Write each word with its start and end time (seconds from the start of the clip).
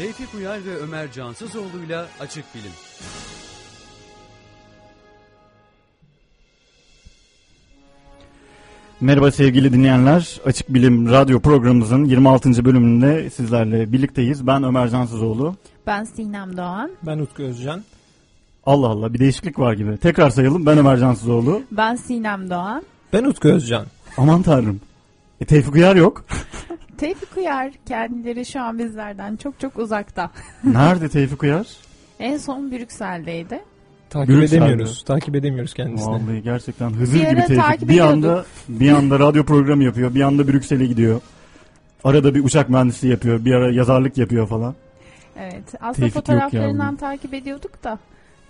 Tevfik 0.00 0.34
Uyar 0.34 0.64
ve 0.64 0.76
Ömer 0.76 1.12
Cansızoğlu'yla 1.12 2.08
Açık 2.20 2.44
Bilim. 2.54 2.70
Merhaba 9.00 9.30
sevgili 9.30 9.72
dinleyenler. 9.72 10.40
Açık 10.44 10.74
Bilim 10.74 11.10
Radyo 11.10 11.40
programımızın 11.40 12.04
26. 12.04 12.64
bölümünde 12.64 13.30
sizlerle 13.30 13.92
birlikteyiz. 13.92 14.46
Ben 14.46 14.62
Ömer 14.62 14.88
Cansızoğlu. 14.88 15.56
Ben 15.86 16.04
Sinem 16.04 16.56
Doğan. 16.56 16.90
Ben 17.02 17.18
Utku 17.18 17.42
Özcan. 17.42 17.84
Allah 18.66 18.88
Allah 18.88 19.14
bir 19.14 19.18
değişiklik 19.18 19.58
var 19.58 19.72
gibi. 19.72 19.96
Tekrar 19.96 20.30
sayalım. 20.30 20.66
Ben 20.66 20.78
Ömer 20.78 20.96
Cansızoğlu. 20.96 21.62
Ben 21.70 21.96
Sinem 21.96 22.50
Doğan. 22.50 22.82
Ben 23.12 23.24
Utku 23.24 23.48
Özcan. 23.48 23.86
Aman 24.16 24.42
tanrım. 24.42 24.80
E, 25.40 25.44
Tevfik 25.44 25.74
Uyar 25.74 25.96
yok. 25.96 26.24
Tevfik 27.00 27.36
Uyar 27.36 27.72
kendileri 27.86 28.46
şu 28.46 28.60
an 28.60 28.78
bizlerden 28.78 29.36
çok 29.36 29.60
çok 29.60 29.78
uzakta. 29.78 30.30
Nerede 30.64 31.08
Tevfik 31.08 31.42
Uyar? 31.42 31.66
En 32.20 32.36
son 32.36 32.70
Brüksel'deydi. 32.70 33.60
Takip 34.10 34.28
Brüksel'de. 34.28 34.56
edemiyoruz. 34.56 35.04
Takip 35.04 35.36
edemiyoruz 35.36 35.74
kendisini. 35.74 36.10
Vallahi 36.10 36.42
gerçekten 36.42 36.90
Hızır 36.90 37.14
Bir 37.14 37.28
gibi 37.28 37.46
Tevfik. 37.46 37.88
Bir 37.88 38.00
anda 38.00 38.44
bir 38.68 38.92
anda 38.92 39.18
radyo 39.18 39.44
programı 39.44 39.84
yapıyor. 39.84 40.14
Bir 40.14 40.20
anda 40.20 40.48
Brüksel'e 40.48 40.86
gidiyor. 40.86 41.20
Arada 42.04 42.34
bir 42.34 42.44
uçak 42.44 42.68
mühendisliği 42.68 43.10
yapıyor. 43.10 43.44
Bir 43.44 43.52
ara 43.52 43.72
yazarlık 43.72 44.18
yapıyor 44.18 44.46
falan. 44.48 44.74
Evet. 45.38 45.74
Aslında 45.74 45.92
Tevfik 45.92 46.14
fotoğraflarından 46.14 46.96
takip 46.96 47.34
ediyorduk 47.34 47.84
da 47.84 47.98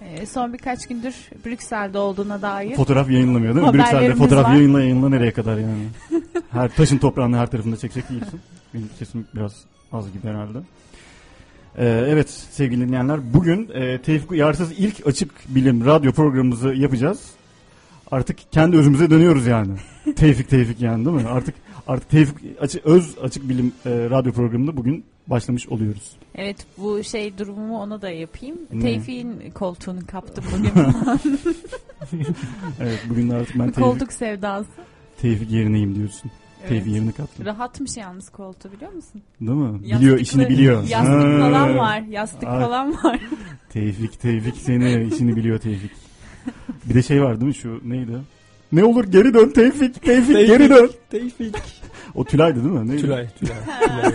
e, 0.09 0.27
son 0.27 0.53
birkaç 0.53 0.89
gündür 0.89 1.15
Brüksel'de 1.47 1.99
olduğuna 1.99 2.43
dair. 2.43 2.77
Fotoğraf 2.77 3.11
yayınlamıyor 3.11 3.55
değil 3.55 3.67
mi? 3.67 3.73
Brüksel'de 3.73 4.15
fotoğraf 4.15 4.45
var. 4.45 4.55
yayınla 4.55 4.81
yayınla 4.81 5.09
nereye 5.09 5.33
kadar 5.33 5.57
yani? 5.59 5.87
her 6.51 6.69
taşın 6.69 6.99
toprağını 6.99 7.37
her 7.37 7.47
tarafında 7.47 7.77
çekecek 7.77 8.11
değilsin. 8.11 8.41
Benim 8.75 8.91
sesim 8.99 9.27
biraz 9.35 9.53
az 9.93 10.13
gibi 10.13 10.29
herhalde. 10.29 10.59
Ee, 11.79 12.05
evet 12.09 12.31
sevgili 12.31 12.87
dinleyenler 12.87 13.35
bugün 13.35 13.71
e, 13.75 13.99
Tevfik 13.99 14.31
Uyarsız 14.31 14.73
ilk 14.79 15.07
açık 15.07 15.31
bilim 15.49 15.87
radyo 15.87 16.13
programımızı 16.13 16.69
yapacağız. 16.69 17.31
Artık 18.11 18.39
kendi 18.53 18.77
özümüze 18.77 19.11
dönüyoruz 19.11 19.47
yani. 19.47 19.73
Tevfik 20.17 20.49
Tevfik 20.49 20.81
yani 20.81 21.05
değil 21.05 21.17
mi? 21.17 21.29
Artık 21.29 21.55
artık 21.89 22.11
Tevfik 22.11 22.37
açı, 22.61 22.81
öz 22.85 23.19
açık 23.23 23.49
bilim 23.49 23.73
e, 23.87 23.91
radyo 23.91 24.33
programında 24.33 24.77
bugün 24.77 25.05
başlamış 25.27 25.69
oluyoruz. 25.69 26.13
Evet 26.35 26.67
bu 26.79 27.05
şey 27.05 27.39
durumumu 27.39 27.81
ona 27.81 28.03
da 28.03 28.11
yapayım. 28.11 28.57
Ne? 28.73 28.81
Tevfik'in 28.83 29.51
koltuğunu 29.51 30.07
kaptım 30.07 30.45
bugün. 30.59 30.73
Evet 32.81 32.99
bugün 33.11 33.29
artık 33.31 33.59
ben 33.59 33.65
Tevfik, 33.67 33.85
Koltuk 33.85 34.13
sevdası. 34.13 34.69
Tevfik 35.21 35.51
yerineyim 35.51 35.95
diyorsun. 35.95 36.31
Evet. 36.61 36.69
Tevfik 36.69 36.93
yerini 36.93 37.13
kattım. 37.13 37.47
Rahatmış 37.47 37.97
yalnız 37.97 38.31
koltuğu 38.31 38.73
biliyor 38.73 38.93
musun? 38.93 39.23
Değil 39.41 39.51
mi? 39.59 39.79
Yastıklı- 39.89 40.01
biliyor 40.01 40.19
işini 40.19 40.49
biliyor. 40.49 40.89
Yastık 40.89 41.15
Ha. 41.15 41.39
falan 41.41 41.79
var. 41.79 42.01
Yastık 42.01 42.49
Ay. 42.49 42.61
falan 42.61 42.93
var. 43.05 43.21
Tevfik 43.73 44.21
Tevfik 44.21 44.57
seni 44.57 45.05
işini 45.15 45.37
biliyor 45.37 45.59
Tevfik. 45.59 45.91
Bir 46.85 46.95
de 46.95 47.03
şey 47.03 47.23
var 47.23 47.41
değil 47.41 47.49
mi 47.49 47.55
şu 47.55 47.81
neydi? 47.85 48.13
Ne 48.73 48.85
olur 48.85 49.05
geri 49.05 49.35
dön 49.35 49.49
Tevfik 49.51 50.03
Tevfik, 50.03 50.37
geri 50.37 50.71
dön. 50.71 50.91
Tevfik. 51.11 51.57
O 52.15 52.25
Tülay'dı 52.25 52.65
değil 52.65 52.75
mi? 52.75 52.89
Neydi? 52.89 53.01
Tülay. 53.01 53.29
Tülay. 53.29 53.57
Tülay. 53.81 54.13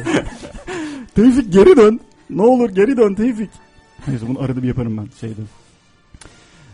Tevfik 1.15 1.53
geri 1.53 1.77
dön. 1.77 1.99
Ne 2.29 2.41
olur 2.41 2.69
geri 2.69 2.97
dön 2.97 3.13
Tevfik. 3.13 3.49
Neyse 4.07 4.25
bunu 4.27 4.41
arada 4.41 4.63
bir 4.63 4.67
yaparım 4.67 4.97
ben 4.97 5.07
şeyde. 5.19 5.41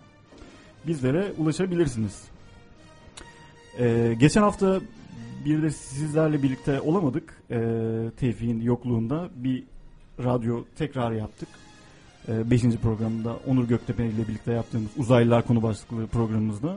bizlere 0.87 1.33
ulaşabilirsiniz. 1.39 2.25
E, 3.79 4.15
geçen 4.21 4.43
hafta 4.43 4.81
bir 5.45 5.63
de 5.63 5.71
sizlerle 5.71 6.43
birlikte 6.43 6.81
olamadık. 6.81 7.43
E, 7.51 7.59
Tevfik'in 8.17 8.61
yokluğunda 8.61 9.29
bir 9.37 9.65
radyo 10.25 10.65
tekrar 10.79 11.13
yaptık. 11.13 11.49
5. 12.29 12.63
programda 12.63 13.37
Onur 13.47 13.69
Göktepe 13.69 14.07
ile 14.07 14.29
birlikte 14.29 14.53
yaptığımız 14.53 14.91
uzaylılar 14.97 15.47
konu 15.47 15.63
başlıklı 15.63 16.07
programımızda. 16.07 16.77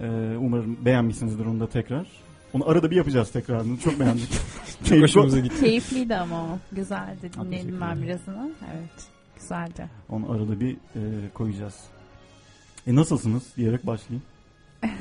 E, 0.00 0.36
umarım 0.36 0.84
beğenmişsinizdir 0.84 1.46
onu 1.46 1.60
da 1.60 1.68
tekrar. 1.68 2.06
Onu 2.52 2.68
arada 2.68 2.90
bir 2.90 2.96
yapacağız 2.96 3.30
tekrarını. 3.32 3.78
Çok 3.78 4.00
beğendik. 4.00 4.28
Çok 4.84 5.02
hoşumuza 5.02 5.40
gitti. 5.40 5.60
Keyifliydi 5.60 6.16
ama 6.16 6.42
o. 6.42 6.58
Güzeldi. 6.72 7.30
Dinledim 7.40 7.80
ben 7.80 8.02
birazını. 8.02 8.50
Evet. 8.74 9.06
Güzeldi. 9.40 9.88
Onu 10.08 10.32
arada 10.32 10.60
bir 10.60 10.72
e, 10.72 11.00
koyacağız. 11.34 11.74
E 12.86 12.94
nasılsınız 12.94 13.42
diyerek 13.56 13.86
başlayayım. 13.86 14.22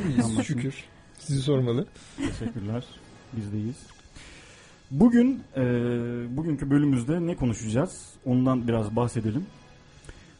İyiyiz 0.07 0.43
şükür. 0.43 0.75
Sizi 1.19 1.41
sormalı. 1.41 1.87
Teşekkürler. 2.17 2.83
Bizdeyiz. 3.33 3.75
Bugün 4.91 5.43
e, 5.55 5.61
bugünkü 6.37 6.69
bölümümüzde 6.69 7.27
ne 7.27 7.35
konuşacağız? 7.35 8.09
Ondan 8.25 8.67
biraz 8.67 8.95
bahsedelim. 8.95 9.45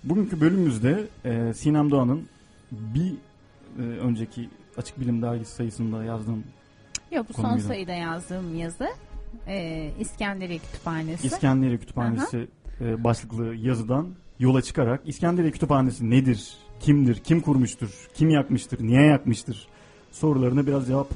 Bugünkü 0.04 0.42
bölümümüzde 0.42 1.08
e, 1.26 1.54
Sinem 1.54 1.92
Doğan'ın 1.92 2.28
bir 2.72 3.14
e, 3.80 3.82
önceki 3.82 4.50
Açık 4.78 5.00
Bilim 5.00 5.22
Dergisi 5.22 5.56
sayısında 5.56 6.04
yazdığım 6.04 6.44
Yok 7.12 7.26
bu 7.30 7.34
son 7.34 7.58
sayıda 7.58 7.92
yazdığım 7.92 8.56
yazı 8.56 8.88
e, 9.48 9.90
İskenderiye 10.00 10.60
Kütüphanesi. 10.60 11.28
İskenderiye 11.28 11.78
Kütüphanesi 11.78 12.48
e, 12.82 13.04
başlıklı 13.04 13.56
yazıdan 13.56 14.08
yola 14.40 14.62
çıkarak 14.62 15.02
İskenderiye 15.06 15.52
Kütüphanesi 15.52 16.10
nedir? 16.10 16.58
Kimdir? 16.80 17.16
Kim 17.16 17.42
kurmuştur? 17.42 18.10
Kim 18.14 18.30
yakmıştır? 18.30 18.84
Niye 18.88 19.02
yakmıştır? 19.02 19.68
Sorularına 20.12 20.68
biraz 20.68 20.88
cevap 20.88 21.08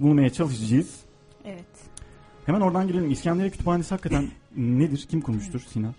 bulmaya 0.00 0.30
çalışacağız. 0.30 1.00
evet. 1.44 1.64
Hemen 2.46 2.60
oradan 2.60 2.88
girelim. 2.88 3.10
İskenderiye 3.10 3.50
Kütüphanesi 3.50 3.90
hakikaten 3.90 4.28
nedir? 4.56 5.06
Kim 5.10 5.20
kurmuştur 5.20 5.60
Sinan? 5.60 5.94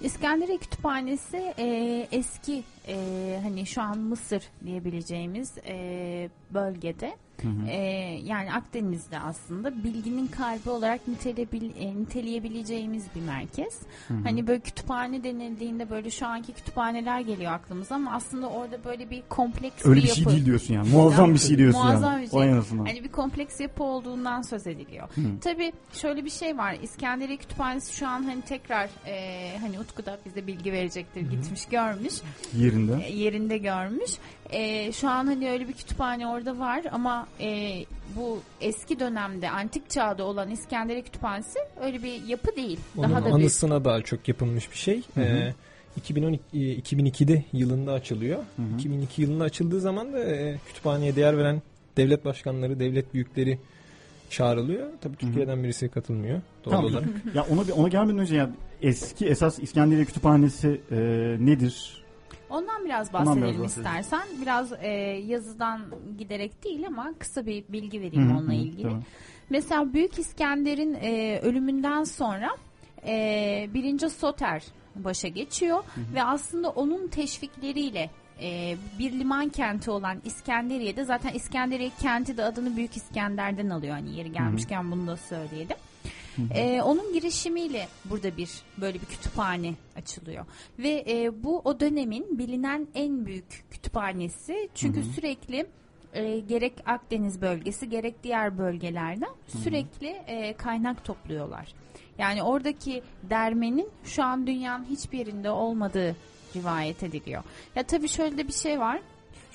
İskenderiye 0.00 0.58
Kütüphanesi 0.58 1.54
e, 1.58 2.08
eski 2.12 2.62
e, 2.88 3.40
hani 3.42 3.66
şu 3.66 3.82
an 3.82 3.98
Mısır 3.98 4.42
diyebileceğimiz 4.64 5.52
e, 5.68 6.28
bölgede 6.54 7.16
Hı 7.42 7.48
hı. 7.48 7.66
e, 7.68 7.76
yani 8.24 8.52
Akdeniz'de 8.52 9.18
aslında 9.18 9.84
bilginin 9.84 10.26
kalbi 10.26 10.70
olarak 10.70 11.08
nitelebil, 11.08 11.70
e, 11.80 11.96
niteleyebileceğimiz 11.96 13.04
bir 13.14 13.20
merkez. 13.20 13.80
Hı 14.08 14.14
hı. 14.14 14.18
Hani 14.24 14.46
böyle 14.46 14.60
kütüphane 14.60 15.24
denildiğinde 15.24 15.90
böyle 15.90 16.10
şu 16.10 16.26
anki 16.26 16.52
kütüphaneler 16.52 17.20
geliyor 17.20 17.52
aklımıza 17.52 17.94
ama 17.94 18.12
aslında 18.12 18.48
orada 18.48 18.84
böyle 18.84 19.10
bir 19.10 19.22
kompleks 19.28 19.86
Öyle 19.86 19.96
bir 20.00 20.02
bir 20.02 20.08
yapı. 20.08 20.20
şey 20.20 20.26
değil 20.32 20.44
diyorsun 20.44 20.74
yani. 20.74 20.88
Muazzam 20.88 21.34
bir 21.34 21.38
şey 21.38 21.58
diyorsun 21.58 21.82
Muazzam 21.82 22.12
yani. 22.12 22.22
bir 22.22 22.30
şey. 22.30 22.78
Hani 22.78 23.04
bir 23.04 23.12
kompleks 23.12 23.60
yapı 23.60 23.84
olduğundan 23.84 24.42
söz 24.42 24.66
ediliyor. 24.66 25.08
Hı. 25.14 25.20
Tabii 25.40 25.72
şöyle 25.92 26.24
bir 26.24 26.30
şey 26.30 26.58
var. 26.58 26.76
İskenderiye 26.82 27.36
Kütüphanesi 27.38 27.96
şu 27.96 28.08
an 28.08 28.22
hani 28.22 28.42
tekrar 28.42 28.88
e, 29.06 29.58
hani 29.58 29.80
Utku 29.80 30.06
da 30.06 30.18
bize 30.26 30.46
bilgi 30.46 30.72
verecektir. 30.72 31.20
Gitmiş 31.20 31.66
görmüş. 31.66 32.14
Yerinde. 32.76 33.06
e, 33.06 33.12
yerinde 33.16 33.58
görmüş. 33.58 34.10
E, 34.50 34.92
şu 34.92 35.08
an 35.08 35.26
hani 35.26 35.50
öyle 35.50 35.68
bir 35.68 35.72
kütüphane 35.72 36.26
orada 36.26 36.58
var 36.58 36.82
ama 36.92 37.26
e, 37.40 37.74
bu 38.16 38.38
eski 38.60 39.00
dönemde 39.00 39.50
antik 39.50 39.90
çağda 39.90 40.24
olan 40.24 40.50
İskenderiye 40.50 41.02
Kütüphanesi 41.04 41.58
öyle 41.80 42.02
bir 42.02 42.22
yapı 42.24 42.56
değil. 42.56 42.78
Onun 42.96 43.10
Daha 43.10 43.22
da 43.24 43.26
bir 43.26 43.30
anısına 43.32 43.84
daha 43.84 44.02
çok 44.02 44.28
yapılmış 44.28 44.70
bir 44.72 44.76
şey. 44.76 45.02
Hı 45.14 45.20
hı. 45.20 45.24
Ee, 45.24 45.54
2012 45.96 46.42
e, 46.54 46.58
2002'de 46.58 47.44
yılında 47.52 47.92
açılıyor. 47.92 48.38
Hı 48.56 48.62
hı. 48.62 48.74
2002 48.78 49.22
yılında 49.22 49.44
açıldığı 49.44 49.80
zaman 49.80 50.12
da 50.12 50.24
e, 50.24 50.58
kütüphaneye 50.68 51.16
değer 51.16 51.38
veren 51.38 51.62
devlet 51.96 52.24
başkanları, 52.24 52.80
devlet 52.80 53.14
büyükleri 53.14 53.58
çağrılıyor. 54.30 54.86
Tabii 55.00 55.16
Türkiye'den 55.16 55.64
birisi 55.64 55.88
katılmıyor 55.88 56.40
doğal 56.64 56.72
Tamam. 56.76 56.84
olarak. 56.92 57.08
Ya 57.34 57.46
ona 57.50 57.66
bir- 57.68 57.72
ona 57.72 57.88
gelmeden 57.88 58.18
önce 58.18 58.36
ya 58.36 58.50
eski 58.82 59.26
esas 59.26 59.58
İskenderiye 59.58 60.04
Kütüphanesi 60.04 60.80
e, 60.90 60.96
nedir? 61.40 62.04
Ondan 62.50 62.84
biraz 62.84 63.08
Ondan 63.14 63.26
bahsedelim 63.26 63.48
biraz 63.54 63.62
bahsedelim. 63.64 63.86
istersen. 64.00 64.28
Biraz 64.42 64.72
e, 64.82 64.88
yazıdan 65.26 65.80
giderek 66.18 66.64
değil 66.64 66.86
ama 66.86 67.12
kısa 67.18 67.46
bir 67.46 67.64
bilgi 67.68 68.00
vereyim 68.00 68.28
Hı 68.28 68.32
hı, 68.34 68.38
onunla 68.38 68.54
ilgili. 68.54 68.82
tamam. 68.82 69.02
Mesela 69.50 69.92
Büyük 69.92 70.18
İskender'in 70.18 70.94
e, 70.94 71.40
ölümünden 71.42 72.04
sonra 72.04 72.50
e, 73.06 73.68
birinci 73.74 74.10
Soter 74.10 74.62
başa 74.96 75.28
geçiyor 75.28 75.84
ve 76.14 76.22
aslında 76.22 76.70
onun 76.70 77.08
teşvikleriyle 77.08 78.10
e, 78.42 78.76
bir 78.98 79.12
liman 79.12 79.48
kenti 79.48 79.90
olan 79.90 80.18
İskenderiye'de 80.24 81.04
zaten 81.04 81.32
İskenderiye 81.34 81.90
kenti 82.02 82.36
de 82.36 82.44
adını 82.44 82.76
Büyük 82.76 82.96
İskender'den 82.96 83.70
alıyor. 83.70 83.92
Hani 83.94 84.16
yeri 84.16 84.32
gelmişken 84.32 84.90
bunu 84.90 85.06
da 85.06 85.16
söyleyelim. 85.16 85.76
E, 86.54 86.82
onun 86.82 87.12
girişimiyle 87.12 87.88
burada 88.04 88.36
bir 88.36 88.50
böyle 88.80 89.00
bir 89.00 89.06
kütüphane 89.06 89.74
açılıyor. 89.96 90.46
Ve 90.78 91.04
e, 91.08 91.44
bu 91.44 91.60
o 91.64 91.80
dönemin 91.80 92.38
bilinen 92.38 92.88
en 92.94 93.26
büyük 93.26 93.64
kütüphanesi. 93.70 94.68
Çünkü 94.74 95.02
sürekli 95.02 95.66
e, 96.12 96.38
gerek 96.40 96.72
Akdeniz 96.86 97.40
bölgesi 97.40 97.88
gerek 97.88 98.22
diğer 98.22 98.58
bölgelerden 98.58 99.30
sürekli 99.62 100.06
e, 100.06 100.56
kaynak 100.56 101.04
topluyorlar. 101.04 101.74
Yani 102.18 102.42
oradaki 102.42 103.02
dermenin 103.30 103.88
şu 104.04 104.24
an 104.24 104.46
dünyanın 104.46 104.84
hiçbir 104.84 105.18
yerinde 105.18 105.50
olmadığı 105.50 106.16
rivayet 106.56 107.02
ediliyor. 107.02 107.42
Ya 107.74 107.82
tabii 107.82 108.08
şöyle 108.08 108.38
de 108.38 108.48
bir 108.48 108.52
şey 108.52 108.80
var. 108.80 109.00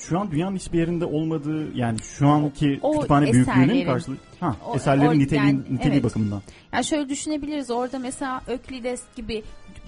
Şu 0.10 0.20
an 0.20 0.32
dünyanın 0.32 0.56
hiçbir 0.56 0.80
yerinde 0.80 1.06
olmadığı 1.06 1.78
yani 1.78 2.00
şu 2.00 2.28
anki 2.28 2.80
O 2.82 2.92
kütüphane 2.96 3.34
büyüklüğünün 3.34 3.86
karşılığı 3.86 4.18
ha 4.40 4.56
O- 4.68 4.76
eserlerin 4.76 5.10
o- 5.10 5.20
niteliği, 5.20 5.48
yani, 5.48 5.60
niteliği 5.72 5.94
evet. 5.94 6.04
bakımından. 6.04 6.42
Yani 6.74 6.86
şöyle 6.86 7.10
düşünebiliriz. 7.10 7.72
Orada 7.72 8.00
mesela 8.00 8.42
Öklides 8.48 9.02
gibi 9.16 9.44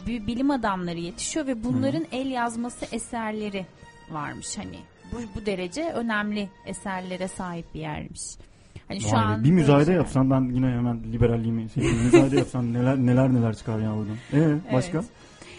bi- 0.07 0.27
bilim 0.27 0.51
adamları 0.51 0.99
yetişiyor 0.99 1.47
ve 1.47 1.63
bunların 1.63 2.05
el 2.11 2.27
yazması 2.31 2.85
eserleri 2.95 3.65
varmış 4.11 4.57
hani. 4.57 4.77
Bu, 5.11 5.17
bu 5.41 5.45
derece 5.45 5.83
önemli 5.93 6.49
eserlere 6.65 7.27
sahip 7.27 7.65
bir 7.73 7.79
yermiş. 7.79 8.21
Hani 8.87 9.01
şu 9.01 9.11
Vay 9.15 9.23
an 9.23 9.43
bir 9.43 9.51
müzayede 9.51 9.85
şeyler. 9.85 9.99
yapsan 9.99 10.29
ben 10.31 10.41
yine 10.55 10.67
hemen 10.67 10.99
liberalliğimi 11.13 11.69
şey, 11.69 11.83
müzayede 11.83 12.37
yapsan 12.37 12.73
neler 12.73 12.97
neler 12.97 13.33
neler 13.33 13.55
çıkar 13.55 13.79
ya 13.79 13.89
oradan. 13.95 14.15
Ee, 14.33 14.57
başka? 14.73 14.97
Evet. 14.97 15.07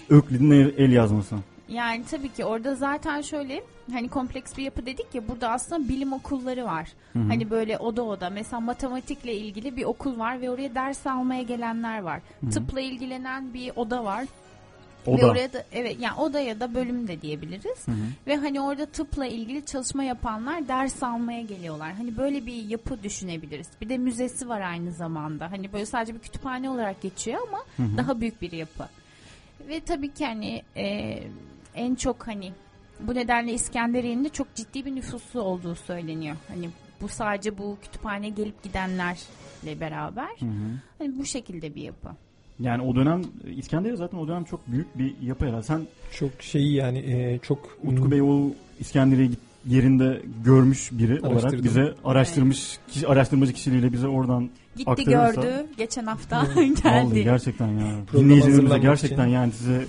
Öklid'in 0.09 0.51
el, 0.51 0.73
el 0.79 0.93
yazması. 0.93 1.37
Yani 1.69 2.05
tabii 2.11 2.33
ki 2.33 2.45
orada 2.45 2.75
zaten 2.75 3.21
şöyle 3.21 3.63
hani 3.93 4.09
kompleks 4.09 4.57
bir 4.57 4.63
yapı 4.63 4.87
dedik 4.87 5.15
ya 5.15 5.29
burada 5.29 5.51
aslında 5.51 5.89
bilim 5.89 6.13
okulları 6.13 6.65
var. 6.65 6.89
Hı 7.13 7.19
hı. 7.19 7.29
Hani 7.29 7.51
böyle 7.51 7.79
oda 7.79 8.03
oda 8.03 8.31
mesela 8.31 8.61
matematikle 8.61 9.35
ilgili 9.35 9.77
bir 9.77 9.85
okul 9.85 10.19
var 10.19 10.41
ve 10.41 10.51
oraya 10.51 10.75
ders 10.75 11.07
almaya 11.07 11.43
gelenler 11.43 11.99
var. 12.03 12.21
Tıpla 12.53 12.81
ilgilenen 12.81 13.55
bir 13.55 13.73
oda 13.77 14.05
var. 14.05 14.25
O 15.07 15.19
ve 15.19 15.27
oraya 15.27 15.53
da 15.53 15.65
evet 15.73 15.97
yani 16.01 16.15
oda 16.15 16.41
ya 16.41 16.61
da 16.61 16.75
bölüm 16.75 17.09
de 17.09 17.23
diyebiliriz. 17.23 17.87
Hı 17.89 17.93
hı. 17.93 17.97
Ve 18.27 18.37
hani 18.37 18.61
orada 18.61 18.87
tıpla 18.87 19.27
ilgili 19.27 19.67
çalışma 19.67 20.05
yapanlar 20.05 20.69
ders 20.69 21.03
almaya 21.03 21.43
geliyorlar. 21.43 21.93
Hani 21.93 22.17
böyle 22.17 22.47
bir 22.47 22.65
yapı 22.65 23.03
düşünebiliriz. 23.03 23.69
Bir 23.81 23.89
de 23.89 23.99
müzesi 23.99 24.49
var 24.49 24.61
aynı 24.61 24.93
zamanda. 24.93 25.51
Hani 25.51 25.73
böyle 25.73 25.87
sadece 25.87 26.15
bir 26.15 26.19
kütüphane 26.19 26.71
olarak 26.71 27.03
geçiyor 27.03 27.41
ama 27.49 27.59
Hı 27.77 27.83
hı. 27.83 27.97
daha 27.97 28.21
büyük 28.21 28.43
bir 28.43 28.53
yapı. 28.53 28.85
Ve 29.69 29.81
tabii 29.81 30.15
ki 30.15 30.27
hani 30.27 30.63
e, 30.77 31.23
en 31.75 31.95
çok 31.95 32.27
hani 32.27 32.53
bu 33.01 33.15
nedenle 33.15 33.53
İskenderiye'nin 33.53 34.25
de 34.25 34.29
çok 34.29 34.55
ciddi 34.55 34.85
bir 34.85 34.95
nüfusu 34.95 35.41
olduğu 35.41 35.75
söyleniyor. 35.75 36.37
Hani 36.49 36.71
bu 37.01 37.09
sadece 37.09 37.59
bu 37.59 37.77
kütüphaneye 37.83 38.31
gelip 38.33 38.63
gidenlerle 38.63 39.81
beraber 39.81 40.29
Hı 40.41 40.45
hı. 40.47 40.79
hani 40.99 41.19
bu 41.19 41.25
şekilde 41.25 41.75
bir 41.75 41.83
yapı. 41.83 42.09
Yani 42.61 42.83
o 42.83 42.97
dönem 42.97 43.23
İskenderiye 43.57 43.97
zaten 43.97 44.19
o 44.19 44.29
dönem 44.29 44.45
çok 44.45 44.61
büyük 44.73 44.99
bir 44.99 45.15
yapı 45.23 45.47
herhalde. 45.47 45.63
Sen 45.63 45.83
Çok 46.19 46.31
şeyi 46.43 46.75
yani 46.75 46.99
e, 46.99 47.39
çok 47.39 47.79
Utku 47.85 48.11
Bey 48.11 48.23
o 48.23 48.51
İskenderiye 48.81 49.31
yerinde 49.67 50.23
görmüş 50.45 50.89
biri 50.93 51.21
olarak 51.21 51.65
bize 51.65 51.95
araştırmış 52.05 52.79
kişi, 52.89 53.09
araştırmacı 53.09 53.53
kişiliğiyle 53.53 53.93
bize 53.93 54.09
oradan 54.09 54.51
Gitti 54.77 54.91
Aktarırsa- 54.91 55.35
gördü 55.35 55.67
geçen 55.77 56.07
hafta 56.07 56.37
Vallahi 56.57 56.75
geldi. 56.83 57.25
gerçekten 57.25 57.69
ya. 57.69 57.97
Dinleyicilerimize 58.13 58.79
gerçekten 58.79 59.25
için. 59.25 59.33
yani 59.35 59.53
size 59.53 59.87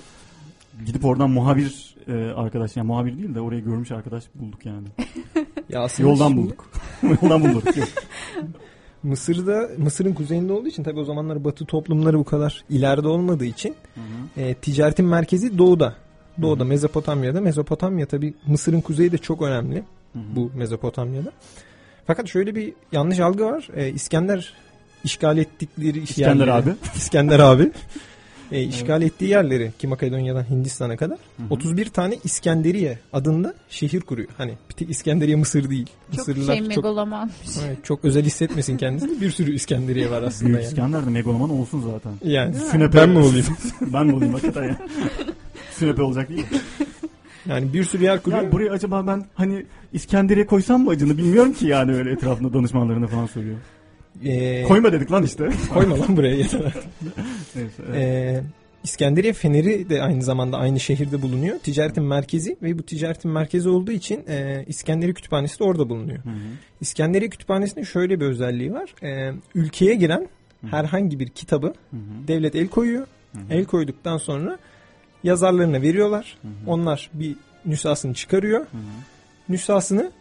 gidip 0.85 1.05
oradan 1.05 1.29
muhabir 1.29 1.95
e, 2.07 2.13
arkadaş 2.13 2.75
yani 2.77 2.87
muhabir 2.87 3.17
değil 3.17 3.35
de 3.35 3.41
orayı 3.41 3.63
görmüş 3.63 3.91
arkadaş 3.91 4.23
bulduk 4.35 4.65
yani. 4.65 4.87
ya 5.69 5.81
aslında 5.81 6.09
Yoldan 6.09 6.27
şimdi 6.27 6.41
bulduk. 6.41 6.69
Yoldan 7.21 7.43
bulduk. 7.43 7.63
Mısır'da 9.03 9.69
Mısır'ın 9.77 10.13
kuzeyinde 10.13 10.53
olduğu 10.53 10.67
için 10.67 10.83
tabii 10.83 10.99
o 10.99 11.03
zamanlar 11.03 11.43
Batı 11.43 11.65
toplumları 11.65 12.19
bu 12.19 12.23
kadar 12.23 12.63
ileride 12.69 13.07
olmadığı 13.07 13.45
için 13.45 13.75
e, 14.37 14.53
ticaretin 14.53 15.05
merkezi 15.05 15.57
doğuda. 15.57 15.95
Doğuda 16.41 16.63
Mezopotamya'da. 16.65 17.41
Mezopotamya 17.41 18.05
tabii 18.05 18.33
Mısır'ın 18.47 18.81
kuzeyi 18.81 19.11
de 19.11 19.17
çok 19.17 19.41
önemli 19.41 19.83
bu 20.15 20.51
Mezopotamya'da. 20.55 21.31
Fakat 22.07 22.27
şöyle 22.27 22.55
bir 22.55 22.73
yanlış 22.91 23.19
algı 23.19 23.45
var. 23.45 23.67
E, 23.75 23.89
İskender 23.89 24.53
işgal 25.03 25.37
ettikleri 25.37 25.99
İskender 25.99 26.47
yerleri- 26.47 26.51
abi. 26.51 26.73
İskender 26.95 27.39
abi. 27.39 27.71
E, 28.51 28.63
işgal 28.63 29.01
ettiği 29.01 29.29
yerleri 29.29 29.71
ki 29.79 29.87
Makedonya'dan 29.87 30.49
Hindistan'a 30.49 30.97
kadar 30.97 31.17
31 31.49 31.89
tane 31.89 32.17
İskenderiye 32.23 32.99
adında 33.13 33.53
şehir 33.69 34.01
kuruyor. 34.01 34.29
Hani 34.37 34.53
bir 34.69 34.73
tek 34.73 34.89
İskenderiye 34.89 35.35
Mısır 35.35 35.69
değil. 35.69 35.87
Çok 36.11 36.17
Mısırlılar 36.17 36.53
şey 36.53 36.59
çok, 36.59 36.67
megaloman. 36.67 37.31
evet, 37.65 37.77
çok 37.83 38.05
özel 38.05 38.23
hissetmesin 38.23 38.77
kendisini. 38.77 39.21
Bir 39.21 39.31
sürü 39.31 39.55
İskenderiye 39.55 40.11
var 40.11 40.23
aslında 40.23 40.49
Büyük 40.49 40.61
yani. 40.61 40.69
İskender 40.69 41.05
de 41.05 41.09
megaloman 41.09 41.49
olsun 41.49 41.83
zaten. 41.91 42.11
Yani 42.23 42.55
Sünepe 42.71 42.97
ben 42.97 43.09
mi 43.09 43.19
olayım? 43.19 43.45
ben 43.81 44.05
mi 44.07 44.15
olayım 44.15 44.33
hakikaten 44.33 44.63
ya. 44.63 44.77
Sünepe 45.71 46.01
olacak 46.01 46.29
değil 46.29 46.39
mi? 46.39 46.47
Yani 47.45 47.73
bir 47.73 47.83
sürü 47.83 48.03
yer 48.03 48.21
kuruyor. 48.21 48.43
Ya 48.43 48.51
buraya 48.51 48.71
acaba 48.71 49.07
ben 49.07 49.25
hani 49.35 49.65
İskenderiye 49.93 50.45
koysam 50.45 50.83
mı 50.83 50.89
acını 50.89 51.17
bilmiyorum 51.17 51.53
ki 51.53 51.67
yani 51.67 51.95
öyle 51.95 52.11
etrafında 52.11 52.53
danışmanlarına 52.53 53.07
falan 53.07 53.25
soruyor. 53.25 53.57
Ee, 54.25 54.63
Koyma 54.63 54.91
dedik 54.93 55.11
lan 55.11 55.23
işte. 55.23 55.49
koyma 55.73 55.99
lan 55.99 56.17
buraya 56.17 56.35
yeter 56.35 56.59
artık. 56.59 56.83
Neyse, 57.55 57.83
evet. 57.89 57.95
Ee, 57.95 58.43
İskenderiye 58.83 59.33
Feneri 59.33 59.89
de 59.89 60.01
aynı 60.01 60.23
zamanda 60.23 60.57
aynı 60.57 60.79
şehirde 60.79 61.21
bulunuyor. 61.21 61.59
Ticaretin 61.59 62.03
merkezi 62.03 62.57
ve 62.61 62.77
bu 62.79 62.83
ticaretin 62.83 63.31
merkezi 63.31 63.69
olduğu 63.69 63.91
için 63.91 64.23
e, 64.27 64.63
İskenderiye 64.67 65.13
Kütüphanesi 65.13 65.59
de 65.59 65.63
orada 65.63 65.89
bulunuyor. 65.89 66.23
Hı 66.23 66.29
hı. 66.29 66.33
İskenderiye 66.81 67.29
Kütüphanesi'nin 67.29 67.83
şöyle 67.83 68.19
bir 68.19 68.25
özelliği 68.25 68.73
var. 68.73 68.95
E, 69.03 69.33
ülkeye 69.55 69.95
giren 69.95 70.27
Hı. 70.61 70.67
herhangi 70.67 71.19
bir 71.19 71.29
kitabı 71.29 71.67
Hı 71.67 71.97
hı. 71.97 72.27
devlet 72.27 72.55
el 72.55 72.67
koyuyor. 72.67 73.07
Hı 73.31 73.39
hı. 73.39 73.43
El 73.53 73.65
koyduktan 73.65 74.17
sonra 74.17 74.57
yazarlarına 75.23 75.81
veriyorlar. 75.81 76.37
Hı 76.41 76.47
hı. 76.47 76.51
Onlar 76.67 77.09
bir 77.13 77.35
nüshasını 77.65 78.13
çıkarıyor. 78.13 78.59
Hı 78.59 78.77
hı. 78.77 78.81
Nüshasını 79.49 80.11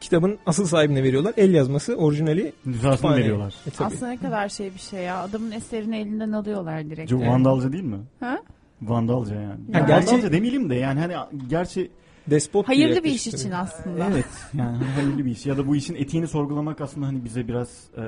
kitabın 0.00 0.38
asıl 0.46 0.66
sahibine 0.66 1.02
veriyorlar. 1.02 1.34
El 1.36 1.54
yazması 1.54 1.94
orijinali 1.96 2.52
kütüphaneye. 2.64 3.20
veriyorlar. 3.24 3.54
E, 3.66 3.70
tabii. 3.70 3.86
Aslında 3.86 4.08
ne 4.08 4.16
kadar 4.16 4.48
şey 4.48 4.74
bir 4.74 4.78
şey 4.78 5.02
ya. 5.02 5.18
Adamın 5.22 5.50
eserini 5.50 5.96
elinden 5.96 6.32
alıyorlar 6.32 6.90
direkt. 6.90 7.10
Çok 7.10 7.20
vandalca 7.22 7.72
değil 7.72 7.84
mi? 7.84 7.98
Ha? 8.20 8.38
Vandalca 8.82 9.34
yani. 9.34 9.60
Ya 9.72 9.78
Ya 9.80 9.86
gerçi- 9.86 10.06
vandalca 10.06 10.32
demeyelim 10.32 10.70
de 10.70 10.74
yani 10.74 11.00
hani 11.00 11.14
gerçi 11.48 11.90
Despot 12.30 12.68
Hayırlı 12.68 13.04
bir 13.04 13.10
iş 13.10 13.26
için 13.26 13.50
aslında. 13.50 14.06
evet 14.10 14.26
yani 14.54 14.76
hayırlı 14.84 15.24
bir 15.24 15.30
iş 15.30 15.46
ya 15.46 15.56
da 15.58 15.66
bu 15.66 15.76
işin 15.76 15.94
etiğini 15.94 16.26
sorgulamak 16.28 16.80
aslında 16.80 17.06
hani 17.06 17.24
bize 17.24 17.48
biraz 17.48 17.68
e, 17.96 18.02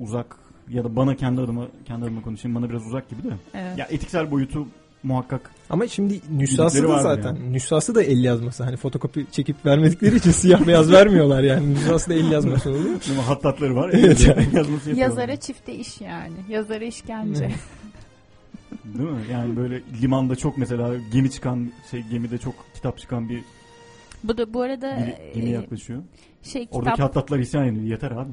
uzak 0.00 0.36
ya 0.68 0.84
da 0.84 0.96
bana 0.96 1.16
kendi 1.16 1.40
adıma 1.40 1.66
kendi 1.84 2.04
adıma 2.04 2.22
konuşayım 2.22 2.54
bana 2.56 2.70
biraz 2.70 2.86
uzak 2.86 3.08
gibi 3.08 3.22
de. 3.24 3.28
Evet. 3.54 3.78
Ya 3.78 3.86
etiksel 3.90 4.30
boyutu 4.30 4.66
muhakkak 5.02 5.50
Ama 5.70 5.88
şimdi 5.88 6.20
nüshası 6.30 6.88
da 6.88 7.02
zaten. 7.02 7.34
yani. 7.34 7.52
Nüshası 7.52 7.94
da 7.94 8.02
el 8.02 8.24
yazması. 8.24 8.64
Hani 8.64 8.76
fotokopi 8.76 9.26
çekip 9.32 9.66
vermedikleri 9.66 10.16
için 10.16 10.30
siyah 10.40 10.66
beyaz 10.66 10.92
vermiyorlar 10.92 11.42
yani. 11.42 11.74
Nüshası 11.74 12.10
da 12.10 12.14
el 12.14 12.30
yazması 12.30 12.70
oluyor. 12.70 13.00
ama 13.12 13.28
hattatları 13.28 13.76
var. 13.76 13.90
Evet 13.94 14.26
yani. 14.28 14.48
yazması. 14.56 14.90
Yazara 14.90 15.36
çifte 15.36 15.74
iş 15.74 16.00
yani. 16.00 16.36
Yazara 16.48 16.84
işkence. 16.84 17.50
Değil 18.84 19.10
mi? 19.10 19.20
Yani 19.32 19.56
böyle 19.56 19.82
limanda 20.02 20.36
çok 20.36 20.58
mesela 20.58 20.90
gemi 21.12 21.30
çıkan 21.30 21.70
şey 21.90 22.02
gemide 22.02 22.38
çok 22.38 22.54
kitap 22.74 22.98
çıkan 22.98 23.28
bir 23.28 23.42
Bu 24.24 24.38
da 24.38 24.54
bu 24.54 24.62
arada 24.62 24.98
gemi 25.34 25.48
e, 25.48 25.52
yaklaşıyor. 25.52 26.02
şey 26.42 26.62
kitap 26.66 26.76
Oradaki 26.76 27.02
hattatlar 27.02 27.38
isyan 27.38 27.66
ediyor. 27.66 27.84
Yeter 27.84 28.10
abi. 28.10 28.30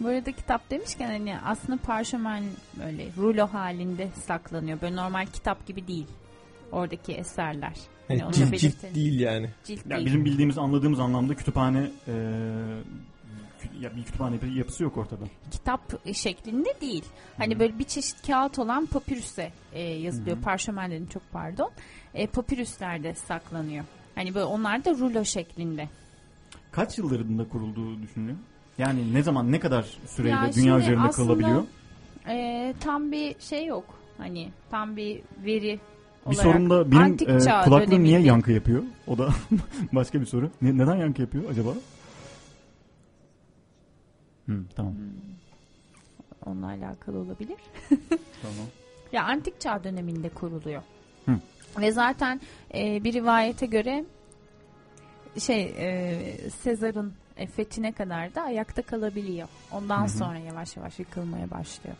Bu 0.00 0.08
arada 0.08 0.32
kitap 0.32 0.70
demişken 0.70 1.06
hani 1.06 1.38
aslında 1.44 1.78
parşömen 1.82 2.44
böyle 2.84 3.06
rulo 3.16 3.46
halinde 3.46 4.08
saklanıyor. 4.26 4.80
Böyle 4.80 4.96
normal 4.96 5.26
kitap 5.26 5.66
gibi 5.66 5.88
değil. 5.88 6.06
Oradaki 6.72 7.12
eserler. 7.12 7.72
Hani 8.08 8.22
Evet, 8.22 8.22
onu 8.22 8.30
da 8.52 8.56
cilt, 8.56 8.80
cilt 8.80 8.94
değil 8.94 9.20
yani. 9.20 9.50
Cilt 9.64 9.80
Yani 9.86 9.90
değil. 9.96 10.06
bizim 10.06 10.24
bildiğimiz 10.24 10.58
anladığımız 10.58 11.00
anlamda 11.00 11.34
kütüphane 11.34 11.90
e, 12.08 12.12
ya 13.80 13.96
bir 13.96 14.04
kütüphane 14.04 14.42
bir 14.42 14.52
yapısı 14.52 14.82
yok 14.82 14.96
ortada. 14.96 15.24
kitap 15.50 16.14
şeklinde 16.16 16.68
değil. 16.80 17.04
Hani 17.38 17.54
Hı. 17.54 17.58
böyle 17.58 17.78
bir 17.78 17.84
çeşit 17.84 18.26
kağıt 18.26 18.58
olan 18.58 18.86
papirüse 18.86 19.52
e, 19.72 19.82
yazılıyor. 19.82 20.36
Hı 20.36 20.40
hı. 20.40 20.44
Parşömen 20.44 20.90
dedim 20.90 21.06
çok 21.06 21.22
pardon. 21.32 21.70
E, 22.14 22.26
papirüslerde 22.26 23.14
saklanıyor. 23.14 23.84
Hani 24.14 24.34
böyle 24.34 24.44
onlar 24.44 24.84
da 24.84 24.90
rulo 24.90 25.24
şeklinde. 25.24 25.88
Kaç 26.72 26.98
yıllarında 26.98 27.48
kurulduğu 27.48 28.02
düşünülüyor? 28.02 28.38
Yani 28.80 29.14
ne 29.14 29.22
zaman 29.22 29.52
ne 29.52 29.60
kadar 29.60 29.82
süreyle 30.06 30.34
Ya 30.34 30.52
dünya 30.52 30.78
üzerinde 30.78 31.00
aslında 31.08 31.26
kalabiliyor? 31.28 31.64
E, 32.28 32.74
tam 32.80 33.12
bir 33.12 33.40
şey 33.40 33.66
yok. 33.66 33.84
Hani 34.18 34.50
tam 34.70 34.96
bir 34.96 35.22
veri 35.44 35.62
Bir 35.72 35.80
olarak. 36.26 36.42
sorun 36.42 36.70
da 36.70 36.90
benim 36.92 37.02
Antik 37.02 37.28
e, 37.28 37.38
kulaklığım 37.64 38.02
niye 38.04 38.20
yankı 38.20 38.52
yapıyor? 38.52 38.82
O 39.06 39.18
da 39.18 39.28
başka 39.92 40.20
bir 40.20 40.26
soru. 40.26 40.50
Ne- 40.62 40.78
neden 40.78 40.96
yankı 40.96 41.20
yapıyor 41.22 41.50
acaba? 41.50 41.70
Hı, 44.46 44.52
tamam. 44.76 44.94
Onunla 46.46 46.66
alakalı 46.66 47.18
olabilir. 47.18 47.56
Tamam. 48.42 48.66
Ya 49.12 49.24
antik 49.24 49.60
çağ 49.60 49.84
döneminde 49.84 50.28
kuruluyor. 50.28 50.82
Hı. 51.26 51.32
Ve 51.80 51.92
zaten 51.92 52.40
e, 52.74 53.04
bir 53.04 53.12
rivayete 53.12 53.66
göre 53.66 54.04
şey 55.38 55.62
e, 55.78 56.50
Sezar'ın 56.50 57.12
e, 57.36 57.46
fethine 57.46 57.92
kadar 57.92 58.34
da 58.34 58.42
ayakta 58.42 58.82
kalabiliyor. 58.82 59.48
Ondan 59.72 60.00
Hı 60.00 60.04
hı. 60.04 60.08
sonra 60.08 60.38
yavaş 60.38 60.76
yavaş 60.76 60.98
yıkılmaya 60.98 61.50
başlıyor. 61.50 61.96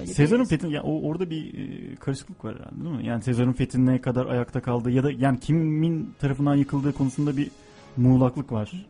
Öyle 0.00 0.06
Sezar'ın 0.06 0.44
fethi 0.44 0.68
ya 0.72 0.82
o 0.82 1.08
orada 1.08 1.30
bir 1.30 1.54
e, 1.58 1.94
karışıklık 1.96 2.44
var 2.44 2.54
herhalde 2.54 2.84
değil 2.84 2.94
mi? 2.96 3.06
Yani 3.06 3.22
Sezar'ın 3.22 3.52
fethi 3.52 3.86
ne 3.86 4.00
kadar 4.00 4.26
ayakta 4.26 4.60
kaldığı 4.62 4.90
ya 4.90 5.04
da 5.04 5.10
yani 5.12 5.40
kimin 5.40 6.14
tarafından 6.20 6.54
yıkıldığı 6.56 6.92
konusunda 6.92 7.36
bir 7.36 7.50
muğlaklık 7.96 8.52
var. 8.52 8.86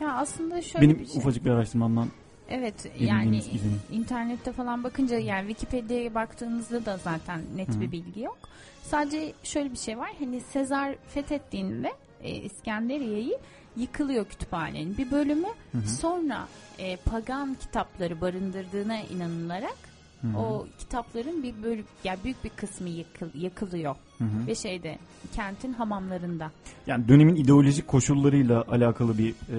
Ya 0.00 0.12
aslında 0.12 0.62
şöyle 0.62 0.84
Benim 0.86 0.98
bir 0.98 1.06
şey. 1.06 1.16
ufacık 1.18 1.44
bir 1.44 1.50
araştırmamdan 1.50 2.08
Evet 2.48 2.90
yani 2.98 3.36
izlenim. 3.38 3.80
internette 3.92 4.52
falan 4.52 4.84
bakınca 4.84 5.18
yani 5.18 5.48
Wikipedia'ya 5.48 6.14
baktığınızda 6.14 6.84
da 6.86 6.96
zaten 6.96 7.40
net 7.56 7.76
Hı. 7.76 7.80
bir 7.80 7.92
bilgi 7.92 8.20
yok. 8.20 8.38
Sadece 8.82 9.32
şöyle 9.42 9.70
bir 9.72 9.76
şey 9.76 9.98
var. 9.98 10.10
Hani 10.18 10.40
Sezar 10.40 10.94
fethettiğinde 11.08 11.92
e, 12.22 12.34
İskenderiye'yi 12.34 13.38
yıkılıyor 13.76 14.24
kütüphanenin 14.24 14.98
bir 14.98 15.10
bölümü. 15.10 15.48
Hı 15.72 15.78
hı. 15.78 15.88
Sonra 15.88 16.48
e, 16.78 16.96
pagan 16.96 17.54
kitapları 17.54 18.20
barındırdığına 18.20 19.00
inanılarak 19.00 19.76
Hı 20.22 20.28
hı. 20.28 20.38
o 20.38 20.66
kitapların 20.78 21.42
bir 21.42 21.62
bölüm 21.62 21.84
yani 22.04 22.18
büyük 22.24 22.44
bir 22.44 22.50
kısmı 22.50 22.88
yıkıl, 22.88 23.28
yakılıyor 23.34 23.96
Hı 24.18 24.24
hı. 24.24 24.46
ve 24.46 24.54
şeyde 24.54 24.98
kentin 25.32 25.72
hamamlarında. 25.72 26.50
Yani 26.86 27.08
dönemin 27.08 27.36
ideolojik 27.36 27.88
koşullarıyla 27.88 28.64
alakalı 28.68 29.18
bir 29.18 29.30
e, 29.30 29.58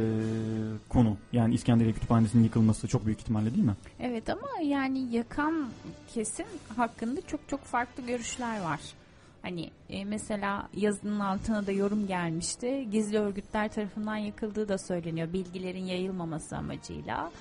konu. 0.90 1.18
Yani 1.32 1.54
İskenderiye 1.54 1.94
Kütüphanesi'nin 1.94 2.44
yıkılması 2.44 2.88
çok 2.88 3.06
büyük 3.06 3.20
ihtimalle 3.20 3.54
değil 3.54 3.66
mi? 3.66 3.76
Evet 4.00 4.30
ama 4.30 4.48
yani 4.64 5.16
yakan 5.16 5.70
kesim 6.14 6.46
hakkında 6.78 7.22
çok 7.22 7.40
çok 7.50 7.64
farklı 7.64 8.04
görüşler 8.06 8.62
var. 8.62 8.80
Hani 9.46 9.70
e, 9.90 10.06
mesela 10.06 10.70
yazının 10.78 11.20
altına 11.20 11.68
da 11.68 11.72
yorum 11.72 12.08
gelmişti. 12.08 12.88
Gizli 12.92 13.20
örgütler 13.20 13.72
tarafından 13.72 14.16
yakıldığı 14.16 14.70
da 14.70 14.78
söyleniyor. 14.78 15.34
Bilgilerin 15.34 15.86
yayılmaması 15.86 16.58
amacıyla. 16.58 17.32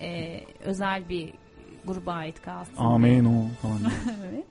E, 0.00 0.40
özel 0.64 1.08
bir 1.08 1.32
gruba 1.84 2.12
ait 2.12 2.42
kalsın. 2.42 2.76
Amen 2.76 3.24
o 3.24 3.48
falan. 3.62 3.92
evet. 4.30 4.46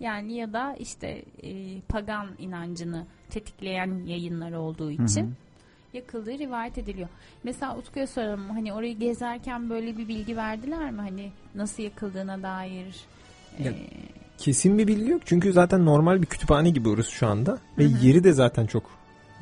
Yani 0.00 0.32
ya 0.32 0.52
da 0.52 0.76
işte 0.78 1.24
e, 1.42 1.80
pagan 1.80 2.28
inancını 2.38 3.06
tetikleyen 3.30 4.06
yayınlar 4.06 4.52
olduğu 4.52 4.90
için 4.90 5.26
hı. 5.26 5.30
yakıldığı 5.92 6.38
rivayet 6.38 6.78
ediliyor. 6.78 7.08
Mesela 7.44 7.76
Utku'ya 7.76 8.06
soralım 8.06 8.50
hani 8.50 8.72
orayı 8.72 8.98
gezerken 8.98 9.70
böyle 9.70 9.98
bir 9.98 10.08
bilgi 10.08 10.36
verdiler 10.36 10.90
mi? 10.90 11.00
Hani 11.00 11.32
nasıl 11.54 11.82
yakıldığına 11.82 12.42
dair. 12.42 13.04
Ya- 13.58 13.70
e, 13.70 14.19
Kesin 14.40 14.78
bir 14.78 14.86
bilgi 14.88 15.10
yok. 15.10 15.22
Çünkü 15.24 15.52
zaten 15.52 15.86
normal 15.86 16.22
bir 16.22 16.26
kütüphane 16.26 16.70
gibi 16.70 16.88
orası 16.88 17.10
şu 17.10 17.26
anda. 17.26 17.58
Ve 17.78 17.84
Hı 17.84 17.88
hı. 17.88 18.06
yeri 18.06 18.24
de 18.24 18.32
zaten 18.32 18.66
çok 18.66 18.82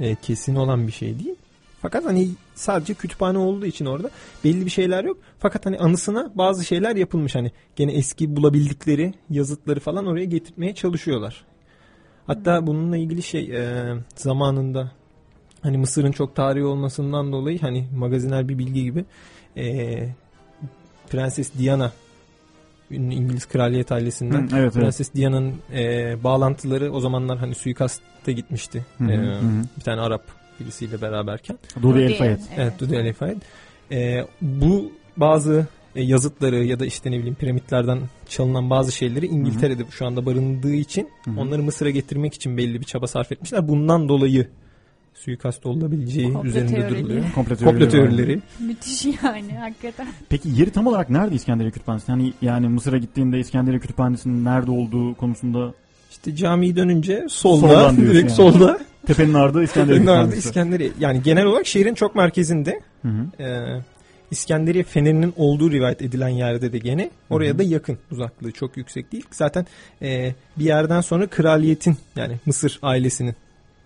e, 0.01 0.15
kesin 0.15 0.55
olan 0.55 0.87
bir 0.87 0.93
şey 0.93 1.19
değil. 1.19 1.35
Fakat 1.83 2.05
hani 2.05 2.29
sadece 2.55 2.95
kütüphane 2.95 3.39
olduğu 3.39 3.67
için 3.67 3.87
orada 3.87 4.11
belli 4.45 4.65
bir 4.65 4.71
şeyler 4.71 5.05
yok. 5.05 5.19
Fakat 5.39 5.67
hani 5.67 5.79
anısına 5.79 6.33
bazı 6.35 6.65
şeyler 6.65 6.97
yapılmış. 6.97 7.35
Hani 7.35 7.53
gene 7.77 7.93
eski 7.93 8.37
bulabildikleri 8.37 9.15
yazıtları 9.31 9.81
falan 9.81 10.07
oraya 10.07 10.25
getirmeye 10.25 10.75
çalışıyorlar. 10.75 11.45
Hatta 12.27 12.67
bununla 12.67 12.97
ilgili 12.97 13.23
şey 13.23 13.57
e, 13.57 13.95
zamanında 14.17 14.93
hani 15.63 15.79
Mısır'ın 15.79 16.13
çok 16.13 16.37
tarihi 16.37 16.65
olmasından 16.65 17.33
dolayı 17.33 17.61
hani 17.61 17.89
magaziner 17.97 18.49
bir 18.49 18.59
bilgi 18.59 18.85
gibi 18.85 19.05
e, 19.57 20.09
Prenses 21.11 21.53
Diana 21.59 21.93
ünlü 22.91 23.15
İngiliz 23.15 23.47
kraliyet 23.47 23.93
ailesinden 23.93 24.41
Hı, 24.43 24.47
evet 24.53 24.53
evet. 24.63 24.73
Prenses 24.75 25.15
Diana'nın 25.15 25.55
e, 25.73 26.17
bağlantıları 26.25 26.93
o 26.93 27.01
zamanlar 27.01 27.39
hani 27.39 27.55
suikasta 27.55 28.33
gitmişti. 28.33 28.87
Hı 28.99 29.05
hı, 29.05 29.13
E, 29.13 29.17
hı 29.17 29.21
hı. 29.39 29.65
bir 29.77 29.83
tane 29.83 30.01
Arap 30.01 30.23
birisiyle 30.61 31.03
beraberken. 31.03 31.59
Dodi 31.83 31.99
El 32.01 32.15
Fayed. 32.19 32.39
Evet, 32.57 32.73
Dudi 32.81 32.97
El 32.97 33.13
Fayed. 33.13 33.37
E, 33.93 34.27
bu 34.41 34.93
bazı 35.17 35.67
e, 35.97 36.03
yazıtları 36.03 36.65
ya 36.65 36.81
da 36.81 36.87
işte 36.87 37.11
ne 37.11 37.19
bileyim 37.19 37.35
piramitlerden 37.35 37.99
çalınan 38.29 38.71
bazı 38.71 38.93
şeyleri 38.93 39.27
İngiltere'de 39.27 39.83
şu 39.91 40.07
anda 40.07 40.27
barındığı 40.27 40.75
için 40.75 41.09
Hı 41.25 41.31
hı. 41.31 41.41
onları 41.41 41.63
Mısır'a 41.63 41.91
getirmek 41.91 42.35
için 42.35 42.57
belli 42.57 42.81
bir 42.81 42.85
çaba 42.85 43.07
sarf 43.07 43.33
etmişler. 43.33 43.69
Bundan 43.69 44.09
dolayı 44.09 44.49
suikast 45.25 45.67
olabileceği 45.67 46.33
Komplo 46.33 46.49
üzerinde 46.49 46.71
teorileri. 46.75 47.01
duruluyor. 47.05 47.25
Komplo 47.35 47.57
Komplo 47.57 47.89
teorileri 47.89 48.03
var. 48.13 48.17
teorileri. 48.17 48.41
müthiş 48.61 49.05
yani 49.05 49.53
hakikaten. 49.61 50.07
Peki 50.29 50.49
yeri 50.57 50.71
tam 50.71 50.87
olarak 50.87 51.11
nerede 51.11 51.35
İskenderiye 51.35 51.71
Kütüphanesi? 51.73 52.07
Hani 52.13 52.33
yani 52.43 52.69
Mısır'a 52.69 52.99
gittiğinde 52.99 53.39
İskenderiye 53.39 53.81
Kütüphanesi'nin 53.81 54.45
nerede 54.45 54.71
olduğu 54.71 55.15
konusunda 55.15 55.73
İşte 56.11 56.37
camiyi 56.37 56.77
dönünce 56.77 57.27
solda, 57.29 57.67
Soldan 57.69 57.97
direkt 57.97 58.17
yani. 58.17 58.31
solda. 58.31 58.79
tepenin 59.07 59.35
ardı 59.35 59.63
İskenderiye 59.63 60.01
Nerede 60.01 60.11
Kütüphanesi. 60.13 60.49
İskenderiye. 60.49 60.91
Yani 61.01 61.23
genel 61.23 61.45
olarak 61.45 61.67
şehrin 61.67 61.95
çok 61.95 62.15
merkezinde. 62.15 62.81
Hı 63.03 63.09
hı. 63.09 63.43
Ee, 63.43 63.81
İskenderiye 64.31 64.85
Feneri'nin 64.85 65.35
olduğu 65.37 65.71
rivayet 65.71 66.03
edilen 66.03 66.29
yerde 66.29 66.73
de 66.73 66.79
gene 66.79 67.11
oraya 67.31 67.51
Hı 67.51 67.55
hı. 67.55 67.59
da 67.59 67.63
yakın 67.63 67.99
uzaklığı 68.11 68.53
çok 68.53 68.77
yüksek 68.77 69.13
değil. 69.13 69.25
Zaten 69.31 69.67
e, 70.03 70.35
bir 70.59 70.65
yerden 70.65 71.01
sonra 71.01 71.27
kraliyetin 71.27 71.97
yani 72.17 72.37
Mısır 72.47 72.79
ailesinin 72.83 73.35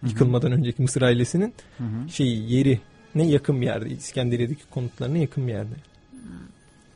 Yıkılmadan 0.03 0.53
önceki 0.53 0.83
Mısır 0.83 1.03
ailesinin 1.03 1.55
Hı 1.79 1.85
hı. 1.85 2.09
şeyi 2.09 2.53
yeri 2.53 2.81
ne 3.15 3.27
yakın 3.27 3.61
bir 3.61 3.67
yerde 3.67 3.89
İskenderiye'deki 3.91 4.71
konutlarına 4.71 5.19
yakın 5.19 5.47
bir 5.47 5.53
yerde. 5.53 5.75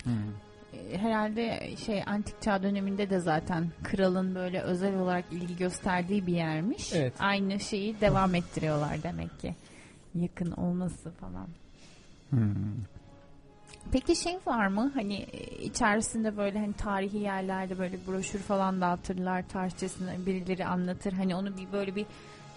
E, 0.06 0.98
Herhalde 0.98 1.70
şey 1.86 2.02
antik 2.06 2.42
çağ 2.42 2.62
döneminde 2.62 3.10
de 3.10 3.20
zaten 3.20 3.70
kralın 3.82 4.34
böyle 4.34 4.60
özel 4.60 4.96
olarak 4.98 5.24
ilgi 5.32 5.56
gösterdiği 5.56 6.26
bir 6.26 6.34
yermiş. 6.34 6.92
Evet. 6.92 7.12
Aynı 7.18 7.60
şeyi 7.60 8.00
devam 8.00 8.34
ettiriyorlar 8.34 9.02
demek 9.02 9.40
ki. 9.40 9.54
Yakın 10.14 10.50
olması 10.50 11.10
falan. 11.10 11.48
Hı. 12.30 12.54
Peki 13.92 14.16
şey 14.16 14.38
var 14.46 14.66
mı 14.66 14.90
hani 14.94 15.14
e, 15.16 15.62
içerisinde 15.62 16.36
böyle 16.36 16.58
hani 16.58 16.72
tarihi 16.72 17.18
yerlerde 17.18 17.78
böyle 17.78 17.98
broşür 18.06 18.38
falan 18.38 18.80
dağıtırlar 18.80 19.48
tarihçesini 19.48 20.26
birileri 20.26 20.66
anlatır 20.66 21.12
hani 21.12 21.34
onu 21.36 21.56
bir 21.56 21.72
böyle 21.72 21.96
bir 21.96 22.06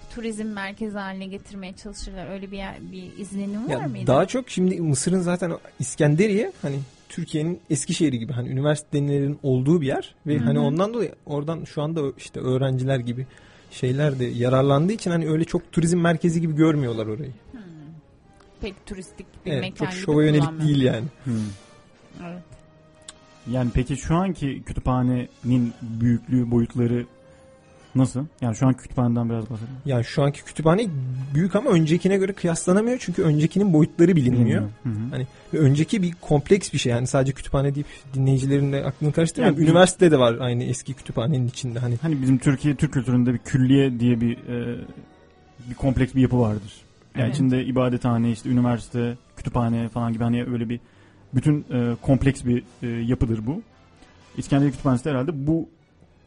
turizm 0.09 0.45
merkezi 0.47 0.97
haline 0.97 1.25
getirmeye 1.25 1.73
çalışırlar 1.75 2.29
öyle 2.31 2.51
bir 2.51 2.57
yer, 2.57 2.75
bir 2.91 3.17
izlenim 3.17 3.65
var 3.67 3.71
Ya 3.81 3.87
mıydı? 3.87 4.07
daha 4.07 4.25
çok 4.25 4.49
şimdi 4.49 4.81
Mısır'ın 4.81 5.19
zaten 5.21 5.51
İskenderiye 5.79 6.51
hani 6.61 6.79
Türkiye'nin 7.09 7.59
Eskişehir'i 7.69 8.19
gibi 8.19 8.33
hani 8.33 8.49
üniversitelerin 8.49 9.39
olduğu 9.43 9.81
bir 9.81 9.87
yer 9.87 10.15
ve 10.27 10.35
Hı 10.35 10.39
hı. 10.39 10.43
hani 10.43 10.59
ondan 10.59 10.93
dolayı 10.93 11.15
oradan 11.25 11.63
şu 11.63 11.81
anda 11.81 12.01
işte 12.17 12.39
öğrenciler 12.39 12.99
gibi 12.99 13.25
şeyler 13.71 14.19
de 14.19 14.25
yararlandığı 14.25 14.93
için 14.93 15.11
hani 15.11 15.29
öyle 15.29 15.45
çok 15.45 15.71
turizm 15.71 15.97
merkezi 15.99 16.41
gibi 16.41 16.55
görmüyorlar 16.55 17.07
orayı. 17.07 17.31
Hmm. 17.51 17.61
Pek 18.61 18.85
turistik 18.85 19.25
bir 19.45 19.51
Evet, 19.51 19.61
mekan 19.61 19.85
çok 19.85 19.91
gibi 19.93 20.01
şova 20.05 20.23
yönelik 20.23 20.41
kullanmıyor. 20.41 20.67
değil 20.69 20.81
yani. 20.81 21.05
Hı. 21.25 21.31
Evet. 22.29 22.43
Yani 23.51 23.69
peki 23.73 23.97
şu 23.97 24.15
anki 24.15 24.63
kütüphanenin 24.65 25.73
büyüklüğü, 25.81 26.51
boyutları 26.51 27.05
nasıl? 27.95 28.25
Yani 28.41 28.55
şu 28.55 28.67
anki 28.67 28.79
kütüphaneden 28.79 29.29
biraz 29.29 29.49
bahsedelim. 29.49 29.75
Yani 29.85 30.03
şu 30.03 30.23
anki 30.23 30.43
kütüphane 30.45 30.87
büyük 31.33 31.55
ama 31.55 31.69
öncekine 31.69 32.17
göre 32.17 32.33
kıyaslanamıyor 32.33 32.97
çünkü 33.01 33.23
öncekinin 33.23 33.73
boyutları 33.73 34.15
bilinmiyor. 34.15 34.61
Hı 34.61 34.89
hı. 34.89 34.93
Hani 35.11 35.27
önceki 35.53 36.01
bir 36.01 36.11
kompleks 36.21 36.73
bir 36.73 36.77
şey 36.77 36.91
yani 36.91 37.07
sadece 37.07 37.31
kütüphane 37.31 37.75
deyip 37.75 37.87
dinleyicilerin 38.13 38.71
de 38.73 38.85
aklını 38.85 39.11
karıştırmayalım. 39.11 39.57
Yani 39.59 39.67
bir- 39.67 39.71
Üniversite 39.71 40.11
de 40.11 40.19
var 40.19 40.35
aynı 40.39 40.63
eski 40.63 40.93
kütüphanenin 40.93 41.47
içinde 41.47 41.79
hani. 41.79 41.95
Hani 42.01 42.21
bizim 42.21 42.37
Türkiye 42.37 42.75
Türk 42.75 42.93
kültüründe 42.93 43.33
bir 43.33 43.37
külliye 43.39 43.99
diye 43.99 44.21
bir 44.21 44.37
e, 44.37 44.77
bir 45.69 45.75
kompleks 45.75 46.15
bir 46.15 46.21
yapı 46.21 46.39
vardır. 46.39 46.73
Yani 47.15 47.23
Evet. 47.25 47.35
içinde 47.35 47.65
ibadethane, 47.65 48.31
işte 48.31 48.49
üniversite, 48.49 49.17
kütüphane 49.37 49.89
falan 49.89 50.13
gibi 50.13 50.23
hani 50.23 50.43
öyle 50.45 50.69
bir 50.69 50.79
bütün 51.35 51.65
e, 51.73 51.95
kompleks 52.01 52.45
bir 52.45 52.63
e, 52.83 52.87
yapıdır 52.87 53.45
bu. 53.47 53.61
İskenderiye 54.37 54.71
Kütüphanesi 54.71 55.05
de 55.05 55.09
herhalde 55.09 55.47
bu 55.47 55.69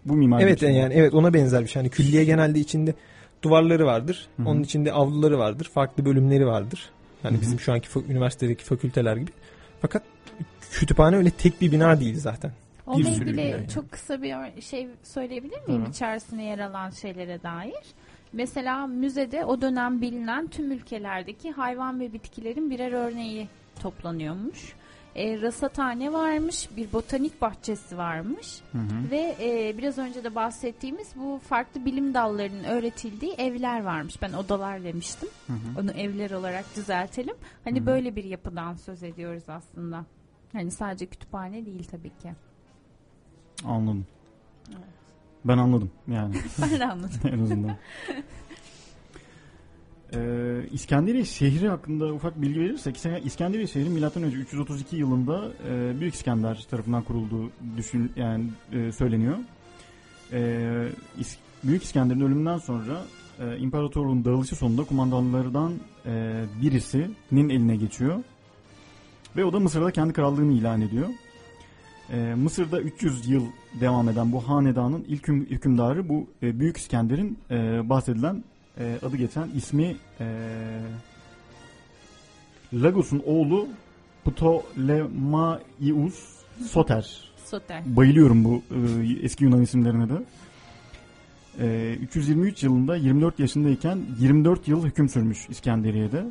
bu 0.05 0.17
mimari 0.17 0.43
Evet 0.43 0.57
biçimde. 0.57 0.73
yani 0.73 0.95
evet 0.95 1.15
ona 1.15 1.35
benzer 1.35 1.63
bir 1.63 1.69
şey. 1.69 1.83
Hani 1.83 1.91
külliye 1.91 2.25
genelde 2.25 2.59
içinde 2.59 2.95
duvarları 3.43 3.87
vardır. 3.87 4.29
Hı 4.37 4.43
hı. 4.43 4.49
Onun 4.49 4.63
içinde 4.63 4.93
avluları 4.93 5.39
vardır. 5.39 5.71
Farklı 5.75 6.05
bölümleri 6.05 6.47
vardır. 6.47 6.91
Yani 7.25 7.41
bizim 7.41 7.61
şu 7.61 7.73
anki 7.73 7.89
üniversitedeki 8.09 8.65
fakülteler 8.65 9.17
gibi. 9.17 9.31
Fakat 9.81 10.03
kütüphane 10.71 11.17
öyle 11.17 11.31
tek 11.31 11.61
bir 11.61 11.73
bina 11.73 12.01
değil 12.01 12.19
zaten. 12.21 12.53
Onunla 12.87 13.05
Bir 13.07 13.11
ilgili 13.13 13.41
yani. 13.41 13.69
çok 13.69 13.93
kısa 13.93 14.23
bir 14.23 14.35
şey 14.63 14.89
söyleyebilir 15.03 15.59
miyim 15.69 15.87
Hı. 15.87 15.91
içerisine 15.91 16.45
yer 16.45 16.59
alan 16.59 16.91
şeylere 16.91 17.43
dair? 17.43 17.75
Mesela 18.33 18.87
müzede 18.87 19.45
o 19.45 19.61
dönem 19.61 20.01
bilinen 20.01 20.47
tüm 20.47 20.73
ülkelerdeki 20.73 21.51
hayvan 21.53 22.01
ve 22.01 22.13
bitkilerin 22.13 22.71
birer 22.71 22.93
örneği 22.93 23.49
toplanıyormuş. 23.81 24.73
E, 25.17 25.41
rasathane 25.43 26.13
varmış, 26.13 26.69
bir 26.77 26.93
botanik 26.93 27.41
bahçesi 27.41 27.99
varmış 27.99 28.61
Hı 28.73 28.79
hı. 28.79 29.11
ve 29.11 29.37
e, 29.41 29.79
biraz 29.79 29.99
önce 29.99 30.25
de 30.25 30.35
bahsettiğimiz 30.35 31.09
bu 31.17 31.41
farklı 31.49 31.85
bilim 31.85 32.15
dallarının 32.15 32.65
öğretildiği 32.65 33.33
evler 33.33 33.83
varmış. 33.85 34.23
Ben 34.23 34.33
odalar 34.33 34.85
demiştim. 34.85 35.29
Hı 35.47 35.53
hı. 35.53 35.81
Onu 35.81 35.91
evler 35.91 36.31
olarak 36.31 36.65
düzeltelim. 36.77 37.35
Hani 37.65 37.79
Hı 37.79 37.83
hı. 37.83 37.87
böyle 37.87 38.17
bir 38.17 38.25
yapıdan 38.25 38.75
söz 38.75 39.03
ediyoruz 39.03 39.45
aslında. 39.49 40.05
Hani 40.53 40.71
sadece 40.71 41.07
kütüphane 41.07 41.67
değil 41.67 41.89
tabii 41.91 42.11
ki. 42.19 42.33
Anladım. 43.65 44.07
Evet. 44.71 44.85
Ben 45.45 45.59
anladım 45.59 45.91
yani 46.09 46.35
Ben 46.63 46.81
de 46.81 46.87
anladım. 46.87 47.21
en 47.33 47.39
azından. 47.39 47.77
Ee, 50.15 50.67
İskenderiye 50.73 51.25
şehri 51.25 51.69
hakkında 51.69 52.13
ufak 52.13 52.43
bilgi 52.43 52.61
verirsek 52.61 52.97
İskenderiye 53.25 53.67
şehri 53.67 53.91
önce 54.23 54.37
332 54.37 54.97
yılında 54.97 55.51
e, 55.69 56.01
Büyük 56.01 56.15
İskender 56.15 56.67
tarafından 56.71 57.03
kurulduğu 57.03 57.51
düşün 57.77 58.13
yani 58.17 58.45
e, 58.73 58.93
söyleniyor. 58.93 59.37
E, 60.33 60.39
İs- 61.21 61.39
Büyük 61.65 61.83
İskender'in 61.83 62.21
ölümünden 62.21 62.59
sonra 62.59 63.05
e, 63.41 63.59
imparatorluğun 63.59 64.25
dağılışı 64.25 64.57
sonunda 64.57 64.85
kumandanlardan 64.85 65.73
e, 66.07 66.45
birisinin 66.63 67.49
eline 67.49 67.77
geçiyor. 67.77 68.25
Ve 69.37 69.45
o 69.45 69.53
da 69.53 69.61
Mısır'da 69.61 69.91
kendi 69.91 70.13
krallığını 70.13 70.53
ilan 70.53 70.81
ediyor. 70.81 71.09
E, 72.13 72.35
Mısır'da 72.35 72.81
300 72.81 73.29
yıl 73.29 73.45
devam 73.81 74.09
eden 74.09 74.33
bu 74.33 74.49
hanedanın 74.49 75.05
ilk 75.09 75.29
hükümdarı 75.29 76.09
bu 76.09 76.27
e, 76.43 76.61
Büyük 76.61 76.77
İskender'in 76.77 77.39
e, 77.51 77.89
bahsedilen 77.89 78.45
e, 78.79 78.99
adı 79.03 79.17
geçen 79.17 79.49
ismi 79.49 79.97
e, 80.21 80.27
Lagos'un 82.73 83.23
oğlu 83.27 83.69
Ptolemaios 84.25 85.63
Soter. 86.67 87.33
Soter. 87.45 87.83
Bayılıyorum 87.87 88.45
bu 88.45 88.63
e, 88.71 88.79
eski 89.23 89.45
Yunan 89.45 89.63
isimlerine 89.63 90.09
de. 90.09 90.15
E, 91.61 91.95
323 92.03 92.63
yılında 92.63 92.97
24 92.97 93.39
yaşındayken 93.39 93.99
24 94.19 94.69
yıl 94.69 94.87
hüküm 94.87 95.09
sürmüş 95.09 95.49
İskenderiye'de. 95.49 96.25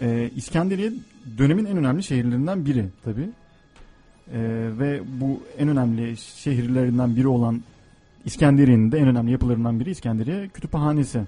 E, 0.00 0.30
İskenderiye 0.36 0.92
dönemin 1.38 1.64
en 1.64 1.76
önemli 1.76 2.02
şehirlerinden 2.02 2.66
biri 2.66 2.86
tabi. 3.04 3.28
ve 4.78 5.00
bu 5.20 5.42
en 5.58 5.68
önemli 5.68 6.16
şehirlerinden 6.16 7.16
biri 7.16 7.28
olan 7.28 7.62
İskenderiye'nin 8.24 8.92
de 8.92 8.98
en 8.98 9.08
önemli 9.08 9.32
yapılarından 9.32 9.80
biri 9.80 9.90
İskenderiye 9.90 10.48
Kütüphanesi. 10.48 11.20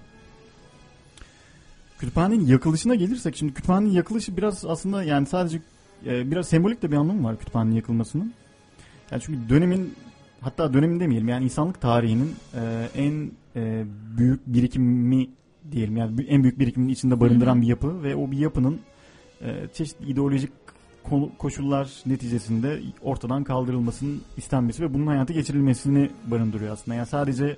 Kütüphanenin 1.98 2.46
yakılışına 2.46 2.94
gelirsek 2.94 3.36
şimdi 3.36 3.54
kütüphanenin 3.54 3.90
yakılışı 3.90 4.36
biraz 4.36 4.64
aslında 4.64 5.04
yani 5.04 5.26
sadece 5.26 5.60
e, 6.06 6.30
biraz 6.30 6.48
sembolik 6.48 6.82
de 6.82 6.90
bir 6.90 6.96
anlamı 6.96 7.24
var 7.24 7.38
kütüphanenin 7.38 7.74
yakılmasının. 7.76 8.32
Yani 9.10 9.22
çünkü 9.22 9.48
dönemin 9.48 9.94
hatta 10.40 10.74
dönemin 10.74 11.00
demeyelim 11.00 11.28
yani 11.28 11.44
insanlık 11.44 11.80
tarihinin 11.80 12.34
e, 12.54 12.88
en 12.96 13.30
e, 13.56 13.84
büyük 14.18 14.46
birikimi 14.46 15.28
diyelim 15.72 15.96
yani 15.96 16.24
en 16.28 16.42
büyük 16.42 16.58
birikimin 16.58 16.88
içinde 16.88 17.20
barındıran 17.20 17.62
bir 17.62 17.66
yapı 17.66 18.02
ve 18.02 18.16
o 18.16 18.30
bir 18.30 18.38
yapının 18.38 18.80
e, 19.40 19.68
çeşitli 19.74 20.10
ideolojik 20.10 20.61
koşullar 21.38 21.90
neticesinde 22.06 22.80
ortadan 23.02 23.44
kaldırılmasının 23.44 24.22
istenmesi 24.36 24.82
ve 24.82 24.94
bunun 24.94 25.06
hayata 25.06 25.32
geçirilmesini 25.32 26.10
barındırıyor 26.26 26.72
aslında. 26.72 26.94
Yani 26.96 27.06
sadece 27.06 27.56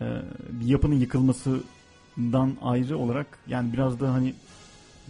e, 0.00 0.06
bir 0.50 0.66
yapının 0.66 0.94
yıkılmasından 0.94 2.52
ayrı 2.62 2.98
olarak 2.98 3.26
yani 3.46 3.72
biraz 3.72 4.00
da 4.00 4.12
hani 4.12 4.34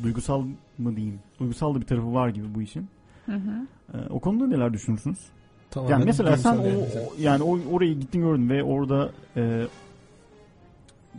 duygusal 0.02 0.42
mı 0.78 0.96
diyeyim? 0.96 1.20
Duygusal 1.40 1.74
da 1.74 1.80
bir 1.80 1.86
tarafı 1.86 2.14
var 2.14 2.28
gibi 2.28 2.54
bu 2.54 2.62
işin. 2.62 2.88
Hı 3.26 3.32
hı. 3.32 3.66
E, 3.94 4.08
o 4.10 4.20
konuda 4.20 4.46
neler 4.46 4.72
düşünürsünüz? 4.72 5.18
Tamamen 5.70 5.92
Yani 5.92 6.04
mesela 6.04 6.36
sen 6.36 6.64
bilimsel 6.64 6.76
o, 6.76 6.78
yani. 6.98 7.08
o- 7.08 7.14
yani 7.22 7.42
o, 7.42 7.74
orayı 7.74 8.00
gittin 8.00 8.20
gördün 8.20 8.48
ve 8.50 8.62
orada 8.64 9.10
e, 9.36 9.66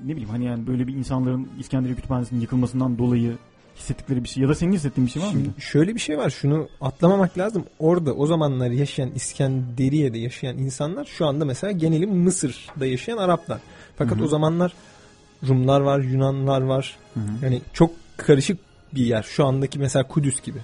ne 0.06 0.12
bileyim 0.12 0.30
hani 0.30 0.46
yani 0.46 0.68
böyle 0.68 0.88
bir 0.88 0.94
insanların 0.96 1.48
İskenderiye 1.60 1.96
Kütüphanesi'nin 1.96 2.40
yıkılmasından 2.42 2.98
dolayı 2.98 3.38
hissettikleri 3.80 4.24
bir 4.24 4.30
şey 4.30 4.44
ya 4.44 4.50
da 4.50 4.56
senin 4.56 4.74
hissettiğin 4.74 5.08
bir 5.08 5.12
şey 5.12 5.22
var 5.22 5.34
mı? 5.34 5.42
Şöyle 5.60 5.96
bir 5.96 6.00
şey 6.00 6.18
var. 6.18 6.30
Şunu 6.30 6.70
atlamamak 6.82 7.38
lazım. 7.38 7.66
Orada 7.80 8.14
o 8.14 8.26
zamanlar 8.28 8.70
yaşayan 8.72 9.12
İskenderiye'de 9.12 10.18
yaşayan 10.18 10.58
insanlar 10.58 11.06
şu 11.06 11.26
anda 11.26 11.46
mesela 11.46 11.72
geneli 11.72 12.08
Mısır'da 12.08 12.86
yaşayan 12.86 13.18
Araplar. 13.18 13.60
Fakat 13.98 14.18
Hı 14.18 14.22
hı. 14.22 14.26
o 14.26 14.28
zamanlar 14.28 14.74
Rumlar 15.48 15.82
var, 15.82 16.00
Yunanlar 16.00 16.62
var. 16.62 16.98
Hı 17.14 17.20
hı. 17.20 17.46
Yani 17.46 17.62
çok 17.74 17.92
karışık 18.18 18.58
bir 18.96 19.06
yer. 19.06 19.24
Şu 19.24 19.46
andaki 19.46 19.80
mesela 19.80 20.08
Kudüs 20.08 20.42
gibi. 20.42 20.60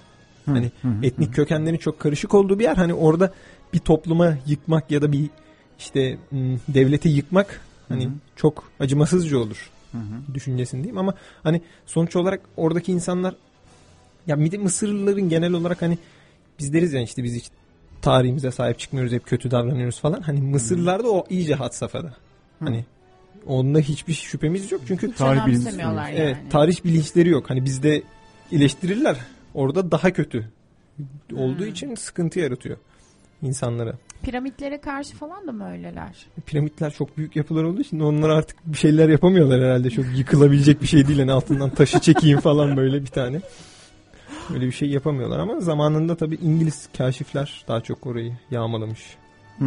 Hı, 0.45 0.51
hani 0.51 0.71
hı 0.81 0.87
hı, 0.87 1.05
Etnik 1.05 1.29
hı. 1.29 1.33
kökenlerin 1.33 1.77
çok 1.77 1.99
karışık 1.99 2.33
olduğu 2.33 2.59
bir 2.59 2.63
yer. 2.63 2.75
Hani 2.75 2.93
orada 2.93 3.33
bir 3.73 3.79
topluma 3.79 4.37
yıkmak 4.45 4.91
ya 4.91 5.01
da 5.01 5.11
bir 5.11 5.29
işte 5.79 6.17
devleti 6.67 7.09
yıkmak 7.09 7.61
hani 7.89 8.05
Hı 8.05 8.09
hı. 8.09 8.13
çok 8.35 8.63
acımasızca 8.79 9.37
olur 9.37 9.69
Hı 9.95 9.99
hı. 9.99 10.33
düşüncesindeyim 10.33 10.97
ama 10.97 11.13
hani 11.43 11.61
sonuç 11.85 12.15
olarak 12.15 12.41
oradaki 12.57 12.91
insanlar 12.91 13.35
ya 14.27 14.39
bir 14.39 14.51
de 14.51 14.57
Mısırlıların 14.57 15.29
genel 15.29 15.53
olarak 15.53 15.81
hani 15.81 15.97
biz 16.59 16.73
deriz 16.73 16.93
ya 16.93 17.01
işte 17.01 17.23
biz 17.23 17.35
hiç 17.35 17.45
tarihimize 18.01 18.51
sahip 18.51 18.79
çıkmıyoruz 18.79 19.13
hep 19.13 19.25
kötü 19.27 19.51
davranıyoruz 19.51 19.99
falan. 19.99 20.21
Hani 20.21 20.41
Mısırlılarda 20.41 21.11
o 21.11 21.25
iyice 21.29 21.55
had 21.55 21.71
safhada. 21.71 22.13
Hani 22.59 22.85
onda 23.47 23.79
hiçbir 23.79 24.13
şüphemiz 24.13 24.71
yok 24.71 24.81
çünkü 24.87 25.07
Hiç 25.11 25.17
Tarih 25.17 25.41
önemsemiyorlar 25.47 26.07
yani. 26.09 26.19
evet 26.19 26.37
tarih 26.49 26.83
bilinçleri 26.85 27.29
yok. 27.29 27.49
Hani 27.49 27.65
bizde 27.65 28.03
eleştirirler. 28.51 29.17
Orada 29.53 29.91
daha 29.91 30.11
kötü 30.13 30.49
olduğu 31.35 31.63
Hmm. 31.63 31.71
için 31.71 31.95
sıkıntı 31.95 32.39
yaratıyor 32.39 32.77
insanlara. 33.41 33.93
Piramitlere 34.23 34.81
karşı 34.81 35.15
falan 35.15 35.47
da 35.47 35.51
mı 35.51 35.71
öyleler? 35.71 36.25
Piramitler 36.45 36.93
çok 36.93 37.17
büyük 37.17 37.35
yapılar 37.35 37.63
olduğu 37.63 37.81
için 37.81 37.99
onlar 37.99 38.29
artık 38.29 38.57
bir 38.65 38.77
şeyler 38.77 39.09
yapamıyorlar 39.09 39.61
herhalde. 39.61 39.89
Çok 39.89 40.05
yıkılabilecek 40.17 40.81
bir 40.81 40.87
şey 40.87 41.07
değil. 41.07 41.19
Yani 41.19 41.31
altından 41.31 41.69
taşı 41.69 41.99
çekeyim 41.99 42.39
falan 42.39 42.77
böyle 42.77 43.01
bir 43.01 43.07
tane. 43.07 43.41
Öyle 44.53 44.65
bir 44.65 44.71
şey 44.71 44.89
yapamıyorlar 44.89 45.39
ama 45.39 45.59
zamanında 45.59 46.15
tabii 46.15 46.35
İngiliz 46.35 46.89
kaşifler 46.97 47.65
daha 47.67 47.81
çok 47.81 48.07
orayı 48.07 48.37
yağmalamış. 48.51 49.17
Hı. 49.59 49.65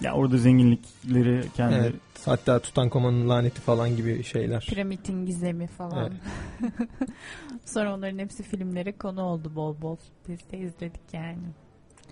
Ya 0.00 0.14
orada 0.14 0.38
zenginlikleri 0.38 1.44
kendi 1.56 1.74
Evet. 1.74 1.94
Hatta 2.24 2.58
Tutankamon'un 2.58 3.28
laneti 3.28 3.60
falan 3.60 3.96
gibi 3.96 4.22
şeyler. 4.22 4.66
Piramidin 4.68 5.26
gizemi 5.26 5.66
falan. 5.66 6.12
Sonra 7.64 7.94
onların 7.94 8.18
hepsi 8.18 8.42
filmlere 8.42 8.92
konu 8.92 9.22
oldu 9.22 9.52
bol 9.54 9.80
bol. 9.82 9.96
Biz 10.28 10.38
de 10.52 10.58
izledik 10.58 11.02
yani. 11.12 11.38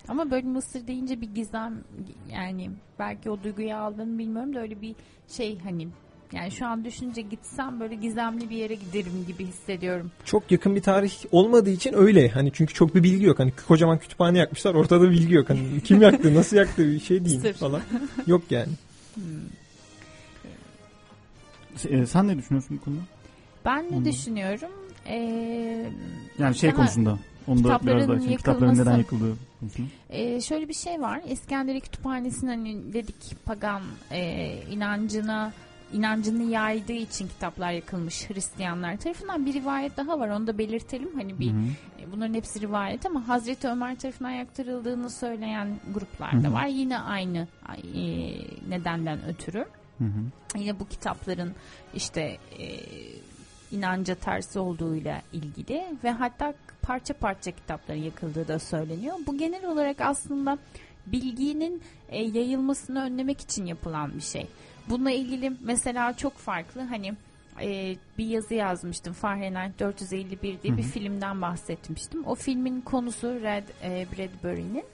Ama 0.09 0.31
böyle 0.31 0.47
Mısır 0.47 0.87
deyince 0.87 1.21
bir 1.21 1.35
gizem 1.35 1.75
yani 2.33 2.71
belki 2.99 3.31
o 3.31 3.43
duyguyu 3.43 3.75
aldığını 3.75 4.19
bilmiyorum 4.19 4.55
da 4.55 4.61
öyle 4.61 4.81
bir 4.83 4.95
şey 5.29 5.59
hani 5.59 5.89
yani 6.33 6.51
şu 6.51 6.67
an 6.67 6.85
düşünce 6.85 7.21
gitsem 7.23 7.81
böyle 7.81 7.95
gizemli 7.95 8.51
bir 8.51 8.57
yere 8.57 8.75
giderim 8.75 9.25
gibi 9.27 9.47
hissediyorum. 9.47 10.11
Çok 10.25 10.51
yakın 10.51 10.77
bir 10.77 10.83
tarih 10.83 11.13
olmadığı 11.33 11.71
için 11.71 11.93
öyle. 11.95 12.29
Hani 12.29 12.51
çünkü 12.53 12.75
çok 12.75 12.95
bir 12.95 13.03
bilgi 13.03 13.25
yok. 13.25 13.39
Hani 13.39 13.53
kocaman 13.69 13.99
kütüphane 13.99 14.39
yakmışlar. 14.39 14.75
Ortada 14.75 15.11
bilgi 15.11 15.35
yok. 15.35 15.51
Hani 15.51 15.81
kim 15.85 16.03
yaktı, 16.03 16.35
nasıl 16.35 16.57
yaktı 16.57 16.87
bir 16.93 17.01
şey 17.01 17.25
değil 17.25 17.41
Sır. 17.41 17.53
falan. 17.53 17.81
Yok 18.27 18.43
yani. 18.51 18.73
E, 21.89 22.07
sen 22.07 22.29
ne 22.29 22.39
düşünüyorsun 22.39 22.77
bu 22.81 22.85
konuda? 22.85 23.01
Ben 23.65 23.93
ne 23.93 23.97
Hı. 23.97 24.05
düşünüyorum? 24.05 24.71
Ee, 25.07 25.91
Yani 26.39 26.55
şey 26.55 26.71
daha- 26.71 26.77
konusunda. 26.77 27.19
Onu 27.49 27.65
da 27.65 27.81
biraz 27.83 27.83
kitapların 27.83 28.29
daha 28.29 28.37
kitapların 28.37 28.79
neden 28.79 28.99
yıkıldığı. 28.99 29.37
Ee, 30.11 30.41
şöyle 30.41 30.69
bir 30.69 30.75
şey 30.75 31.01
var. 31.01 31.21
İskenderiye 31.29 31.81
Kütüphanesi'nin 31.81 32.51
hani 32.51 32.93
dedik 32.93 33.45
pagan 33.45 33.83
e, 34.11 34.53
inancına 34.71 35.53
inancını 35.93 36.43
yaydığı 36.43 36.93
için 36.93 37.29
kitaplar 37.29 37.73
yakılmış 37.73 38.31
Hristiyanlar 38.31 38.97
tarafından 38.97 39.47
bir 39.47 39.55
rivayet 39.55 39.97
daha 39.97 40.21
var. 40.21 40.29
Onu 40.29 40.47
da 40.47 40.59
belirtelim. 40.59 41.09
Hani 41.15 41.39
bir 41.39 41.51
Hı 41.53 41.57
hı. 41.57 42.03
e, 42.03 42.13
bunların 42.13 42.35
hepsi 42.35 42.61
rivayet 42.61 43.07
ama 43.07 43.29
Hazreti 43.29 43.69
Ömer 43.69 43.97
tarafından 43.99 44.31
yaktırıldığını 44.31 45.11
söyleyen 45.11 45.69
gruplar 45.95 46.45
da 46.45 46.53
var. 46.53 46.67
Yine 46.67 46.99
aynı 46.99 47.47
e, 47.95 48.03
nedenden 48.69 49.25
ötürü. 49.29 49.65
Hı 49.99 50.05
hı. 50.05 50.59
Yine 50.59 50.81
bu 50.81 50.89
kitapların 50.89 51.55
işte 51.95 52.39
e, 52.59 52.67
inanca 53.73 54.15
tersi 54.15 54.59
olduğuyla 54.59 55.23
ilgili 55.33 55.85
ve 56.05 56.11
hatta 56.11 56.55
parça 56.89 57.15
parça 57.15 57.51
kitapların 57.51 58.03
yakıldığı 58.03 58.49
da 58.49 58.59
söyleniyor. 58.59 59.17
Bu 59.27 59.39
genel 59.39 59.65
olarak 59.65 60.01
aslında 60.01 60.59
bilginin 61.07 61.83
e, 62.09 62.23
yayılmasını 62.23 63.03
önlemek 63.03 63.41
için 63.41 63.67
yapılan 63.67 64.15
bir 64.17 64.21
şey. 64.21 64.47
Bununla 64.89 65.11
ilgili 65.11 65.53
mesela 65.61 66.17
çok 66.17 66.37
farklı 66.37 66.81
hani 66.81 67.15
e, 67.63 67.97
bir 68.19 68.27
yazı 68.27 68.55
yazmıştım 68.55 69.13
Fahrenheit 69.13 69.81
451 69.81 70.63
diye 70.63 70.73
Hı 70.73 70.77
bir 70.77 70.83
filmden 70.83 71.43
bahsetmiştim. 71.43 72.25
O 72.27 72.35
filmin 72.35 72.81
konusu 72.81 73.27
Red 73.27 73.69
e, 73.83 74.07
Bradbury'nin 74.13 74.85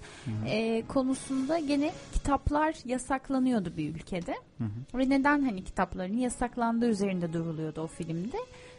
e, 0.46 0.82
konusunda 0.88 1.58
gene 1.58 1.92
kitaplar 2.12 2.74
yasaklanıyordu 2.84 3.76
bir 3.76 3.94
ülkede. 3.94 4.34
Hı 4.58 4.64
hı. 4.64 4.98
Ve 4.98 5.10
neden 5.10 5.42
hani 5.42 5.64
kitapların 5.64 6.16
yasaklandığı 6.16 6.88
üzerinde 6.88 7.32
duruluyordu 7.32 7.80
o 7.80 7.86
filmde. 7.86 8.38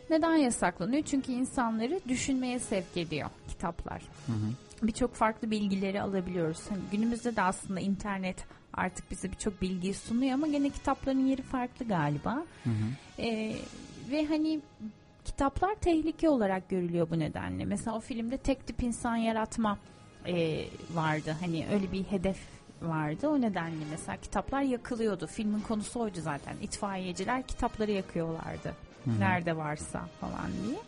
Neden 0.09 0.35
yasaklanıyor? 0.35 1.03
Çünkü 1.03 1.31
insanları 1.31 1.99
düşünmeye 2.07 2.59
sevk 2.59 2.97
ediyor 2.97 3.29
kitaplar. 3.47 4.01
Hı 4.25 4.31
hı. 4.31 4.87
Birçok 4.87 5.13
farklı 5.13 5.51
bilgileri 5.51 6.01
alabiliyoruz. 6.01 6.59
Hani 6.69 6.81
günümüzde 6.91 7.35
de 7.35 7.41
aslında 7.41 7.79
internet 7.79 8.45
artık 8.73 9.11
bize 9.11 9.31
birçok 9.31 9.61
bilgiyi 9.61 9.93
sunuyor 9.93 10.33
ama 10.33 10.47
gene 10.47 10.69
kitapların 10.69 11.25
yeri 11.25 11.41
farklı 11.41 11.87
galiba. 11.87 12.35
Hı 12.63 12.69
hı. 12.69 13.21
Ee, 13.21 13.55
ve 14.11 14.25
hani 14.25 14.59
kitaplar 15.25 15.75
tehlike 15.75 16.29
olarak 16.29 16.69
görülüyor 16.69 17.09
bu 17.09 17.19
nedenle. 17.19 17.65
Mesela 17.65 17.97
o 17.97 17.99
filmde 17.99 18.37
tek 18.37 18.67
tip 18.67 18.83
insan 18.83 19.15
yaratma 19.15 19.77
e, 20.27 20.65
vardı. 20.93 21.35
Hani 21.39 21.65
öyle 21.73 21.91
bir 21.91 22.03
hedef 22.03 22.37
vardı. 22.81 23.27
O 23.29 23.41
nedenle 23.41 23.85
mesela 23.91 24.17
kitaplar 24.17 24.61
yakılıyordu. 24.61 25.27
Filmin 25.27 25.59
konusu 25.59 25.99
oydu 25.99 26.21
zaten. 26.21 26.55
İtfaiyeciler 26.61 27.43
kitapları 27.43 27.91
yakıyorlardı. 27.91 28.73
Nerede 29.19 29.57
varsa 29.57 30.05
falan 30.21 30.51
diye. 30.67 30.79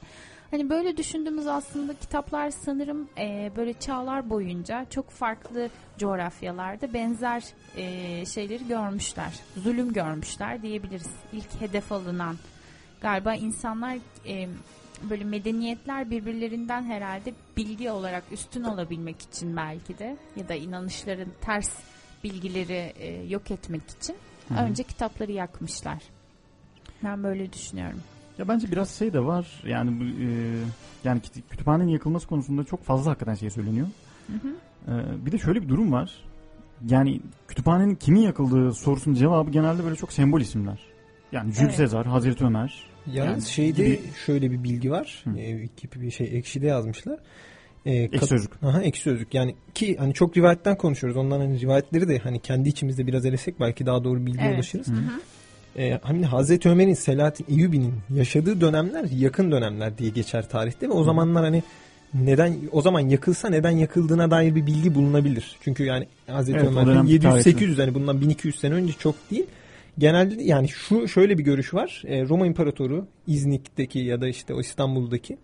Hani 0.51 0.69
böyle 0.69 0.97
düşündüğümüz 0.97 1.47
aslında 1.47 1.93
kitaplar 1.93 2.49
sanırım 2.49 3.09
e, 3.17 3.51
böyle 3.55 3.73
çağlar 3.73 4.29
boyunca 4.29 4.85
çok 4.89 5.09
farklı 5.09 5.69
coğrafyalarda 5.97 6.93
benzer 6.93 7.43
e, 7.75 8.25
şeyleri 8.25 8.67
görmüşler. 8.67 9.33
Zulüm 9.57 9.93
görmüşler 9.93 10.61
diyebiliriz. 10.61 11.11
İlk 11.33 11.61
hedef 11.61 11.91
alınan 11.91 12.35
galiba 13.01 13.35
insanlar 13.35 13.97
e, 14.27 14.47
böyle 15.09 15.23
medeniyetler 15.23 16.11
birbirlerinden 16.11 16.83
herhalde 16.83 17.33
bilgi 17.57 17.91
olarak 17.91 18.23
üstün 18.31 18.63
olabilmek 18.63 19.21
için 19.21 19.57
belki 19.57 19.99
de 19.99 20.17
ya 20.35 20.49
da 20.49 20.55
inanışların 20.55 21.29
ters 21.41 21.69
bilgileri 22.23 22.93
e, 22.99 23.23
yok 23.27 23.51
etmek 23.51 23.81
için 23.89 24.15
Hı 24.47 24.53
hı. 24.53 24.59
önce 24.63 24.83
kitapları 24.83 25.31
yakmışlar. 25.31 26.03
Ben 27.03 27.23
böyle 27.23 27.53
düşünüyorum. 27.53 27.99
Ya 28.37 28.47
bence 28.47 28.71
biraz 28.71 28.89
şey 28.89 29.13
de 29.13 29.25
var. 29.25 29.63
Yani 29.65 29.99
bu, 29.99 30.03
e, 30.03 30.27
yani 31.03 31.21
kütü- 31.21 31.41
kütüphanenin 31.49 31.89
yakılması 31.91 32.27
konusunda 32.27 32.63
çok 32.63 32.83
fazla 32.83 33.11
hakikaten 33.11 33.33
şey 33.35 33.49
söyleniyor. 33.49 33.87
Hı 34.27 34.33
hı. 34.33 34.55
Ee, 34.87 35.25
bir 35.25 35.31
de 35.31 35.37
şöyle 35.37 35.61
bir 35.61 35.69
durum 35.69 35.91
var. 35.91 36.11
Yani 36.89 37.21
kütüphanenin 37.47 37.95
kimin 37.95 38.21
yakıldığı 38.21 38.73
sorusunun 38.73 39.15
cevabı 39.15 39.51
genelde 39.51 39.83
böyle 39.83 39.95
çok 39.95 40.13
sembol 40.13 40.41
isimler. 40.41 40.79
Yani 41.31 41.51
Jules 41.51 41.61
Evet. 41.67 41.75
Sezar, 41.75 42.05
Hazreti 42.05 42.45
Ömer. 42.45 42.83
Yalnız 43.13 43.43
Yani 43.43 43.51
şeyde 43.53 43.83
gibi- 43.85 44.01
şöyle 44.25 44.51
bir 44.51 44.63
bilgi 44.63 44.91
var. 44.91 45.23
Hı. 45.23 45.37
Ee, 45.39 45.67
bir 46.01 46.11
şey 46.11 46.29
ekşide 46.37 46.65
yazmışlar. 46.67 47.19
Ee, 47.85 47.93
Ek 47.93 48.17
kat- 48.17 48.29
sözlük. 48.29 48.63
Aha, 48.63 48.81
ekşi 48.81 49.01
sözlük. 49.01 49.33
Yani 49.33 49.55
ki 49.73 49.95
hani 49.99 50.13
çok 50.13 50.37
rivayetten 50.37 50.77
konuşuyoruz. 50.77 51.17
Ondan 51.17 51.39
hani 51.39 51.59
rivayetleri 51.59 52.07
de 52.07 52.17
hani 52.17 52.39
kendi 52.39 52.69
içimizde 52.69 53.07
biraz 53.07 53.25
elesek 53.25 53.59
belki 53.59 53.85
daha 53.85 54.03
doğru 54.03 54.25
bilgiye 54.25 54.45
Evet. 54.45 54.55
ulaşırız. 54.55 54.87
Hı. 54.87 54.93
Ee, 55.77 55.99
hani 56.03 56.25
Hazreti 56.25 56.69
Ömer'in 56.69 56.93
Selahattin 56.93 57.45
Eyyubi'nin 57.49 57.93
yaşadığı 58.15 58.61
dönemler 58.61 59.05
yakın 59.11 59.51
dönemler 59.51 59.97
diye 59.97 60.09
geçer 60.09 60.49
tarihte 60.49 60.89
ve 60.89 60.91
o 60.93 61.03
zamanlar 61.03 61.43
hani 61.43 61.63
neden 62.13 62.55
o 62.71 62.81
zaman 62.81 62.99
yakılsa 62.99 63.49
neden 63.49 63.71
yakıldığına 63.71 64.31
dair 64.31 64.55
bir 64.55 64.65
bilgi 64.65 64.95
bulunabilir. 64.95 65.55
Çünkü 65.61 65.83
yani 65.83 66.07
Hazreti 66.27 66.57
Evet, 66.59 66.67
o 66.67 66.71
Ömer 66.71 66.85
dönem 66.87 67.05
700-800 67.07 67.77
hani 67.81 67.93
bundan 67.93 68.21
1200 68.21 68.59
sene 68.59 68.73
önce 68.73 68.93
çok 68.93 69.15
değil. 69.31 69.45
Genelde 69.97 70.43
yani 70.43 70.69
şu 70.69 71.07
şöyle 71.07 71.37
bir 71.37 71.43
görüş 71.43 71.73
var. 71.73 72.03
Ee, 72.05 72.23
Roma 72.23 72.47
İmparatoru 72.47 73.07
İznik'teki 73.27 73.99
ya 73.99 74.21
da 74.21 74.27
işte 74.27 74.53
o 74.53 74.59
İstanbul'daki 74.59 75.37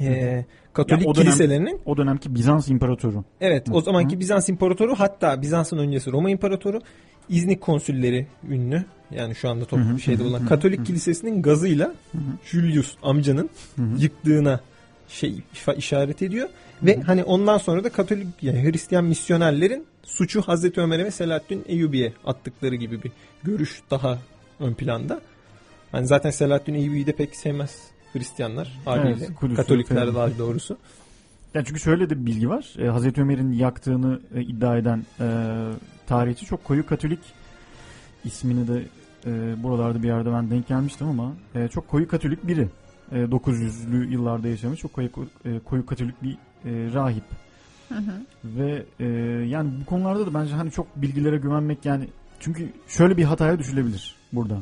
ee, 0.00 0.44
Katolik 0.72 1.02
Ya 1.04 1.10
o 1.10 1.14
dönem- 1.14 1.24
kiliselerinin 1.24 1.80
O 1.86 1.96
dönemki 1.96 2.34
Bizans 2.34 2.68
İmparatoru. 2.68 3.24
Evet 3.40 3.66
o 3.72 3.80
zamanki 3.80 4.16
Hı. 4.16 4.20
Bizans 4.20 4.48
İmparatoru 4.48 4.94
hatta 4.94 5.42
Bizans'ın 5.42 5.78
öncesi 5.78 6.12
Roma 6.12 6.30
İmparatoru 6.30 6.80
İznik 7.28 7.60
konsülleri 7.60 8.26
ünlü 8.48 8.84
yani 9.10 9.34
şu 9.34 9.48
anda 9.48 9.64
toplu 9.64 9.96
bir 9.96 10.02
şeyde 10.02 10.22
olan 10.22 10.40
hı 10.40 10.46
Katolik 10.46 10.80
hı. 10.80 10.84
kilisesinin 10.84 11.42
gazıyla 11.42 11.86
Hı 11.86 12.18
hı. 12.18 12.20
Julius 12.44 12.96
amcanın 13.02 13.50
Hı 13.76 13.82
hı. 13.82 14.02
yıktığına 14.02 14.60
şey 15.08 15.34
işaret 15.76 16.22
ediyor 16.22 16.48
ve 16.82 17.00
hani 17.00 17.24
ondan 17.24 17.58
sonra 17.58 17.84
da 17.84 17.90
Katolik 17.90 18.26
yani 18.42 18.62
Hristiyan 18.62 19.04
misyonerlerin 19.04 19.86
suçu 20.02 20.42
Hazreti 20.42 20.80
Ömer'e 20.80 21.04
ve 21.04 21.10
Selahaddin 21.10 21.64
Eyyubi'ye 21.66 22.12
attıkları 22.26 22.74
gibi 22.74 23.02
bir 23.02 23.12
görüş 23.42 23.82
daha 23.90 24.18
ön 24.60 24.74
planda. 24.74 25.20
Hani 25.92 26.06
zaten 26.06 26.30
Selahaddin 26.30 26.74
Eyyubi'yi 26.74 27.06
de 27.06 27.12
pek 27.12 27.36
sevmez 27.36 27.76
Hristiyanlar 28.12 28.78
haliyle. 28.84 29.34
Kudüs'ü 29.34 29.56
Katolikler 29.56 30.14
daha 30.14 30.38
doğrusu. 30.38 30.78
Yani 31.54 31.66
çünkü 31.66 31.80
şöyle 31.80 32.10
de 32.10 32.20
bir 32.20 32.26
bilgi 32.26 32.48
var. 32.48 32.74
E, 32.78 32.88
Hazreti 32.88 33.20
Ömer'in 33.20 33.52
yaktığını 33.52 34.20
e, 34.34 34.42
iddia 34.42 34.76
eden 34.76 35.06
e, 35.20 35.26
tarihçi 36.06 36.46
çok 36.46 36.64
koyu 36.64 36.86
Katolik 36.86 37.20
ismini 38.24 38.68
de 38.68 38.82
e, 39.26 39.62
buralarda 39.62 40.02
bir 40.02 40.08
yerde 40.08 40.32
ben 40.32 40.50
denk 40.50 40.68
gelmiştim 40.68 41.08
ama 41.08 41.32
e, 41.54 41.68
çok 41.68 41.88
koyu 41.88 42.08
Katolik 42.08 42.46
biri. 42.48 42.68
E, 43.12 43.16
900'lü 43.16 44.10
yıllarda 44.10 44.48
yaşamış 44.48 44.80
çok 44.80 44.92
koyu, 44.92 45.08
e, 45.44 45.58
koyu 45.58 45.86
Katolik 45.86 46.22
bir 46.22 46.32
e, 46.32 46.92
rahip. 46.94 47.24
Hı 47.88 47.94
hı. 47.94 48.12
Ve 48.44 48.84
e, 49.00 49.06
yani 49.48 49.70
bu 49.80 49.84
konularda 49.84 50.26
da 50.26 50.34
bence 50.34 50.54
hani 50.54 50.70
çok 50.70 50.96
bilgilere 50.96 51.36
güvenmek 51.36 51.84
yani 51.84 52.08
çünkü 52.40 52.72
şöyle 52.88 53.16
bir 53.16 53.24
hataya 53.24 53.58
düşülebilir 53.58 54.16
burada. 54.32 54.58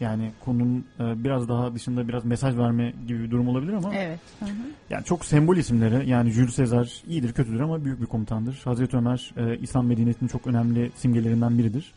Yani 0.00 0.32
konunun 0.44 0.84
e, 1.00 1.24
biraz 1.24 1.48
daha 1.48 1.74
dışında 1.74 2.08
biraz 2.08 2.24
mesaj 2.24 2.56
verme 2.56 2.92
gibi 3.06 3.22
bir 3.22 3.30
durum 3.30 3.48
olabilir 3.48 3.72
ama 3.72 3.94
Evet. 3.94 4.20
Hı 4.40 4.44
hı. 4.44 4.50
yani 4.90 5.04
çok 5.04 5.24
sembol 5.24 5.56
isimleri 5.56 6.08
yani 6.10 6.30
Jules 6.30 6.56
Caesar 6.56 7.02
iyidir 7.06 7.32
kötüdür 7.32 7.60
ama 7.60 7.84
büyük 7.84 8.00
bir 8.00 8.06
komutandır. 8.06 8.60
Hazreti 8.64 8.96
Ömer 8.96 9.34
e, 9.36 9.58
İslam 9.58 9.86
medeniyetinin 9.86 10.28
çok 10.28 10.46
önemli 10.46 10.90
simgelerinden 10.96 11.58
biridir. 11.58 11.92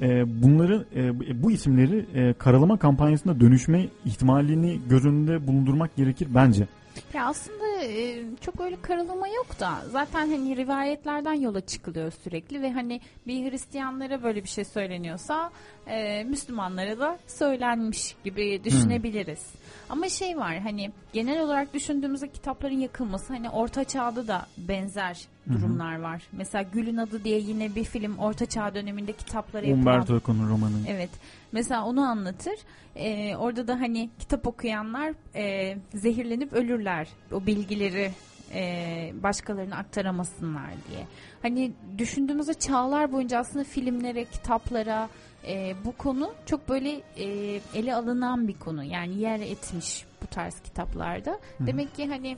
E, 0.00 0.42
bunları 0.42 0.86
e, 0.96 1.42
bu 1.42 1.50
isimleri 1.50 2.06
e, 2.14 2.32
karalama 2.32 2.78
kampanyasında 2.78 3.40
dönüşme 3.40 3.88
ihtimalini 4.04 4.80
göz 4.88 5.06
önünde 5.06 5.46
bulundurmak 5.46 5.96
gerekir 5.96 6.28
bence. 6.34 6.66
Ya 7.14 7.26
aslında 7.26 7.82
e, 7.82 8.24
çok 8.40 8.60
öyle 8.60 8.76
karalama 8.82 9.28
yok 9.28 9.60
da 9.60 9.72
zaten 9.90 10.30
hani 10.30 10.56
rivayetlerden 10.56 11.34
yola 11.34 11.60
çıkılıyor 11.60 12.12
sürekli 12.24 12.62
ve 12.62 12.72
hani 12.72 13.00
bir 13.26 13.50
Hristiyanlara 13.50 14.22
böyle 14.22 14.42
bir 14.42 14.48
şey 14.48 14.64
söyleniyorsa 14.64 15.50
e, 15.86 16.24
Müslümanlara 16.24 16.98
da 16.98 17.18
söylenmiş 17.26 18.16
gibi 18.24 18.64
düşünebiliriz. 18.64 19.46
Ama 19.88 20.08
şey 20.08 20.36
var 20.36 20.58
hani 20.58 20.90
genel 21.12 21.42
olarak 21.42 21.74
düşündüğümüzde 21.74 22.28
kitapların 22.28 22.78
yakılması 22.80 23.32
hani 23.32 23.50
Orta 23.50 23.84
Çağ'da 23.84 24.28
da 24.28 24.46
benzer 24.58 25.28
durumlar 25.52 26.00
var. 26.00 26.22
Mesela 26.32 26.62
Gül'ün 26.62 26.96
adı 26.96 27.24
diye 27.24 27.38
yine 27.38 27.74
bir 27.74 27.84
film 27.84 28.18
Orta 28.18 28.46
Çağ 28.46 28.74
döneminde 28.74 29.12
kitaplara 29.12 29.66
yapılan 29.66 29.78
Umberto 29.78 30.16
Eco'nun 30.16 30.48
romanı. 30.48 30.74
Evet. 30.88 31.10
Mesela 31.52 31.84
onu 31.84 32.00
anlatır. 32.00 32.54
Ee, 32.96 33.36
orada 33.36 33.68
da 33.68 33.80
hani 33.80 34.10
kitap 34.18 34.46
okuyanlar 34.46 35.14
e, 35.34 35.76
zehirlenip 35.94 36.52
ölürler. 36.52 37.08
O 37.32 37.46
bilgileri 37.46 38.10
e, 38.54 39.12
başkalarına 39.22 39.76
aktaramasınlar 39.76 40.70
diye. 40.90 41.06
Hani 41.42 41.72
düşündüğümüzde 41.98 42.54
çağlar 42.54 43.12
boyunca 43.12 43.38
aslında 43.38 43.64
filmlere, 43.64 44.24
kitaplara 44.24 45.08
e, 45.46 45.74
bu 45.84 45.92
konu 45.92 46.34
çok 46.46 46.68
böyle 46.68 47.02
e, 47.16 47.60
ele 47.74 47.94
alınan 47.94 48.48
bir 48.48 48.58
konu. 48.58 48.84
Yani 48.84 49.20
yer 49.20 49.40
etmiş 49.40 50.04
bu 50.22 50.26
tarz 50.26 50.60
kitaplarda. 50.60 51.30
hı. 51.30 51.66
Demek 51.66 51.94
ki 51.96 52.08
hani 52.08 52.36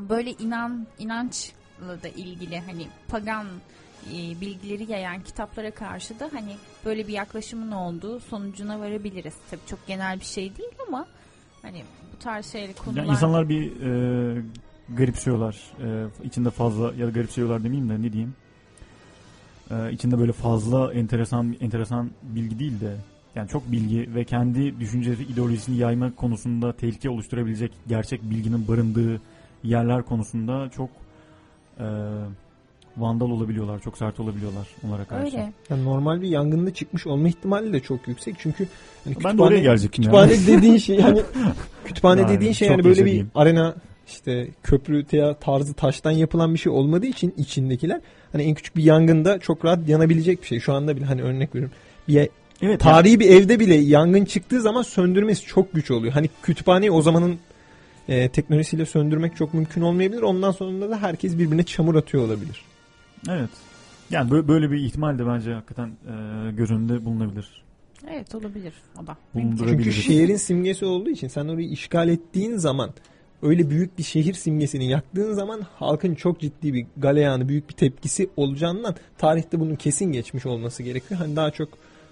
böyle 0.00 0.30
inan 0.30 0.86
inançla 0.98 2.02
da 2.02 2.08
ilgili 2.08 2.60
hani 2.60 2.86
pagan 3.08 3.46
e, 4.06 4.40
bilgileri 4.40 4.92
yayan 4.92 5.20
kitaplara 5.20 5.70
karşı 5.70 6.20
da 6.20 6.30
hani 6.32 6.56
böyle 6.84 7.08
bir 7.08 7.12
yaklaşımın 7.12 7.70
olduğu 7.70 8.20
sonucuna 8.20 8.80
varabiliriz. 8.80 9.34
Tabii 9.50 9.60
çok 9.66 9.86
genel 9.86 10.20
bir 10.20 10.24
şey 10.24 10.56
değil 10.56 10.72
ama 10.88 11.06
hani 11.62 11.82
bu 12.12 12.18
tarz 12.18 12.52
şeyler 12.52 12.76
konular 12.76 13.02
Yani 13.02 13.10
insanlar 13.10 13.48
bir 13.48 13.80
e, 13.80 14.42
garipsiyorlar. 14.88 15.72
E, 15.82 16.06
içinde 16.24 16.50
fazla 16.50 16.94
ya 16.94 17.06
da 17.06 17.10
garipsiyorlar 17.10 17.64
demeyeyim 17.64 17.88
de 17.88 18.02
ne 18.02 18.12
diyeyim. 18.12 18.34
E, 19.70 19.92
içinde 19.92 20.18
böyle 20.18 20.32
fazla 20.32 20.92
enteresan 20.92 21.56
enteresan 21.60 22.10
bilgi 22.22 22.58
değil 22.58 22.80
de 22.80 22.96
yani 23.34 23.48
çok 23.48 23.72
bilgi 23.72 24.14
ve 24.14 24.24
kendi 24.24 24.80
düşünceleri 24.80 25.22
ideolojisini 25.22 25.76
yayma 25.76 26.14
konusunda 26.14 26.72
tehlike 26.72 27.10
oluşturabilecek 27.10 27.72
gerçek 27.88 28.22
bilginin 28.22 28.68
barındığı 28.68 29.20
yerler 29.64 30.02
konusunda 30.02 30.70
çok 30.76 30.90
e, 31.78 31.86
vandal 32.96 33.30
olabiliyorlar, 33.30 33.80
çok 33.80 33.98
sert 33.98 34.20
olabiliyorlar 34.20 34.68
onlara 34.86 35.04
karşı. 35.04 35.26
öyle. 35.26 35.52
Yani 35.70 35.84
normal 35.84 36.22
bir 36.22 36.28
yangında 36.28 36.74
çıkmış 36.74 37.06
olma 37.06 37.28
ihtimali 37.28 37.72
de 37.72 37.80
çok 37.80 38.08
yüksek. 38.08 38.36
Çünkü 38.38 38.68
hani 39.04 39.16
Ben 39.24 39.38
de 39.38 39.42
oraya 39.42 39.60
gelecektim 39.60 40.04
kütüphane 40.04 40.32
yani. 40.34 40.46
dediğin 40.46 40.78
şey 40.78 40.96
yani 40.96 41.22
kütüphane 41.84 42.20
Yani 42.20 42.32
dediğin 42.32 42.52
şey 42.52 42.68
yani 42.68 42.84
böyle 42.84 43.04
bir 43.04 43.26
arena 43.34 43.74
işte 44.06 44.48
köprü 44.62 45.04
tarzı 45.40 45.74
taştan 45.74 46.10
yapılan 46.10 46.54
bir 46.54 46.58
şey 46.58 46.72
olmadığı 46.72 47.06
için 47.06 47.34
içindekiler 47.36 48.00
hani 48.32 48.42
en 48.42 48.54
küçük 48.54 48.76
bir 48.76 48.82
yangında 48.82 49.38
çok 49.38 49.64
rahat 49.64 49.88
yanabilecek 49.88 50.42
bir 50.42 50.46
şey. 50.46 50.60
Şu 50.60 50.72
anda 50.72 50.96
bile 50.96 51.04
hani 51.04 51.22
örnek 51.22 51.54
veriyorum. 51.54 51.76
Bir 52.08 52.28
Evet, 52.62 52.80
tarihi 52.80 53.20
bir 53.20 53.30
evde 53.30 53.60
bile 53.60 53.74
yangın 53.74 54.24
çıktığı 54.24 54.60
zaman 54.60 54.82
söndürmesi 54.82 55.46
çok 55.46 55.72
güç 55.72 55.90
oluyor. 55.90 56.12
Hani 56.12 56.30
kütüphaneyi 56.42 56.90
o 56.90 57.02
zamanın 57.02 57.38
e, 58.08 58.28
teknolojisiyle 58.28 58.86
söndürmek 58.86 59.36
çok 59.36 59.54
mümkün 59.54 59.82
olmayabilir. 59.82 60.22
Ondan 60.22 60.50
sonra 60.50 60.90
da 60.90 61.02
herkes 61.02 61.38
birbirine 61.38 61.62
çamur 61.62 61.94
atıyor 61.94 62.24
olabilir. 62.24 62.64
Evet. 63.28 63.50
Yani 64.10 64.30
böyle, 64.30 64.48
böyle 64.48 64.70
bir 64.70 64.76
ihtimal 64.76 65.18
de 65.18 65.26
bence 65.26 65.52
hakikaten 65.52 65.88
e, 65.88 66.50
göz 66.52 66.70
önünde 66.70 67.04
bulunabilir. 67.04 67.62
Evet 68.10 68.34
olabilir 68.34 68.72
o 69.02 69.06
da. 69.06 69.16
Çünkü 69.58 69.92
şehrin 69.92 70.36
simgesi 70.36 70.84
olduğu 70.84 71.10
için 71.10 71.28
sen 71.28 71.48
orayı 71.48 71.68
işgal 71.68 72.08
ettiğin 72.08 72.56
zaman 72.56 72.90
öyle 73.42 73.70
büyük 73.70 73.98
bir 73.98 74.02
şehir 74.02 74.34
simgesini 74.34 74.88
yaktığın 74.90 75.34
zaman 75.34 75.60
halkın 75.74 76.14
çok 76.14 76.40
ciddi 76.40 76.74
bir 76.74 76.86
galeyanı, 76.96 77.48
büyük 77.48 77.68
bir 77.68 77.74
tepkisi 77.74 78.30
olacağından 78.36 78.94
tarihte 79.18 79.60
bunun 79.60 79.74
kesin 79.74 80.12
geçmiş 80.12 80.46
olması 80.46 80.82
gerekiyor. 80.82 81.20
Hani 81.20 81.36
daha 81.36 81.50
çok 81.50 81.68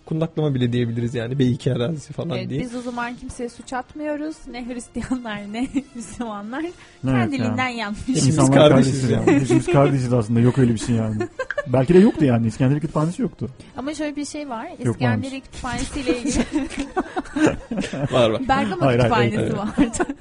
kundaklama 0.07 0.55
bile 0.55 0.73
diyebiliriz 0.73 1.15
yani 1.15 1.35
B2 1.35 1.77
arazisi 1.77 2.13
falan 2.13 2.39
Evet, 2.39 2.51
diye. 2.51 2.61
biz 2.61 2.75
o 2.75 2.81
zaman 2.81 3.17
kimseye 3.17 3.49
suç 3.49 3.73
atmıyoruz. 3.73 4.37
Ne 4.51 4.67
Hristiyanlar 4.67 5.53
ne 5.53 5.69
Müslümanlar. 5.95 6.61
Evet 6.61 6.73
Kendiliğinden 7.05 7.69
ya. 7.69 7.77
yanmış. 7.77 8.09
İnsanlar 8.09 8.69
kardeşiz 8.69 9.11
yani. 9.11 9.27
Hepimiz 9.27 9.67
kardeşiz 9.67 10.13
aslında. 10.13 10.41
Yok 10.41 10.59
öyle 10.59 10.75
bir 10.75 10.79
şey 10.79 10.97
yani. 10.97 11.23
Belki 11.67 11.95
de 11.95 11.99
yoktu 11.99 12.25
yani. 12.25 12.47
İskender 12.47 12.81
Kütüphanesi 12.81 13.23
yoktu. 13.23 13.51
Ama 13.77 13.95
şöyle 13.95 14.17
bir 14.17 14.25
şey 14.25 14.49
var. 14.49 14.69
İskenderiye 14.79 15.41
Kütüphanesi 15.41 16.01
ile 16.01 16.19
ilgili 16.19 16.45
Var 18.13 18.31
var. 18.31 18.49
Bergama 18.49 18.87
Hayır, 18.87 18.99
hayır, 19.01 19.31
Kütüphanesi 19.31 19.37
evet, 19.37 19.55
vardı. 19.55 20.15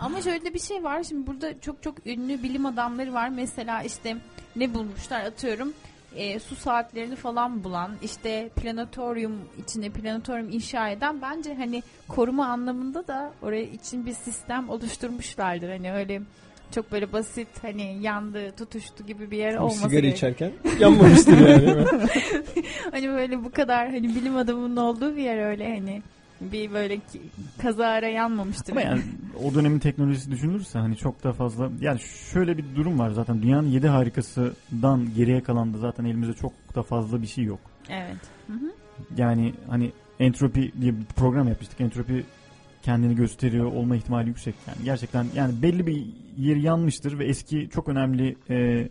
Ama 0.00 0.22
şöyle 0.22 0.54
bir 0.54 0.58
şey 0.58 0.84
var. 0.84 1.02
Şimdi 1.02 1.26
burada 1.26 1.60
çok 1.60 1.82
çok 1.82 2.06
ünlü 2.06 2.42
bilim 2.42 2.66
adamları 2.66 3.14
var. 3.14 3.28
Mesela 3.28 3.82
işte 3.82 4.16
ne 4.56 4.74
bulmuşlar 4.74 5.24
atıyorum. 5.24 5.74
e, 6.16 6.38
su 6.40 6.56
saatlerini 6.56 7.16
falan 7.16 7.64
bulan 7.64 7.90
işte 8.02 8.48
planetoryum 8.56 9.38
içine 9.64 9.90
planetoryum 9.90 10.50
inşa 10.50 10.88
eden 10.88 11.22
bence 11.22 11.54
hani 11.54 11.82
koruma 12.08 12.46
anlamında 12.46 13.06
da 13.06 13.32
oraya 13.42 13.62
için 13.64 14.06
bir 14.06 14.14
sistem 14.14 14.68
oluşturmuşlardır. 14.68 15.68
Hani 15.68 15.92
öyle 15.92 16.22
çok 16.74 16.92
böyle 16.92 17.12
basit 17.12 17.48
hani 17.62 17.98
yandı 18.02 18.52
tutuştu 18.56 19.06
gibi 19.06 19.30
bir 19.30 19.38
yer 19.38 19.54
olması 19.54 19.76
sigara 19.78 20.00
gerek. 20.00 20.16
içerken 20.16 20.52
yanmamıştır 20.80 21.38
yani. 21.48 21.84
Hani 22.90 23.08
böyle 23.08 23.44
bu 23.44 23.50
kadar 23.50 23.90
hani 23.90 24.08
bilim 24.08 24.36
adamının 24.36 24.76
olduğu 24.76 25.16
bir 25.16 25.22
yer 25.22 25.38
öyle 25.50 25.74
hani 25.74 26.02
bir 26.52 26.72
böyle 26.72 27.00
kazara 27.62 28.06
yanmamıştır. 28.06 28.72
Ama 28.72 28.80
yani 28.80 29.02
o 29.44 29.54
dönemin 29.54 29.78
teknolojisi 29.78 30.30
düşünülürse 30.30 30.78
hani 30.78 30.96
çok 30.96 31.24
da 31.24 31.32
fazla 31.32 31.70
yani 31.80 32.00
şöyle 32.32 32.58
bir 32.58 32.64
durum 32.76 32.98
var 32.98 33.10
zaten 33.10 33.42
dünyanın 33.42 33.68
yedi 33.68 33.88
harikasından 33.88 35.08
geriye 35.16 35.42
kalan 35.42 35.74
da 35.74 35.78
zaten 35.78 36.04
elimizde 36.04 36.34
çok 36.34 36.52
da 36.74 36.82
fazla 36.82 37.22
bir 37.22 37.26
şey 37.26 37.44
yok. 37.44 37.60
Evet. 37.90 38.16
Hı 38.46 38.52
hı. 38.52 38.72
Yani 39.16 39.54
hani 39.68 39.92
entropi 40.18 40.72
diye 40.80 40.92
bir 40.92 41.04
program 41.16 41.48
yapmıştık. 41.48 41.80
Entropi 41.80 42.24
kendini 42.82 43.16
gösteriyor 43.16 43.66
olma 43.66 43.96
ihtimali 43.96 44.28
yüksek. 44.28 44.54
Yani 44.66 44.84
gerçekten 44.84 45.26
yani 45.34 45.62
belli 45.62 45.86
bir 45.86 46.06
yer 46.38 46.56
yanmıştır 46.56 47.18
ve 47.18 47.24
eski 47.24 47.68
çok 47.72 47.88
önemli 47.88 48.36
e, 48.50 48.88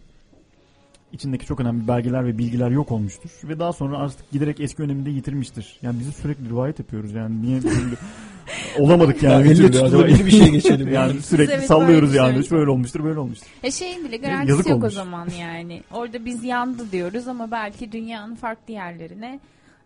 içindeki 1.13 1.45
çok 1.45 1.59
önemli 1.59 1.87
belgeler 1.87 2.25
ve 2.25 2.37
bilgiler 2.37 2.69
yok 2.69 2.91
olmuştur 2.91 3.29
ve 3.43 3.59
daha 3.59 3.73
sonra 3.73 3.97
artık 3.97 4.31
giderek 4.31 4.59
eski 4.59 4.83
öneminde 4.83 5.09
yitirmiştir. 5.09 5.79
Yani 5.81 5.99
biz 5.99 6.15
sürekli 6.15 6.49
rivayet 6.49 6.79
yapıyoruz 6.79 7.13
yani 7.13 7.41
niye 7.41 7.59
türlü 7.59 7.95
olamadık 8.79 9.23
yani. 9.23 9.33
Ya 9.33 9.43
bir 9.43 9.49
elle 9.49 9.71
türlü. 9.71 9.71
tutulabilir 9.71 10.25
bir 10.25 10.31
şeye 10.31 10.49
geçelim 10.49 10.87
yani 10.93 11.21
sürekli 11.21 11.53
evet, 11.53 11.65
sallıyoruz 11.65 12.09
böyle 12.09 12.17
yani. 12.17 12.27
düşünüyoruz. 12.27 12.49
Şöyle 12.49 12.71
olmuştur, 12.71 13.03
böyle 13.03 13.19
olmuştur. 13.19 13.47
E 13.63 13.71
şeyin 13.71 14.05
bile 14.05 14.15
Yazık 14.15 14.23
garantisi 14.25 14.69
yok 14.69 14.77
olmuş. 14.77 14.93
o 14.93 14.95
zaman 14.95 15.29
yani. 15.39 15.83
Orada 15.93 16.25
biz 16.25 16.43
yandı 16.43 16.91
diyoruz 16.91 17.27
ama 17.27 17.51
belki 17.51 17.91
dünyanın 17.91 18.35
farklı 18.35 18.73
yerlerine 18.73 19.39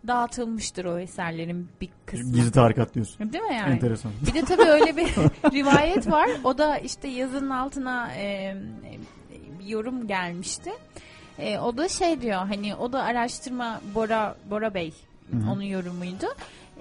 dağıtılmıştır 0.06 0.84
o 0.84 0.98
eserlerin 0.98 1.68
bir 1.80 1.88
kısmı. 2.06 2.32
Gizli 2.32 2.52
tarikat 2.52 2.94
diyorsun. 2.94 3.32
Değil 3.32 3.44
mi 3.44 3.54
yani? 3.54 3.72
Enteresan. 3.74 4.12
Bir 4.26 4.34
de 4.34 4.44
tabii 4.44 4.70
öyle 4.70 4.96
bir 4.96 5.06
rivayet 5.52 6.10
var. 6.10 6.28
O 6.44 6.58
da 6.58 6.78
işte 6.78 7.08
yazının 7.08 7.50
altına 7.50 8.12
e, 8.12 8.24
e, 8.24 8.56
bir 9.60 9.66
yorum 9.66 10.06
gelmişti. 10.06 10.70
E, 11.38 11.58
o 11.58 11.76
da 11.76 11.88
şey 11.88 12.20
diyor 12.20 12.38
hani 12.38 12.74
o 12.74 12.92
da 12.92 13.02
araştırma 13.02 13.80
Bora 13.94 14.36
Bora 14.50 14.74
Bey 14.74 14.92
Hı 15.30 15.36
hı. 15.36 15.50
onun 15.52 15.62
yorumuydu. 15.62 16.26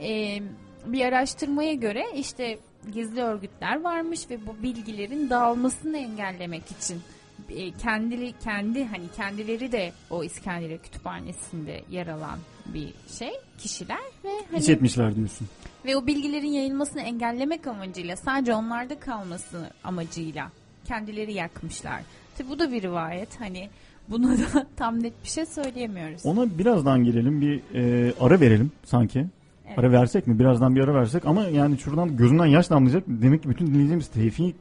E, 0.01 0.39
bir 0.85 1.05
araştırmaya 1.05 1.73
göre 1.73 2.05
işte 2.15 2.57
gizli 2.93 3.21
örgütler 3.21 3.81
varmış 3.81 4.29
ve 4.29 4.47
bu 4.47 4.63
bilgilerin 4.63 5.29
dağılmasını 5.29 5.97
engellemek 5.97 6.63
için 6.71 7.01
e, 7.49 7.71
kendili 7.71 8.33
kendi 8.43 8.85
hani 8.85 9.03
kendileri 9.15 9.71
de 9.71 9.91
o 10.09 10.23
İskenderiye 10.23 10.77
Kütüphanesi'nde 10.77 11.81
yer 11.89 12.07
alan 12.07 12.39
bir 12.65 12.93
şey 13.19 13.31
kişiler 13.57 13.99
ve 14.23 14.29
hani 14.51 14.59
Hiç 14.59 14.69
etmişler 14.69 15.15
diyorsun. 15.15 15.47
ve 15.85 15.95
o 15.97 16.07
bilgilerin 16.07 16.47
yayılmasını 16.51 17.01
engellemek 17.01 17.67
amacıyla 17.67 18.15
sadece 18.15 18.53
onlarda 18.53 18.99
kalması 18.99 19.69
amacıyla 19.83 20.51
kendileri 20.85 21.33
yakmışlar. 21.33 22.01
Tabi 22.37 22.49
bu 22.49 22.59
da 22.59 22.71
bir 22.71 22.81
rivayet. 22.81 23.41
Hani 23.41 23.69
buna 24.09 24.37
da 24.37 24.67
tam 24.75 25.03
net 25.03 25.13
bir 25.23 25.29
şey 25.29 25.45
söyleyemiyoruz. 25.45 26.25
Ona 26.25 26.57
birazdan 26.57 27.03
girelim. 27.03 27.41
Bir 27.41 27.61
e, 27.75 28.13
ara 28.19 28.39
verelim 28.39 28.71
sanki. 28.83 29.25
Evet. 29.67 29.79
Ara 29.79 29.91
versek 29.91 30.27
mi? 30.27 30.39
Birazdan 30.39 30.75
bir 30.75 30.81
ara 30.81 30.93
versek 30.93 31.25
ama 31.25 31.43
yani 31.43 31.77
şuradan 31.77 32.17
gözünden 32.17 32.45
yaş 32.45 32.69
damlayacak. 32.69 33.03
Demek 33.07 33.43
ki 33.43 33.49
bütün 33.49 33.67
dinleyeceğimiz 33.67 34.07
tevfik 34.07 34.55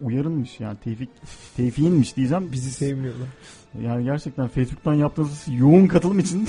uyarılmış 0.00 0.60
yani 0.60 0.76
tevfik 0.84 1.08
tevfiğinmiş 1.56 2.16
diyeceğim. 2.16 2.48
Bizi 2.52 2.70
sevmiyorlar. 2.70 3.28
Yani 3.82 4.04
gerçekten 4.04 4.48
Facebook'tan 4.48 4.94
yaptığınız 4.94 5.44
yoğun 5.58 5.86
katılım 5.86 6.18
için 6.18 6.48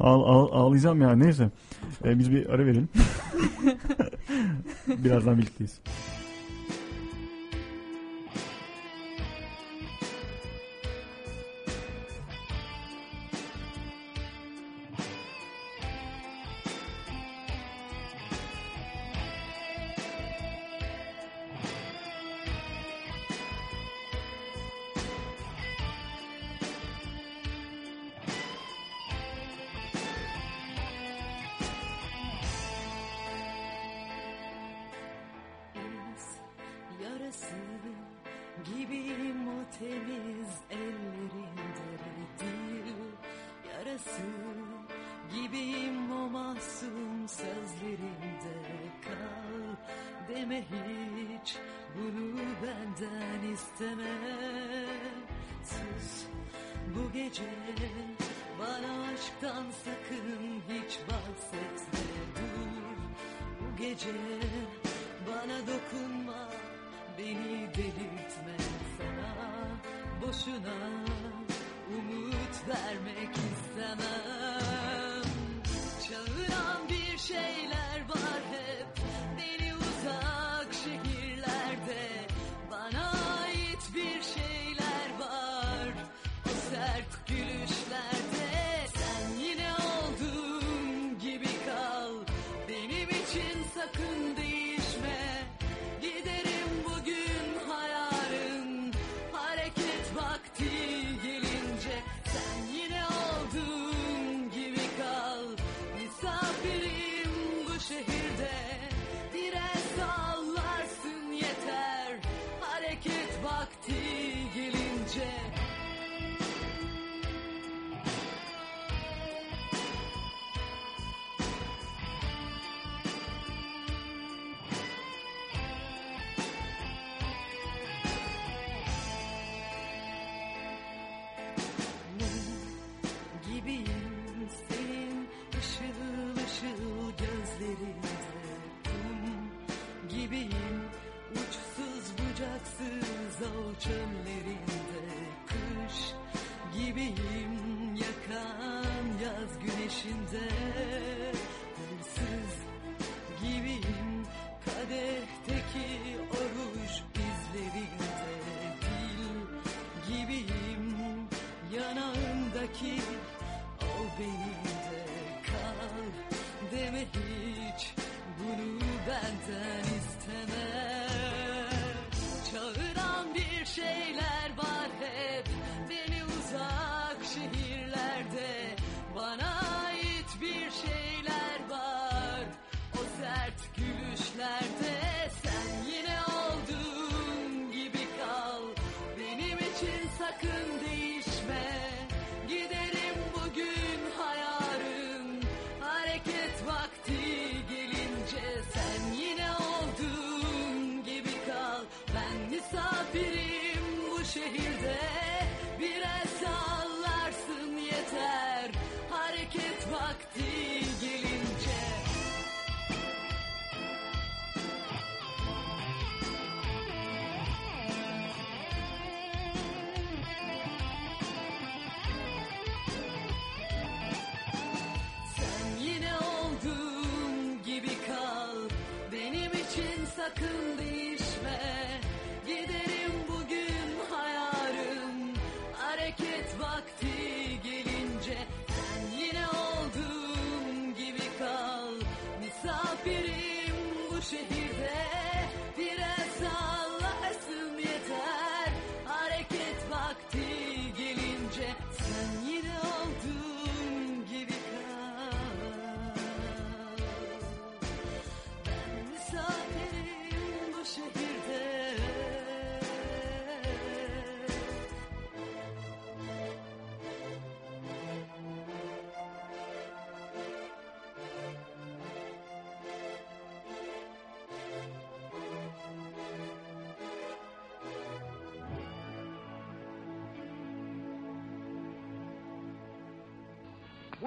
Ağ- 0.00 0.24
ağ- 0.24 0.52
ağlayacağım 0.52 1.00
yani 1.00 1.22
neyse. 1.24 1.50
Ee, 2.04 2.18
biz 2.18 2.32
bir 2.32 2.46
ara 2.50 2.66
verelim. 2.66 2.88
Birazdan 4.88 5.38
birlikteyiz. 5.38 5.80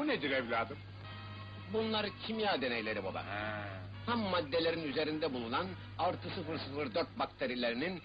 Bu 0.04 0.08
nedir 0.08 0.32
evladım? 0.32 0.78
Bunlar 1.74 2.06
kimya 2.28 2.62
deneyleri 2.62 3.04
baba. 3.04 3.24
Ham 4.06 4.20
maddelerin 4.20 4.84
üzerinde 4.84 5.34
bulunan 5.34 5.68
artı 6.00 6.30
004 6.76 7.20
bakterilerinin 7.20 8.02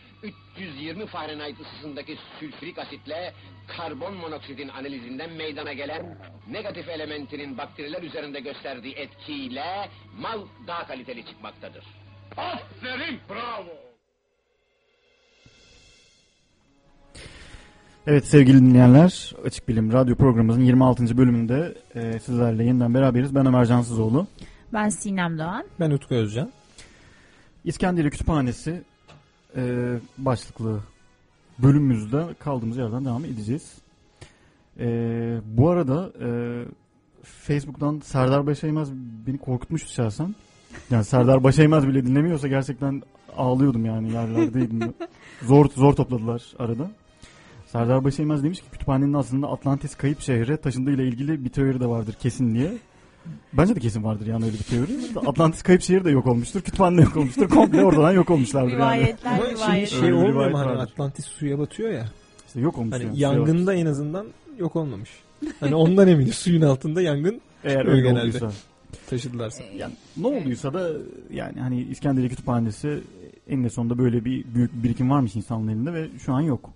320 0.57 1.07
Fahrenheit 1.07 1.61
ısısındaki 1.61 2.19
sülfürik 2.41 2.79
asitle 2.79 3.35
karbon 3.67 4.15
monoksidin 4.15 4.69
analizinden 4.69 5.33
meydana 5.33 5.73
gelen 5.73 6.19
negatif 6.49 6.89
elementinin 6.89 7.59
bakteriler 7.59 8.03
üzerinde 8.03 8.41
gösterdiği 8.41 8.95
etkiyle 8.95 9.89
mal 10.19 10.41
daha 10.67 10.87
kaliteli 10.87 11.27
çıkmaktadır. 11.27 11.85
Aferin 12.37 13.21
bravo. 13.29 13.88
Evet 18.11 18.27
sevgili 18.27 18.59
dinleyenler 18.59 19.35
Açık 19.45 19.69
Bilim 19.69 19.93
Radyo 19.93 20.17
programımızın 20.17 20.61
26. 20.61 21.19
bölümünde 21.19 21.75
e, 21.95 22.19
sizlerle 22.19 22.65
yeniden 22.65 22.95
beraberiz. 22.95 23.35
Ben 23.35 23.47
Ömer 23.47 23.65
Cansızoğlu. 23.65 24.27
Ben 24.73 24.89
Sinem 24.89 25.39
Doğan. 25.39 25.65
Ben 25.81 25.91
Utku 25.91 26.15
Özcan. 26.15 26.53
İskenderiye 27.65 28.11
Kütüphanesi 28.11 28.83
e, 29.57 29.95
başlıklı 30.19 30.81
bölümümüzde 31.59 32.25
kaldığımız 32.39 32.77
yerden 32.77 33.05
devam 33.05 33.25
edeceğiz. 33.25 33.75
E, 34.81 34.87
bu 35.45 35.71
arada 35.71 36.13
e, 36.21 36.29
Facebook'tan 37.23 38.01
Serdar 38.05 38.47
Başaymaz 38.47 38.93
beni 39.27 39.39
korkutmuştu 39.39 39.93
şahsen. 39.93 40.35
Yani 40.91 41.05
Serdar 41.05 41.45
Başaymaz 41.45 41.89
bile 41.89 42.07
dinlemiyorsa 42.07 42.49
gerçekten 42.49 43.03
ağlıyordum 43.37 43.85
yani 43.85 44.13
yerlerdeydim. 44.13 44.95
zor 45.43 45.67
zor 45.71 45.93
topladılar 45.93 46.43
arada. 46.59 46.91
Serdar 47.73 48.05
Başaymaz 48.05 48.45
demiş 48.45 48.61
ki 48.61 48.67
kütüphanenin 48.73 49.13
aslında 49.15 49.47
Atlantis 49.49 49.95
kayıp 49.95 50.21
şehre 50.21 50.57
taşındığıyla 50.57 51.05
ilgili 51.05 51.45
bir 51.45 51.51
teori 51.51 51.81
de 51.81 51.87
vardır 51.87 52.15
kesin 52.21 52.55
diye. 52.55 52.73
Bence 53.53 53.77
de 53.77 53.81
kesin 53.81 54.05
vardır 54.05 54.27
yani 54.27 54.45
öyle 54.45 54.55
bir 54.55 54.63
teori. 54.63 54.91
Atlantis 55.29 55.63
kayıp 55.63 55.83
şehir 55.83 56.05
de 56.05 56.11
yok 56.11 56.27
olmuştur. 56.27 56.61
Kütüphane 56.61 56.97
de 56.99 57.03
yok 57.03 57.17
olmuştur. 57.17 57.49
Komple 57.49 57.85
oradan 57.85 58.13
yok 58.13 58.31
olmuşlardır 58.31 58.71
yani. 58.73 58.77
Rivayetler 58.79 59.37
rivayetler. 59.41 59.87
şey 59.87 59.99
Öyle 59.99 60.09
bir 60.09 60.13
olmuyor 60.13 60.33
rivayet 60.35 60.53
mu 60.53 60.59
hani 60.59 60.69
vardır. 60.69 60.83
Atlantis 60.93 61.25
suya 61.25 61.59
batıyor 61.59 61.91
ya. 61.91 62.05
İşte 62.47 62.61
yok 62.61 62.79
olmuş 62.79 62.95
Hani 62.95 63.05
yani. 63.05 63.19
yangında 63.21 63.75
en 63.75 63.87
azından 63.87 64.27
yok 64.59 64.77
olmamış. 64.77 65.11
Hani 65.61 65.75
ondan 65.75 66.09
eminiz 66.09 66.35
suyun 66.35 66.63
altında 66.63 67.03
yangın 67.03 67.41
Eğer 67.65 67.75
çıkmıyor 67.77 67.97
öyle 67.99 68.09
genelde. 68.09 68.21
olduysa. 68.29 68.51
taşıdılarsa. 69.11 69.63
Yani 69.77 69.93
ne 70.17 70.27
olduysa 70.27 70.75
da 70.75 70.91
yani 71.33 71.61
hani 71.61 71.83
İskenderiye 71.83 72.29
Kütüphanesi 72.31 73.01
eninde 73.49 73.71
sonunda 73.71 73.99
böyle 73.99 74.25
bir 74.25 74.45
büyük 74.55 74.75
bir 74.75 74.83
birikim 74.83 75.11
varmış 75.11 75.37
insanların 75.37 75.69
elinde 75.69 75.93
ve 75.93 76.09
şu 76.19 76.33
an 76.33 76.41
yok. 76.41 76.71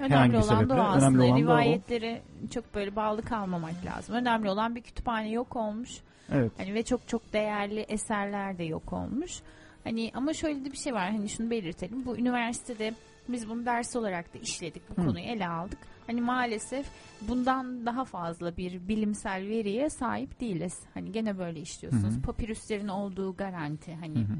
Önemli 0.00 0.36
olan 0.36 0.42
sebeple 0.42 0.68
da 0.68 0.74
önemli 0.74 0.88
aslında. 0.88 1.24
olan 1.24 1.30
da 1.30 1.34
o. 1.34 1.38
Rivayetleri 1.38 2.22
çok 2.50 2.74
böyle 2.74 2.96
bağlı 2.96 3.22
kalmamak 3.22 3.84
lazım. 3.84 4.14
Önemli 4.14 4.50
olan 4.50 4.74
bir 4.74 4.82
kütüphane 4.82 5.30
yok 5.30 5.56
olmuş. 5.56 5.90
Evet. 6.32 6.52
Hani 6.56 6.74
ve 6.74 6.82
çok 6.82 7.08
çok 7.08 7.32
değerli 7.32 7.80
eserler 7.80 8.58
de 8.58 8.64
yok 8.64 8.92
olmuş. 8.92 9.40
Hani 9.84 10.10
ama 10.14 10.32
şöyle 10.32 10.64
de 10.64 10.72
bir 10.72 10.76
şey 10.76 10.94
var. 10.94 11.10
Hani 11.10 11.28
şunu 11.28 11.50
belirtelim. 11.50 12.06
Bu 12.06 12.16
üniversitede 12.16 12.94
biz 13.28 13.48
bunu 13.48 13.66
ders 13.66 13.96
olarak 13.96 14.34
da 14.34 14.38
işledik. 14.38 14.82
Bu 14.90 15.02
Hı. 15.02 15.06
konuyu 15.06 15.24
ele 15.24 15.48
aldık. 15.48 15.78
Hani 16.06 16.20
maalesef 16.20 16.86
bundan 17.20 17.86
daha 17.86 18.04
fazla 18.04 18.56
bir 18.56 18.88
bilimsel 18.88 19.48
veriye 19.48 19.90
sahip 19.90 20.40
değiliz. 20.40 20.80
Hani 20.94 21.12
gene 21.12 21.38
böyle 21.38 21.60
işliyorsunuz. 21.60 22.16
Hı. 22.16 22.22
Papirüslerin 22.22 22.88
olduğu 22.88 23.36
garanti. 23.36 23.94
Hani 23.94 24.18
hı. 24.18 24.36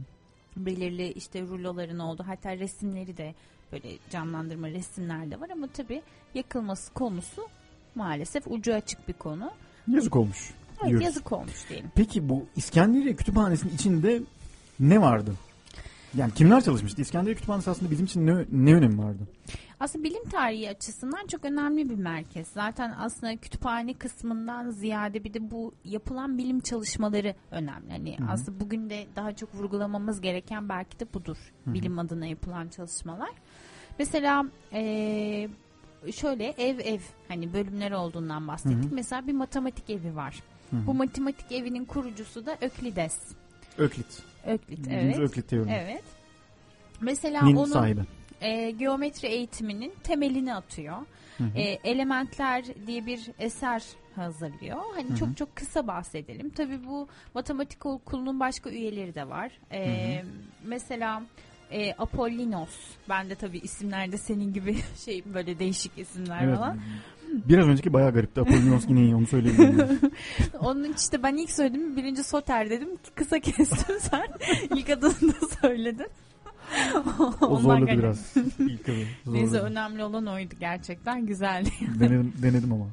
belirli 0.57 1.13
işte 1.13 1.43
ruloların 1.43 1.99
olduğu 1.99 2.25
hatta 2.27 2.59
resimleri 2.59 3.17
de 3.17 3.35
böyle 3.75 3.99
canlandırma 4.11 4.69
resimler 4.69 5.31
de 5.31 5.41
var 5.41 5.51
ama 5.51 5.67
tabii 5.67 6.03
yakılması 6.35 6.93
konusu 6.93 7.49
maalesef 7.95 8.47
ucu 8.47 8.75
açık 8.75 9.09
bir 9.09 9.13
konu. 9.13 9.51
Yazık 9.89 10.17
olmuş. 10.17 10.51
Evet, 10.81 10.89
diyoruz. 10.89 11.05
yazık 11.07 11.33
olmuş 11.33 11.69
diyelim. 11.69 11.91
Peki 11.95 12.29
bu 12.29 12.47
İskenderiye 12.57 13.17
Kütüphanesi'nin 13.17 13.75
içinde 13.75 14.23
ne 14.81 15.01
vardı? 15.01 15.35
Yani 16.15 16.35
kimler 16.35 16.61
çalışmıştı? 16.61 17.03
İskenderiye 17.03 17.35
Kütüphanesi 17.35 17.71
aslında 17.71 17.91
bizim 17.91 18.05
için 18.05 18.27
ne, 18.27 18.45
ne 18.53 18.75
önemi 18.75 18.99
vardı? 18.99 19.29
Aslında 19.81 20.05
bilim 20.05 20.25
tarihi 20.25 20.71
açısından 20.71 21.27
çok 21.27 21.45
önemli 21.45 21.91
bir 21.91 21.95
merkez. 21.95 22.49
Zaten 22.49 22.95
aslında 22.99 23.37
kütüphane 23.37 23.95
kısmından 23.95 24.71
ziyade 24.71 25.25
bir 25.25 25.35
de 25.35 25.51
bu 25.51 25.75
yapılan 25.85 26.39
bilim 26.39 26.61
çalışmaları 26.61 27.35
önemli. 27.51 27.91
Hani 27.91 28.19
Hı 28.19 28.25
hı. 28.25 28.31
aslında 28.31 28.61
bugün 28.61 28.91
de 28.91 29.07
daha 29.17 29.33
çok 29.33 29.55
vurgulamamız 29.55 30.21
gereken 30.21 30.69
belki 30.69 31.01
de 31.01 31.15
budur. 31.15 31.37
Hı 31.65 31.71
hı. 31.71 31.75
Bilim 31.75 31.99
adına 31.99 32.27
yapılan 32.27 32.69
çalışmalar. 32.69 33.31
Mesela 33.99 34.45
eee, 34.73 35.49
şöyle 36.15 36.47
ev 36.59 36.79
ev 36.79 37.01
hani 37.29 37.53
bölümler 37.53 37.91
olduğundan 37.91 38.49
bahsettik. 38.49 38.79
Hı 38.85 38.89
hı. 38.89 38.95
Mesela 38.95 39.27
bir 39.27 39.33
matematik 39.33 39.91
evi 39.91 40.17
var. 40.17 40.43
Hı 40.71 40.77
hı. 40.77 40.87
Bu 40.87 40.95
matematik 40.95 41.53
evinin 41.53 41.85
kurucusu 41.85 42.47
da 42.47 42.57
Öklides. 42.61 43.19
Öklit. 43.79 44.23
Öklit 44.47 44.89
evet. 44.91 45.19
Öklit 45.19 45.49
teoremi. 45.49 45.73
Evet. 45.73 46.03
Mesela 47.01 47.43
Nin 47.45 47.57
onun 47.57 47.65
sahibi. 47.65 48.01
e, 48.41 48.71
geometri 48.71 49.29
eğitiminin 49.29 49.93
temelini 50.05 50.55
atıyor. 50.55 50.97
Hı 51.39 51.45
hı. 51.45 51.59
E, 51.59 51.63
Elementler 51.85 52.65
diye 52.87 53.07
bir 53.07 53.31
eser 53.39 53.83
hazırlıyor. 54.17 54.79
Hani 54.95 55.09
Hı 55.09 55.13
hı. 55.13 55.17
çok 55.17 55.37
çok 55.37 55.57
kısa 55.57 55.87
bahsedelim. 55.87 56.51
Tabii 56.51 56.87
bu 56.87 57.09
matematik 57.35 57.87
okulunun 57.87 58.41
başka 58.41 58.71
üyeleri 58.71 59.15
de 59.15 59.29
var. 59.29 59.53
E, 59.73 60.25
Mesela 60.65 61.23
e, 61.73 61.93
Apollinos. 61.99 62.71
Ben 63.09 63.31
de 63.31 63.35
tabii 63.35 63.59
isimlerde 63.59 64.19
senin 64.19 64.53
gibi 64.53 64.77
şey 65.05 65.23
böyle 65.35 65.59
değişik 65.59 65.93
isimler 65.99 66.43
Evet. 66.45 66.57
falan. 66.57 66.79
Biraz 67.49 67.67
önceki 67.69 67.93
bayağı 67.93 68.13
garipti. 68.15 68.41
Apollonios 68.41 68.85
yine 68.89 69.01
iyi 69.03 69.15
onu 69.15 69.27
söyleyebilirim. 69.27 70.01
Onun 70.61 70.93
işte 70.93 71.23
ben 71.23 71.37
ilk 71.37 71.51
söyledim 71.51 71.97
birinci 71.97 72.25
Soter 72.25 72.71
dedim. 72.71 72.89
Kısa 73.15 73.41
kestim 73.41 73.97
sen. 74.01 74.23
ilk 74.77 74.91
adını 74.91 75.13
da 75.33 75.47
söyledin. 75.63 76.07
O 77.41 77.57
zorladı 77.57 77.87
galiba. 77.87 78.03
biraz. 78.03 78.35
İlk 78.59 78.89
adı. 78.89 78.97
Neyse 79.27 79.59
önemli 79.61 80.05
olan 80.05 80.27
oydu 80.27 80.55
gerçekten 80.61 81.27
güzeldi. 81.27 81.71
denedim, 82.01 82.33
denedim 82.43 82.73
ama. 82.73 82.87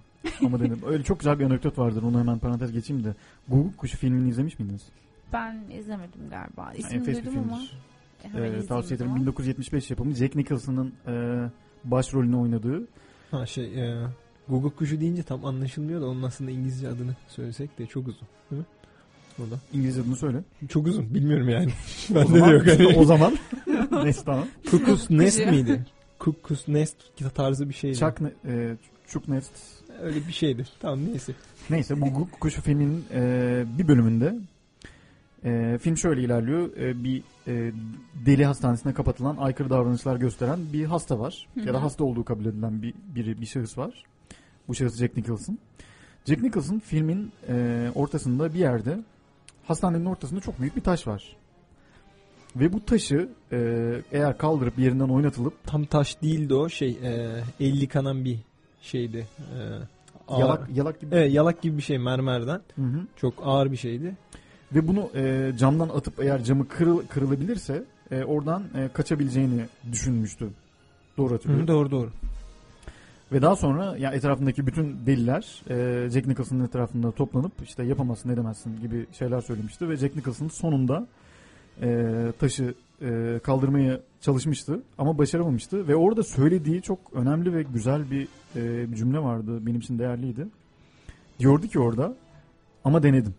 Ama 0.46 0.60
denedim. 0.60 0.80
Öyle 0.86 1.04
çok 1.04 1.20
güzel 1.20 1.40
bir 1.40 1.46
anekdot 1.46 1.78
vardır. 1.78 2.04
Onu 2.04 2.20
hemen 2.20 2.40
parantez 2.40 2.72
geçeyim 2.72 3.04
de. 3.04 3.14
Google 3.48 3.76
Kuşu 3.78 3.98
filmini 3.98 4.30
izlemiş 4.30 4.60
miydiniz? 4.60 4.82
Ben 5.34 5.64
izlemedim 5.80 6.22
galiba. 6.30 6.74
İsmini 6.78 7.06
duydum 7.06 7.34
ama. 7.50 7.62
İzleyeyim 8.28 8.66
tavsiye 8.66 8.96
ederim. 8.96 9.10
zaman. 9.10 9.22
1975 9.22 9.90
yapımı 9.90 10.14
Jack 10.14 10.36
Nicholson'ın 10.36 10.94
e, 11.08 11.14
başrolünü 11.84 12.36
oynadığı. 12.36 12.88
Ha 13.32 13.46
şey 13.46 13.66
e, 13.66 14.08
Google 14.50 14.70
kuşu 14.70 15.00
deyince 15.00 15.24
tam 15.24 15.46
anlaşılmıyor 15.46 16.02
da 16.02 16.06
onun 16.06 16.24
aslında 16.24 16.52
İngilizce 16.52 16.88
adını 16.88 17.16
söylesek 17.28 17.80
de 17.80 17.86
çok 17.86 18.08
uzun. 18.08 18.28
Değil 18.52 18.62
mi? 18.62 18.66
O 19.40 19.52
da. 19.52 19.60
İngilizce 19.74 20.02
adını 20.02 20.16
söyle. 20.16 20.44
Çok 20.70 20.88
uzun. 20.88 21.14
Bilmiyorum 21.14 21.50
yani. 21.50 21.72
o 22.12 22.16
Bende 22.16 22.34
de 22.34 22.40
zaman, 22.40 22.54
yok. 22.54 22.68
Hani. 22.68 22.98
o 22.98 23.04
zaman. 23.06 23.38
Neyse 24.04 24.22
tamam. 24.26 24.48
Cuckoo's 24.72 25.10
Nest 25.10 25.46
miydi? 25.46 25.86
Cuckoo's 26.20 26.68
Nest 26.68 26.96
tarzı 27.36 27.70
bir 27.70 27.74
şeydi. 27.74 27.98
Chuck, 27.98 28.22
e, 28.46 28.76
Chuck 29.08 29.28
Nest. 29.28 29.52
Öyle 30.02 30.28
bir 30.28 30.34
şeydi. 30.34 30.66
Tamam 30.80 31.06
neyse. 31.06 31.34
Neyse 31.70 32.02
bu 32.02 32.30
Kuşu 32.40 32.62
filminin 32.62 33.06
e, 33.14 33.64
bir 33.78 33.88
bölümünde 33.88 34.36
e, 35.46 35.78
film 35.82 35.98
şöyle 35.98 36.22
ilerliyor. 36.22 36.78
E, 36.78 37.04
bir 37.04 37.24
e, 37.48 37.72
deli 38.26 38.46
hastanesine 38.46 38.94
kapatılan 38.94 39.38
aykırı 39.38 39.70
davranışlar 39.70 40.16
gösteren 40.16 40.60
bir 40.74 40.86
hasta 40.86 41.20
var. 41.20 41.48
Hı 41.54 41.60
Ya 41.60 41.74
da 41.74 41.82
hasta 41.84 42.04
olduğu 42.04 42.26
kabul 42.26 42.46
edilen 42.46 42.82
bir, 42.82 42.94
biri, 43.16 43.42
bir 43.42 43.46
şahıs 43.46 43.78
var. 43.78 44.04
Bu 44.68 44.76
şahıs 44.76 44.98
Jack 44.98 45.18
Nicholson. 45.18 45.58
Jack 46.26 46.42
Nicholson 46.42 46.80
filmin 46.80 47.32
e, 47.50 47.88
ortasında 47.96 48.54
bir 48.54 48.60
yerde 48.60 49.00
hastanenin 49.68 50.06
ortasında 50.06 50.40
çok 50.40 50.60
büyük 50.60 50.76
bir 50.76 50.82
taş 50.82 51.08
var. 51.08 51.36
Ve 52.56 52.74
bu 52.74 52.86
taşı 52.86 53.30
e, 53.52 53.58
eğer 54.12 54.38
kaldırıp 54.38 54.80
yerinden 54.80 55.10
oynatılıp 55.10 55.54
Tam 55.64 55.86
taş 55.86 56.22
değildi 56.22 56.54
o 56.54 56.70
şey. 56.70 56.90
E, 56.90 57.44
el 57.60 57.82
yıkanan 57.82 58.26
bir 58.26 58.40
şeydi. 58.82 59.28
E, 59.40 59.60
ağır- 60.28 60.40
yalak 60.42 60.70
yalak 60.74 61.02
gibi 61.02 61.16
Evet 61.16 61.34
yalak 61.34 61.62
gibi 61.62 61.78
bir 61.78 61.82
şey 61.82 61.98
mermerden. 61.98 62.62
Hı 62.76 62.82
hı. 62.82 63.08
Çok 63.16 63.34
ağır 63.44 63.72
bir 63.72 63.78
şeydi. 63.78 64.16
Ve 64.76 64.88
bunu 64.88 65.10
e, 65.16 65.52
camdan 65.58 65.90
atıp 65.90 66.20
eğer 66.20 66.44
camı 66.44 66.68
kırıl, 66.68 67.08
kırılabilirse 67.08 67.84
e, 68.12 68.24
oradan 68.24 68.64
e, 68.76 68.90
kaçabileceğini 68.94 69.66
düşünmüştü. 69.92 70.50
Doğru 71.18 71.34
hatırlıyorum. 71.34 71.68
Hı, 71.68 71.68
doğru 71.68 71.92
doğru. 71.92 72.10
Ve 73.32 73.42
daha 73.42 73.56
sonra 73.56 73.98
ya 73.98 74.12
etrafındaki 74.12 74.68
bütün 74.68 75.06
deliler 75.06 75.62
e, 75.70 76.10
Jack 76.10 76.28
Nicholson'ın 76.28 76.66
etrafında 76.66 77.12
toplanıp 77.12 77.52
işte 77.64 77.84
yapamazsın 77.84 78.30
edemezsin 78.30 78.82
gibi 78.82 79.06
şeyler 79.12 79.42
söylemişti. 79.42 79.90
Ve 79.90 79.98
Jack 79.98 80.16
Nicholson 80.16 80.48
sonunda 80.48 81.08
e, 81.82 82.08
taşı 82.40 82.74
e, 83.02 83.40
kaldırmaya 83.44 84.00
çalışmıştı 84.22 84.82
ama 84.98 85.18
başaramamıştı. 85.18 85.88
Ve 85.88 85.96
orada 85.96 86.24
söylediği 86.24 86.82
çok 86.82 87.00
önemli 87.14 87.54
ve 87.54 87.64
güzel 87.64 88.12
bir, 88.12 88.28
e, 88.56 88.92
bir 88.92 88.96
cümle 88.96 89.20
vardı. 89.20 89.66
Benim 89.66 89.80
için 89.80 90.00
değerliydi. 90.00 90.48
Diyordu 91.40 91.68
ki 91.68 91.80
orada 91.80 92.16
ama 92.84 93.04
denedim. 93.04 93.34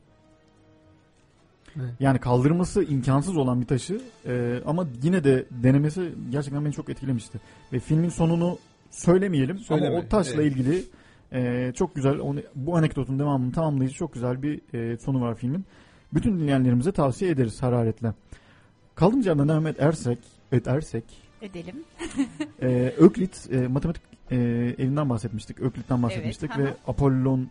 Evet. 1.76 1.90
Yani 2.00 2.18
kaldırması 2.18 2.84
imkansız 2.84 3.36
olan 3.36 3.60
bir 3.60 3.66
taşı 3.66 4.00
e, 4.26 4.60
ama 4.66 4.86
yine 5.02 5.24
de 5.24 5.46
denemesi 5.50 6.14
gerçekten 6.30 6.64
beni 6.64 6.72
çok 6.72 6.88
etkilemişti. 6.88 7.40
Ve 7.72 7.78
filmin 7.78 8.08
sonunu 8.08 8.58
söylemeyelim 8.90 9.58
Söyleme, 9.58 9.88
ama 9.88 9.98
o 9.98 10.08
taşla 10.08 10.42
evet. 10.42 10.52
ilgili 10.52 10.84
e, 11.32 11.72
çok 11.76 11.94
güzel, 11.94 12.18
onu, 12.18 12.40
bu 12.54 12.76
anekdotun 12.76 13.18
devamını 13.18 13.52
tamamlayıcı 13.52 13.94
çok 13.94 14.14
güzel 14.14 14.42
bir 14.42 14.60
e, 14.74 14.96
sonu 14.98 15.20
var 15.20 15.34
filmin. 15.34 15.64
Bütün 16.14 16.38
dinleyenlerimize 16.38 16.92
tavsiye 16.92 17.30
ederiz 17.30 17.62
hararetle. 17.62 18.12
Kaldığımız 18.94 19.26
yerden 19.26 19.48
devam 19.48 19.66
edersek, 19.66 20.18
edersek 20.52 21.04
Edelim. 21.42 21.84
e, 22.62 22.94
Öklit 22.98 23.48
e, 23.52 23.68
matematik 23.68 24.02
e, 24.30 24.36
evinden 24.78 25.10
bahsetmiştik. 25.10 25.60
Öklit'ten 25.60 26.02
bahsetmiştik 26.02 26.50
Evet, 26.56 26.68
ve. 26.68 26.74
Apollon 26.86 27.48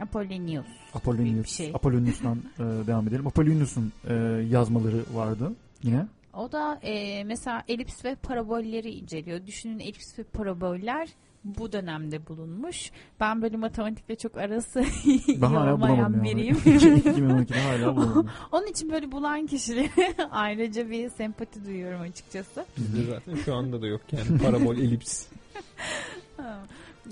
Apollonius. 0.00 0.66
Apollonius, 0.94 1.48
şey. 1.56 1.70
Apollonius'tan 1.74 2.38
e, 2.58 2.62
devam 2.86 3.08
edelim. 3.08 3.26
Apollonius'un 3.26 3.92
e, 4.08 4.14
yazmaları 4.50 5.04
vardı 5.14 5.52
yine. 5.82 6.06
O 6.34 6.52
da 6.52 6.80
e, 6.82 7.24
mesela 7.24 7.62
elips 7.68 8.04
ve 8.04 8.14
parabolleri 8.14 8.90
inceliyor. 8.90 9.46
Düşünün 9.46 9.78
elips 9.78 10.18
ve 10.18 10.22
paraboller 10.22 11.08
bu 11.44 11.72
dönemde 11.72 12.26
bulunmuş. 12.26 12.90
Ben 13.20 13.42
böyle 13.42 13.56
matematikle 13.56 14.16
çok 14.16 14.36
arası 14.36 14.84
iyi 15.04 15.44
olmayan 15.44 15.96
yani. 15.96 16.22
biriyim. 16.22 16.56
2012'de 16.56 17.60
hala 17.60 17.96
bulamadım. 17.96 18.30
Onun 18.52 18.66
için 18.66 18.92
böyle 18.92 19.12
bulan 19.12 19.46
kişilere 19.46 20.14
ayrıca 20.30 20.90
bir 20.90 21.10
sempati 21.10 21.64
duyuyorum 21.64 22.00
açıkçası. 22.00 22.64
Bizde 22.78 23.02
zaten 23.04 23.34
şu 23.34 23.54
anda 23.54 23.82
da 23.82 23.86
yok 23.86 24.00
yani. 24.12 24.38
Parabol 24.38 24.76
elips. 24.76 25.26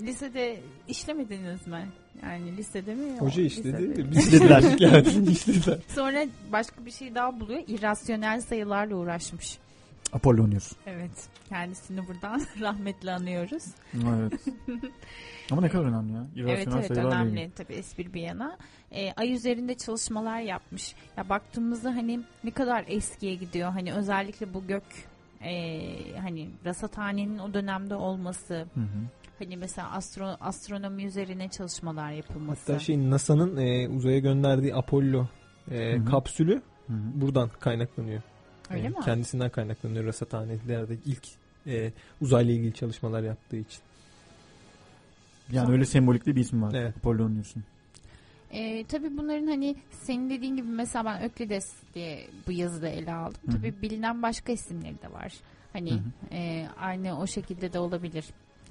Lisede 0.02 0.60
işlemediniz 0.88 1.66
mi? 1.66 1.88
Yani 2.22 2.56
lisede 2.56 2.94
mi? 2.94 3.18
Hoca 3.18 3.42
işledi. 3.42 4.10
Biz 4.10 4.26
işlediler. 4.26 4.62
yani 4.78 5.30
işlediler. 5.30 5.78
Sonra 5.88 6.26
başka 6.52 6.86
bir 6.86 6.90
şey 6.90 7.14
daha 7.14 7.40
buluyor. 7.40 7.62
İrrasyonel 7.68 8.40
sayılarla 8.40 8.96
uğraşmış. 8.96 9.58
Apollonius. 10.12 10.72
Evet. 10.86 11.28
Kendisini 11.48 12.08
buradan 12.08 12.42
rahmetle 12.60 13.12
anıyoruz. 13.12 13.64
Evet. 13.94 14.32
Ama 15.50 15.60
ne 15.60 15.68
kadar 15.68 15.84
önemli 15.84 16.12
ya. 16.12 16.26
Evet 16.36 16.48
İrrasyonel 16.48 16.78
evet 16.78 16.88
sayılarla 16.88 17.16
önemli 17.16 17.40
ilgili. 17.40 17.54
tabii 17.54 17.74
espri 17.74 18.14
bir 18.14 18.20
yana. 18.20 18.56
Ee, 18.92 19.12
ay 19.16 19.32
üzerinde 19.32 19.74
çalışmalar 19.74 20.40
yapmış. 20.40 20.94
Ya 21.16 21.28
baktığımızda 21.28 21.90
hani 21.94 22.20
ne 22.44 22.50
kadar 22.50 22.84
eskiye 22.88 23.34
gidiyor. 23.34 23.70
Hani 23.70 23.92
özellikle 23.92 24.54
bu 24.54 24.66
gök 24.66 24.84
e, 25.44 25.80
hani 26.20 26.48
rasathanenin 26.64 27.38
o 27.38 27.54
dönemde 27.54 27.94
olması. 27.94 28.54
Hı 28.54 28.80
hı. 28.80 29.17
Hani 29.38 29.56
mesela 29.56 29.90
astro, 29.90 30.36
astronomi 30.40 31.04
üzerine 31.04 31.48
çalışmalar 31.48 32.12
yapılması. 32.12 32.72
Hatta 32.72 32.84
şey 32.84 33.10
NASA'nın 33.10 33.56
e, 33.56 33.88
uzaya 33.88 34.18
gönderdiği 34.18 34.74
Apollo 34.74 35.26
e, 35.70 35.92
Hı 35.92 35.96
hı. 35.96 36.04
kapsülü 36.04 36.62
Hı 36.86 36.92
hı. 36.92 36.98
buradan 37.14 37.50
kaynaklanıyor. 37.60 38.22
Öyle 38.70 38.86
E, 38.86 38.88
mi? 38.88 38.96
Kendisinden 39.04 39.50
kaynaklanıyor 39.50 40.04
rasathanelerde 40.04 40.96
ilk 41.06 41.28
e, 41.66 41.92
uzayla 42.20 42.52
ilgili 42.54 42.74
çalışmalar 42.74 43.22
yaptığı 43.22 43.56
için. 43.56 43.80
Yani 45.52 45.72
öyle 45.72 45.84
sembolik 45.84 46.26
de 46.26 46.36
bir 46.36 46.40
ismi 46.40 46.62
var. 46.62 46.74
Evet. 46.74 46.96
Apollonius'un. 46.96 47.64
Ee, 48.52 48.84
tabii 48.84 49.16
bunların 49.16 49.46
hani 49.46 49.76
senin 49.90 50.30
dediğin 50.30 50.56
gibi 50.56 50.68
mesela 50.68 51.04
ben 51.04 51.22
Öklides 51.22 51.72
diye 51.94 52.26
bu 52.46 52.52
yazıda 52.52 52.88
ele 52.88 53.12
aldım. 53.14 53.40
Hı 53.46 53.52
hı. 53.52 53.56
Tabii 53.56 53.82
bilinen 53.82 54.22
başka 54.22 54.52
isimleri 54.52 55.02
de 55.02 55.12
var. 55.12 55.32
Hani 55.72 55.90
Hı 55.90 55.94
hı. 55.94 56.00
e, 56.34 56.66
aynı 56.80 57.20
o 57.20 57.26
şekilde 57.26 57.72
de 57.72 57.78
olabilir. 57.78 58.24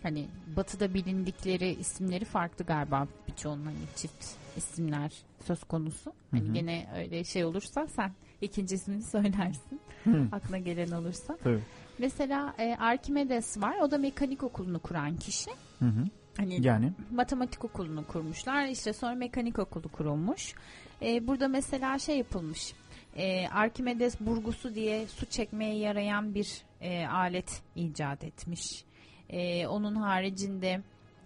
Hani 0.04 0.28
batıda 0.56 0.94
bilindikleri 0.94 1.70
isimleri 1.70 2.26
farklı 2.26 2.66
galiba 2.66 3.08
birçoğunun 3.28 3.66
hani 3.66 3.78
çift 3.96 4.26
isimler 4.58 5.12
söz 5.48 5.64
konusu. 5.64 6.14
Hani 6.32 6.44
Hı 6.44 6.50
hı. 6.50 6.54
gene 6.54 6.88
öyle 6.98 7.24
şey 7.24 7.46
olursa 7.46 7.88
sen 7.88 8.12
ikinci 8.42 8.76
ismini 8.76 9.04
söylersin. 9.04 9.82
Hı. 10.04 10.28
Aklına 10.32 10.58
gelen 10.58 10.92
olursa. 10.92 11.38
Tabii. 11.44 11.60
Mesela 12.00 12.56
e, 12.58 12.76
Arkimedes 12.80 13.62
var. 13.62 13.76
O 13.82 13.92
da 13.92 13.98
mekanik 13.98 14.44
okulunu 14.44 14.80
kuran 14.80 15.18
kişi. 15.18 15.52
Hı 15.80 15.86
hı. 15.86 16.06
Hani 16.38 16.66
Yani 16.66 16.94
matematik 17.12 17.66
okulunu 17.66 18.08
kurmuşlar. 18.08 18.66
İşte 18.66 18.94
sonra 18.94 19.16
mekanik 19.16 19.60
okulu 19.60 19.90
kurulmuş. 19.90 20.54
Ee, 21.02 21.28
burada 21.28 21.48
mesela 21.48 22.00
şey 22.00 22.18
yapılmış. 22.18 22.74
Ee, 23.16 23.48
Arkimedes 23.48 24.20
burgusu 24.20 24.76
diye 24.76 25.08
su 25.08 25.26
çekmeye 25.26 25.78
yarayan 25.78 26.34
bir 26.36 26.62
e, 26.82 27.08
alet 27.08 27.62
icat 27.76 28.24
etmiş. 28.24 28.84
Ee, 29.30 29.68
onun 29.68 29.96
haricinde 29.96 30.82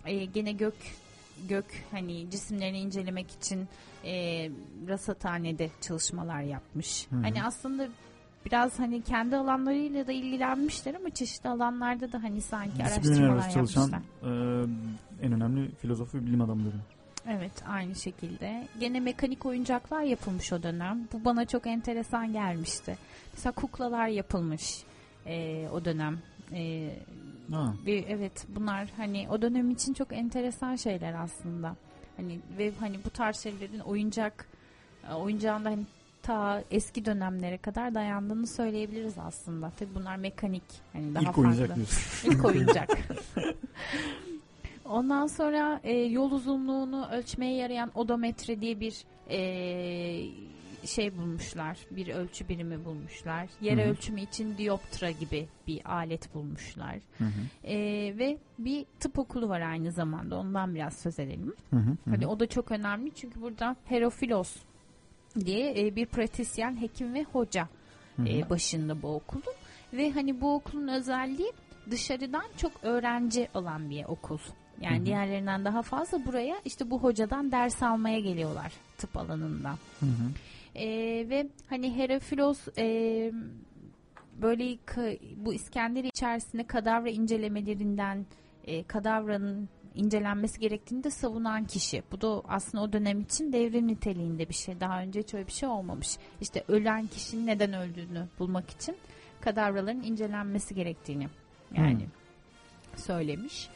e, 0.06 0.26
gene 0.26 0.52
gök 0.52 0.76
gök 1.50 1.66
hani 1.92 2.30
cisimlerini 2.30 2.80
incelemek 2.80 3.32
için 3.32 3.68
e, 4.06 4.50
rasathanede 4.88 5.70
çalışmalar 5.82 6.42
yapmış. 6.42 7.08
Hı 7.10 7.16
hı. 7.16 7.22
Hani 7.22 7.44
aslında 7.44 7.88
biraz 8.46 8.80
hani 8.80 9.02
kendi 9.02 9.36
alanlarıyla 9.38 10.08
da 10.08 10.12
ilgilenmişler 10.12 10.96
ama 10.96 11.10
çeşitli 11.10 11.50
alanlarda 11.50 12.12
da 12.12 12.24
hani 12.24 12.42
sanki 12.42 12.80
disiplinler 12.86 13.30
araştırmalar 13.30 13.50
çalışan 13.50 13.82
yapmışlar. 13.82 14.64
e, 15.22 15.26
en 15.26 15.32
önemli 15.32 15.76
filozof 15.76 16.16
ve 16.16 16.26
bilim 16.26 16.42
adamları. 16.42 16.76
Evet 17.28 17.64
aynı 17.68 17.96
şekilde. 17.96 18.68
Gene 18.80 19.00
mekanik 19.00 19.46
oyuncaklar 19.46 20.02
yapılmış 20.02 20.54
o 20.54 20.64
dönem. 20.64 21.08
Bu 21.14 21.26
bana 21.26 21.46
çok 21.46 21.68
enteresan 21.68 22.34
gelmişti. 22.34 22.98
Mesela 23.34 23.54
kuklalar 23.54 24.08
yapılmış 24.08 24.84
e, 25.26 25.68
o 25.74 25.86
dönem. 25.86 26.20
E, 26.54 26.92
Ha. 27.52 27.74
ve 27.86 28.06
evet 28.10 28.46
bunlar 28.56 28.88
hani 28.98 29.28
o 29.32 29.42
dönem 29.42 29.70
için 29.72 29.94
çok 29.94 30.14
enteresan 30.14 30.76
şeyler 30.76 31.14
aslında. 31.14 31.76
Hani 32.18 32.40
ve 32.58 32.72
hani 32.80 32.96
bu 33.06 33.10
tarz 33.10 33.38
şeylerin 33.38 33.80
oyuncak 33.80 34.46
e, 35.10 35.14
oyuncağında 35.14 35.70
hani 35.70 35.84
ta 36.24 36.64
eski 36.72 37.06
dönemlere 37.06 37.58
kadar 37.58 37.94
dayandığını 37.96 38.48
söyleyebiliriz 38.48 39.18
aslında. 39.18 39.72
Tabii 39.80 39.96
bunlar 39.96 40.16
mekanik 40.16 40.64
hani 40.94 41.16
daha 41.16 41.22
İlk 41.24 41.28
farklı. 41.28 41.42
oyuncak 41.42 41.76
diyorsun. 41.76 42.32
İlk 42.32 42.46
oyuncak. 42.46 42.90
Ondan 44.86 45.28
sonra 45.28 45.80
e, 45.84 45.94
yol 45.94 46.32
uzunluğunu 46.32 47.08
ölçmeye 47.12 47.56
yarayan 47.56 47.92
odometre 47.96 48.62
diye 48.62 48.80
bir 48.80 49.04
e, 49.30 49.40
şey 50.88 51.18
bulmuşlar. 51.18 51.78
Bir 51.92 52.08
ölçü 52.08 52.50
birimi 52.50 52.86
bulmuşlar. 52.86 53.50
Yer 53.62 53.78
Hı 53.78 53.82
hı. 53.82 53.86
ölçümü 53.86 54.22
için 54.22 54.58
dioptra 54.58 55.12
gibi 55.12 55.48
bir 55.68 55.92
alet 55.92 56.36
bulmuşlar. 56.36 56.96
Hı 57.18 57.24
hı. 57.24 57.68
E, 57.68 57.78
ve 58.18 58.38
bir 58.60 58.86
tıp 59.00 59.20
okulu 59.20 59.50
var 59.50 59.62
aynı 59.62 59.92
zamanda. 59.92 60.38
Ondan 60.38 60.76
biraz 60.76 60.98
söz 60.98 61.20
edelim. 61.20 61.54
Hı 61.70 61.76
hı. 61.76 61.98
Hani 62.10 62.28
o 62.28 62.40
da 62.40 62.48
çok 62.48 62.72
önemli 62.72 63.12
çünkü 63.16 63.42
burada 63.42 63.76
Herofilos 63.86 64.56
diye 65.46 65.88
e, 65.88 65.96
bir 65.96 66.06
pratisyen 66.06 66.82
hekim 66.82 67.14
ve 67.14 67.24
hoca 67.24 67.68
Hı 68.16 68.22
hı. 68.22 68.28
e, 68.28 68.50
başında 68.50 69.02
bu 69.02 69.16
okulun 69.16 69.54
ve 69.94 70.12
hani 70.12 70.42
bu 70.42 70.54
okulun 70.56 70.88
özelliği 70.88 71.52
dışarıdan 71.92 72.44
çok 72.58 72.72
öğrenci 72.84 73.50
alan 73.54 73.90
bir 73.90 74.06
okul. 74.06 74.40
Yani 74.82 74.98
Hı 74.98 75.02
hı. 75.02 75.06
diğerlerinden 75.06 75.66
daha 75.66 75.82
fazla 75.82 76.26
buraya 76.26 76.56
işte 76.66 76.90
bu 76.92 77.00
hocadan 77.04 77.52
ders 77.52 77.84
almaya 77.84 78.20
geliyorlar 78.20 78.72
tıp 78.98 79.18
alanında. 79.18 79.70
Hı 80.00 80.06
hı. 80.06 80.32
E, 80.76 80.86
ve 81.30 81.48
hani 81.70 81.98
Herofilos 81.98 82.68
e, 82.78 82.86
böyle 84.42 84.78
bu 85.36 85.54
İskender 85.54 86.04
içerisinde 86.04 86.68
kadavra 86.68 87.10
incelemelerinden 87.10 88.26
e, 88.64 88.84
kadavranın 88.84 89.70
incelenmesi 89.96 90.60
gerektiğini 90.60 91.04
de 91.04 91.12
savunan 91.12 91.66
kişi. 91.66 92.04
Bu 92.12 92.22
da 92.22 92.42
aslında 92.48 92.84
o 92.84 92.94
dönem 92.94 93.22
için 93.22 93.54
devrim 93.54 93.88
niteliğinde 93.88 94.50
bir 94.50 94.54
şey. 94.54 94.80
Daha 94.80 95.02
önce 95.02 95.20
hiç 95.20 95.34
öyle 95.34 95.48
bir 95.48 95.52
şey 95.52 95.70
olmamış. 95.70 96.18
İşte 96.42 96.64
ölen 96.68 97.08
kişinin 97.08 97.48
neden 97.48 97.74
öldüğünü 97.74 98.28
bulmak 98.40 98.70
için 98.70 98.96
kadavraların 99.42 100.04
incelenmesi 100.04 100.76
gerektiğini 100.76 101.28
yani 101.78 102.06
söylemiş. 102.96 103.70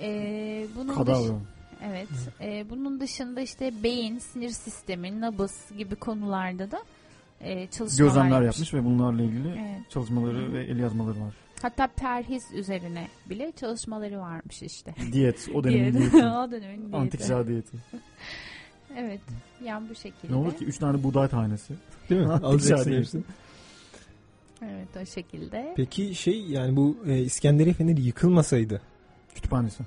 E, 0.00 0.66
bunun 0.76 0.94
Kadavra. 0.94 1.34
Evet. 1.84 2.08
e, 2.40 2.70
bunun 2.70 3.00
dışında 3.00 3.40
işte 3.40 3.82
beyin, 3.82 4.18
sinir 4.18 4.50
sistemi, 4.50 5.20
nabız 5.20 5.64
gibi 5.78 5.94
konularda 5.96 6.70
da 6.70 6.82
e, 7.40 7.66
çalışmalar 7.66 8.08
Gözlemler 8.08 8.42
yapmış. 8.42 8.72
yapmış 8.72 8.74
ve 8.74 8.84
bunlarla 8.84 9.22
ilgili 9.22 9.48
Evet. 9.48 9.90
çalışmaları 9.90 10.52
ve 10.52 10.64
el 10.64 10.78
yazmaları 10.78 11.20
var. 11.20 11.34
Hatta 11.62 11.86
perhiz 11.86 12.42
üzerine 12.54 13.08
bile 13.30 13.52
çalışmaları 13.60 14.18
varmış 14.20 14.62
işte. 14.62 14.94
Diyet, 15.12 15.48
o 15.54 15.64
dönemin 15.64 15.92
Diyet. 15.92 16.12
diyeti. 16.12 16.16
o 16.28 16.50
dönemin 16.50 16.78
diyeti. 16.80 16.96
Antik 16.96 17.26
çağ 17.26 17.46
diyeti. 17.46 17.76
Evet. 18.96 19.20
Yani 19.64 19.88
bu 19.90 19.94
şekilde. 19.94 20.32
Ne 20.32 20.36
olur 20.36 20.52
ki 20.56 20.64
3 20.64 20.78
tane 20.78 21.02
buğday 21.02 21.28
tanesi. 21.28 21.74
Değil 22.10 22.20
mi? 22.20 22.26
Antik 22.32 22.44
Alacaksın 22.44 22.90
çağ 22.90 22.96
hepsini. 22.98 23.22
Evet 24.64 24.88
o 25.02 25.06
şekilde. 25.06 25.72
Peki 25.76 26.14
şey 26.14 26.40
yani 26.40 26.76
bu 26.76 26.96
e, 27.06 27.18
İskenderiye 27.18 27.74
Feneri 27.74 28.00
yıkılmasaydı 28.00 28.80
Kütüphanesi. 29.34 29.82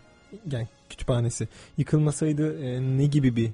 Yani 0.52 0.68
kütüphanesi 0.90 1.48
yıkılmasaydı 1.78 2.64
e, 2.64 2.82
ne 2.98 3.06
gibi 3.06 3.36
bir 3.36 3.52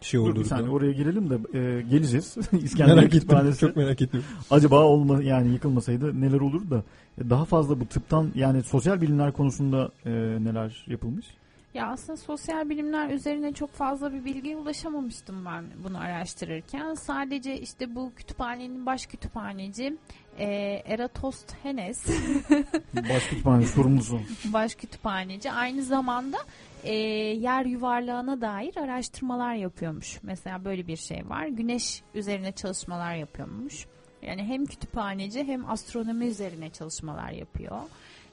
şey 0.00 0.20
Dur 0.20 0.24
olurdu? 0.24 0.40
bir 0.40 0.44
saniye 0.44 0.70
oraya 0.70 0.92
girelim 0.92 1.30
de 1.30 1.34
e, 1.58 1.82
geleceğiz. 1.82 2.36
İskender 2.52 2.94
merak 2.94 3.06
ettim. 3.06 3.20
Kütüphanesi. 3.20 3.60
Çok 3.60 3.76
merak 3.76 4.02
ettim. 4.02 4.24
Acaba 4.50 4.84
olma 4.84 5.22
yani 5.22 5.52
yıkılmasaydı 5.52 6.20
neler 6.20 6.40
olurdu 6.40 6.70
da 6.70 6.82
e, 7.18 7.30
daha 7.30 7.44
fazla 7.44 7.80
bu 7.80 7.86
tıptan 7.86 8.30
yani 8.34 8.62
sosyal 8.62 9.00
bilimler 9.00 9.32
konusunda 9.32 9.90
e, 10.06 10.10
neler 10.44 10.84
yapılmış? 10.86 11.26
Ya 11.74 11.86
aslında 11.86 12.16
sosyal 12.16 12.68
bilimler 12.68 13.10
üzerine 13.10 13.52
çok 13.52 13.70
fazla 13.70 14.12
bir 14.12 14.24
bilgiye 14.24 14.56
ulaşamamıştım 14.56 15.44
ben 15.44 15.64
bunu 15.84 15.98
araştırırken. 15.98 16.94
Sadece 16.94 17.60
işte 17.60 17.94
bu 17.94 18.12
kütüphanenin 18.16 18.86
baş 18.86 19.06
kütüphaneci 19.06 19.96
e, 20.38 20.46
Eratosthenes 20.86 22.06
Baş 22.94 23.28
kütüphane 23.28 23.66
sorumlusu. 23.66 24.20
baş 24.44 24.74
kütüphaneci 24.74 25.52
aynı 25.52 25.82
zamanda 25.82 26.36
e, 26.84 26.94
yer 26.94 27.64
yuvarlağına 27.64 28.40
dair 28.40 28.76
araştırmalar 28.76 29.54
yapıyormuş. 29.54 30.18
Mesela 30.22 30.64
böyle 30.64 30.86
bir 30.86 30.96
şey 30.96 31.28
var. 31.28 31.46
Güneş 31.46 32.02
üzerine 32.14 32.52
çalışmalar 32.52 33.14
yapıyormuş. 33.14 33.86
Yani 34.22 34.44
hem 34.44 34.66
kütüphaneci 34.66 35.44
hem 35.44 35.70
astronomi 35.70 36.26
üzerine 36.26 36.70
çalışmalar 36.70 37.30
yapıyor. 37.30 37.80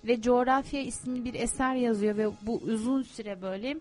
Ve 0.03 0.21
coğrafya 0.21 0.81
isimli 0.81 1.25
bir 1.25 1.33
eser 1.33 1.75
yazıyor 1.75 2.17
ve 2.17 2.27
bu 2.41 2.57
uzun 2.57 3.01
süre 3.03 3.41
böyle 3.41 3.77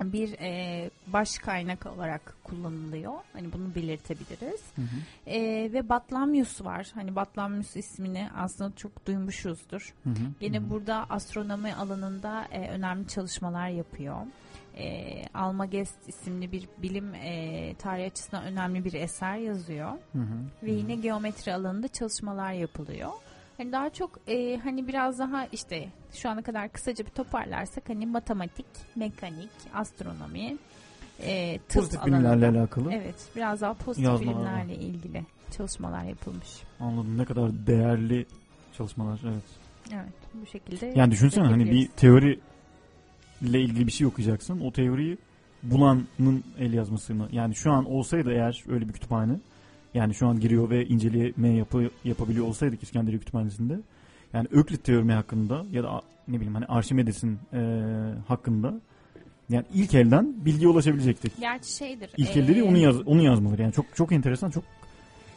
bir 0.00 0.32
e, 0.40 0.90
baş 1.06 1.38
kaynak 1.38 1.86
olarak 1.86 2.34
kullanılıyor. 2.44 3.12
Hani 3.32 3.52
bunu 3.52 3.74
belirtebiliriz. 3.74 4.60
Hı 4.76 4.82
hı. 4.82 5.30
E, 5.30 5.40
ve 5.72 5.88
Batlamyus 5.88 6.64
var. 6.64 6.90
Hani 6.94 7.16
Batlamyus 7.16 7.76
ismini 7.76 8.28
aslında 8.36 8.76
çok 8.76 9.06
duymuşuzdur. 9.06 9.94
Hı 10.04 10.10
hı. 10.10 10.14
Yine 10.40 10.58
Hı 10.58 10.62
hı. 10.62 10.70
burada 10.70 11.06
astronomi 11.10 11.74
alanında 11.74 12.48
e, 12.52 12.68
önemli 12.68 13.08
çalışmalar 13.08 13.68
yapıyor. 13.68 14.16
E, 14.78 15.24
Almagest 15.34 16.08
isimli 16.08 16.52
bir 16.52 16.68
bilim 16.82 17.14
e, 17.14 17.74
tarih 17.78 18.06
açısından 18.06 18.44
önemli 18.44 18.84
bir 18.84 18.92
eser 18.92 19.36
yazıyor. 19.36 19.90
Hı 19.90 20.18
hı. 20.18 20.66
Ve 20.66 20.70
yine 20.72 20.94
geometri 20.94 21.54
alanında 21.54 21.88
çalışmalar 21.88 22.52
yapılıyor. 22.52 23.10
Hani 23.58 23.72
daha 23.72 23.90
çok 23.90 24.18
e, 24.28 24.56
hani 24.56 24.88
biraz 24.88 25.18
daha 25.18 25.46
işte 25.46 25.88
şu 26.12 26.28
ana 26.30 26.42
kadar 26.42 26.68
kısaca 26.68 27.04
bir 27.04 27.10
toparlarsak 27.10 27.88
hani 27.88 28.06
matematik, 28.06 28.66
mekanik, 28.96 29.50
astronomi, 29.74 30.56
e, 31.22 31.58
tıp 31.58 31.74
Pozitif 31.74 32.00
alanında. 32.02 32.32
bilimlerle 32.32 32.58
alakalı. 32.58 32.92
Evet, 32.92 33.14
biraz 33.36 33.60
daha 33.60 33.74
pozitif 33.74 34.04
Yazmalar 34.04 34.34
var. 34.34 34.44
bilimlerle 34.44 34.74
ilgili 34.76 35.26
çalışmalar 35.56 36.04
yapılmış. 36.04 36.48
Anladım 36.80 37.18
ne 37.18 37.24
kadar 37.24 37.66
değerli 37.66 38.26
çalışmalar 38.76 39.20
evet. 39.24 39.42
Evet, 39.94 40.12
bu 40.34 40.46
şekilde. 40.46 40.92
Yani 40.96 41.10
düşünsene 41.10 41.46
hani 41.46 41.70
bir 41.70 41.88
teori 41.88 42.40
ile 43.42 43.60
ilgili 43.60 43.86
bir 43.86 43.92
şey 43.92 44.06
okuyacaksın. 44.06 44.60
O 44.60 44.72
teoriyi 44.72 45.18
bulanın 45.62 46.44
el 46.58 46.72
yazmasını 46.72 47.28
yani 47.32 47.54
şu 47.54 47.72
an 47.72 47.84
olsaydı 47.84 48.32
eğer 48.32 48.64
öyle 48.68 48.88
bir 48.88 48.92
kütüphane 48.92 49.40
yani 49.94 50.14
şu 50.14 50.26
an 50.26 50.40
giriyor 50.40 50.70
ve 50.70 50.86
inceleme 50.86 51.48
yapı, 51.48 51.90
yapabiliyor 52.04 52.46
olsaydık 52.46 52.82
İskenderiye 52.82 53.18
Kütüphanesi'nde 53.18 53.80
yani 54.32 54.48
Öklit 54.50 54.84
teoremi 54.84 55.12
hakkında 55.12 55.64
ya 55.72 55.82
da 55.82 56.02
ne 56.28 56.36
bileyim 56.36 56.54
hani 56.54 56.66
Arşimedes'in 56.66 57.38
e, 57.52 57.60
hakkında 58.28 58.74
yani 59.50 59.64
ilk 59.74 59.94
elden 59.94 60.34
bilgiye 60.44 60.68
ulaşabilecektik. 60.68 61.32
Gerçi 61.40 61.72
şeydir. 61.76 62.10
İlk 62.16 62.36
e, 62.36 62.40
elleri 62.40 62.62
onu 62.62 62.78
yaz 62.78 63.00
onu 63.06 63.22
yazmaları 63.22 63.62
yani 63.62 63.72
çok 63.72 63.86
çok 63.96 64.12
enteresan 64.12 64.50
çok 64.50 64.64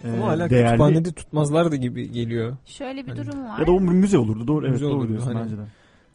e, 0.04 0.10
Ama 0.12 0.28
hala 0.28 0.50
değerli. 0.50 0.66
kütüphanede 0.68 1.12
tutmazlardı 1.14 1.76
gibi 1.76 2.12
geliyor. 2.12 2.58
Şöyle 2.66 3.04
bir 3.08 3.12
Hani- 3.12 3.28
durum 3.28 3.44
var. 3.44 3.60
Ya 3.60 3.68
da 3.68 3.72
o 3.72 3.80
müze 3.80 4.18
olurdu 4.18 4.48
doğru 4.48 4.66
evet 4.66 4.74
Müze 4.74 4.86
doğru 4.86 4.94
olurdu, 4.94 5.10
diyorsun 5.10 5.34
hani. 5.34 5.44
bence 5.46 5.58
de. 5.58 5.62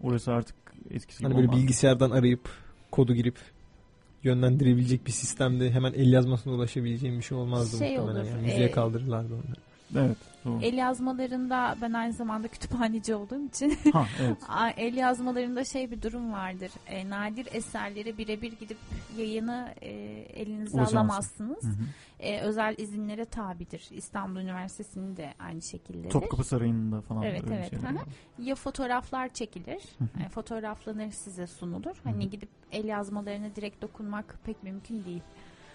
Orası 0.03 0.32
artık 0.32 0.57
eskisi 0.91 1.18
gibi 1.18 1.28
Hani 1.28 1.37
böyle 1.37 1.49
olmaz. 1.49 1.61
bilgisayardan 1.62 2.11
arayıp 2.11 2.49
kodu 2.91 3.14
girip 3.14 3.37
yönlendirebilecek 4.27 5.07
bir 5.07 5.12
sistemde 5.12 5.70
hemen 5.70 5.93
el 5.93 6.12
yazmasına 6.12 6.53
ulaşabileceğim 6.53 7.18
bir 7.18 7.22
şey 7.24 7.39
olmazdı 7.39 7.79
Şey 7.79 7.99
muhtemelen. 7.99 8.20
olur, 8.20 8.31
yani. 8.31 8.43
Müzeye 8.43 8.66
e, 8.66 8.70
kaldırırlardı 8.70 9.35
onları. 9.35 9.66
Evet. 9.97 10.16
Doğru. 10.45 10.62
El 10.62 10.74
yazmalarında 10.74 11.76
ben 11.80 11.93
aynı 11.93 12.12
zamanda 12.12 12.49
kütüphaneci 12.49 13.14
olduğum 13.14 13.47
için 13.47 13.78
ha 13.93 14.07
evet. 14.20 14.37
el 14.76 14.95
yazmalarında 14.95 15.64
şey 15.64 15.91
bir 15.91 16.03
durum 16.03 16.32
vardır. 16.32 16.70
E, 16.87 17.11
nadir 17.11 17.49
eserleri 17.53 18.18
birebir 18.18 18.53
gidip 18.53 18.78
yayını 19.18 19.74
e, 19.82 19.91
elinize 20.41 20.80
alamazsınız. 20.80 21.64
Hı 21.64 21.68
hı. 21.68 21.84
E, 22.20 22.41
özel 22.41 22.74
izinlere 22.78 23.24
tabidir. 23.24 23.89
İstanbul 23.91 24.41
Üniversitesi'nin 24.41 25.16
de 25.16 25.34
aynı 25.39 25.62
şekildedir. 25.62 26.11
Topkapı 26.11 26.45
Sarayı'nda 26.45 27.01
falan 27.01 27.22
Evet, 27.22 27.45
öyle 27.45 27.55
evet. 27.55 27.82
Hı. 27.82 28.43
Ya 28.43 28.55
fotoğraflar 28.55 29.28
çekilir, 29.28 29.82
Hı 29.99 30.05
hı. 30.05 30.22
e, 30.26 30.28
fotoğraflanır 30.28 31.11
size 31.11 31.47
sunulur. 31.47 31.84
Hı 31.84 32.01
Hani 32.05 32.24
hı. 32.24 32.28
gidip 32.28 32.49
el 32.72 32.84
yazmalarına 32.84 33.57
direkt 33.57 33.82
dokunmak 33.82 34.39
pek 34.45 34.62
mümkün 34.62 35.05
değil. 35.05 35.22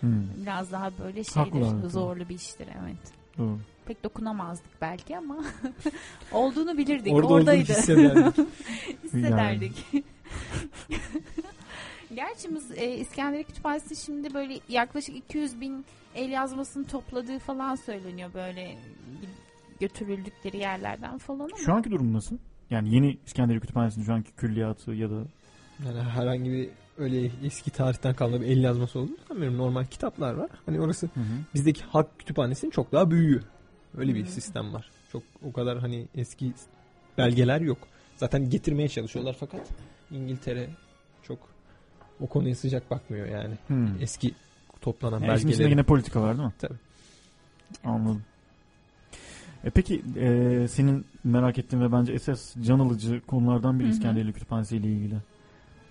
Hı, 0.01 0.07
Biraz 0.37 0.71
daha 0.71 0.91
böyle 1.03 1.23
şeydir, 1.23 1.39
Haklılar. 1.61 1.89
zorlu 1.89 2.29
bir 2.29 2.35
iştir 2.35 2.67
evet. 2.83 3.13
doğru. 3.37 3.59
Pek 3.91 4.03
dokunamazdık 4.03 4.81
belki 4.81 5.17
ama 5.17 5.37
olduğunu 6.31 6.77
bilirdik. 6.77 7.13
Orada 7.13 7.33
Oradaydı. 7.33 7.73
hissederdik. 7.73 8.35
Hissederdik. 9.03 9.85
Gerçi 12.15 12.55
biz 12.55 12.71
e, 12.71 12.97
İskenderiye 12.97 13.43
Kütüphanesi 13.43 13.95
şimdi 14.05 14.33
böyle 14.33 14.59
yaklaşık 14.69 15.15
200 15.15 15.61
bin 15.61 15.85
el 16.15 16.29
yazmasını 16.29 16.87
topladığı 16.87 17.39
falan 17.39 17.75
söyleniyor 17.75 18.33
böyle 18.33 18.77
götürüldükleri 19.79 20.57
yerlerden 20.57 21.17
falan 21.17 21.39
ama. 21.39 21.57
Şu 21.65 21.73
anki 21.73 21.91
durum 21.91 22.13
nasıl? 22.13 22.37
Yani 22.69 22.95
yeni 22.95 23.17
İskenderiye 23.25 23.59
Kütüphanesi'nin 23.59 24.05
şu 24.05 24.13
anki 24.13 24.31
külliyatı 24.31 24.91
ya 24.91 25.09
da 25.09 25.23
Yani 25.85 26.01
herhangi 26.01 26.51
bir 26.51 26.69
öyle 26.97 27.31
eski 27.43 27.71
tarihten 27.71 28.15
kalma 28.15 28.41
bir 28.41 28.45
el 28.45 28.63
yazması 28.63 28.99
olduğunu 28.99 29.17
sanmıyorum. 29.27 29.57
Normal 29.57 29.85
kitaplar 29.85 30.33
var. 30.33 30.49
Hani 30.65 30.81
orası 30.81 31.07
hı 31.07 31.19
hı. 31.19 31.53
bizdeki 31.53 31.83
halk 31.83 32.19
kütüphanesinin 32.19 32.71
çok 32.71 32.91
daha 32.91 33.11
büyüğü. 33.11 33.41
Öyle 33.97 34.15
bir 34.15 34.19
Hmm. 34.19 34.27
sistem 34.27 34.73
var. 34.73 34.89
Çok 35.11 35.23
o 35.49 35.53
kadar 35.53 35.79
hani 35.79 36.07
eski 36.15 36.53
belgeler 37.17 37.61
yok. 37.61 37.77
Zaten 38.17 38.49
getirmeye 38.49 38.89
çalışıyorlar 38.89 39.35
fakat 39.39 39.61
İngiltere 40.11 40.69
çok 41.23 41.39
o 42.19 42.27
konuya 42.27 42.55
sıcak 42.55 42.91
bakmıyor 42.91 43.27
yani. 43.27 43.55
Hı. 43.67 43.87
Eski 44.01 44.33
toplanan 44.81 45.19
Yani 45.21 45.35
içinde 45.37 45.51
belgeleri. 45.51 45.71
yine 45.71 45.83
politika 45.83 46.21
var 46.21 46.37
değil 46.37 46.47
mi? 46.47 46.53
Tabii. 46.59 46.77
Anladım. 47.83 48.23
E 49.63 49.69
peki 49.69 50.01
e, 50.19 50.67
senin 50.67 51.05
merak 51.23 51.57
ettiğin 51.59 51.83
ve 51.83 51.91
bence 51.91 52.13
esas 52.13 52.55
can 52.61 52.79
alıcı 52.79 53.21
konulardan 53.27 53.79
biri. 53.79 53.89
İskenderiye 53.89 54.33
Kütüphanesi 54.33 54.77
ile 54.77 54.87
ilgili. 54.87 55.15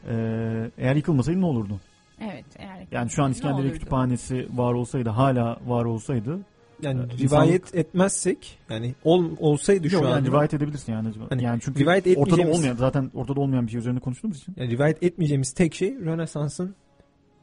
Ee, 0.08 0.70
eğer 0.78 0.96
yıkılmasaydı 0.96 1.40
ne 1.40 1.44
olurdu? 1.46 1.80
Evet. 2.20 2.44
Eğer 2.58 2.86
Yani 2.92 3.10
şu 3.10 3.22
an 3.24 3.30
İskenderiye? 3.30 3.72
Kütüphanesi 3.72 4.48
var 4.54 4.72
olsaydı, 4.74 5.08
hala 5.08 5.60
var 5.66 5.84
olsaydı 5.84 6.38
Yani 6.82 7.00
Ee, 7.00 7.18
rivayet 7.18 7.74
etmezsek 7.74 8.58
yani 8.70 8.94
ol, 9.04 9.24
olsaydı 9.38 9.90
şu 9.90 9.96
Yok 9.96 10.04
an 10.04 10.10
yani 10.10 10.26
rivayet 10.26 10.54
edebilirsin 10.54 10.92
yani. 10.92 11.08
Hani 11.28 11.42
yani 11.44 11.60
çünkü 11.64 11.80
rivayet 11.80 12.18
ortada 12.18 12.42
olmayan 12.42 12.76
zaten 12.76 13.10
ortada 13.14 13.40
olmayan 13.40 13.66
bir 13.66 13.70
şey 13.70 13.80
üzerine 13.80 14.00
konuştuğumuz 14.00 14.36
için. 14.38 14.54
yani 14.56 14.70
rivayet 14.70 15.02
etmeyeceğimiz 15.02 15.52
tek 15.52 15.74
şey 15.74 15.94
Rönesans'ın 16.00 16.74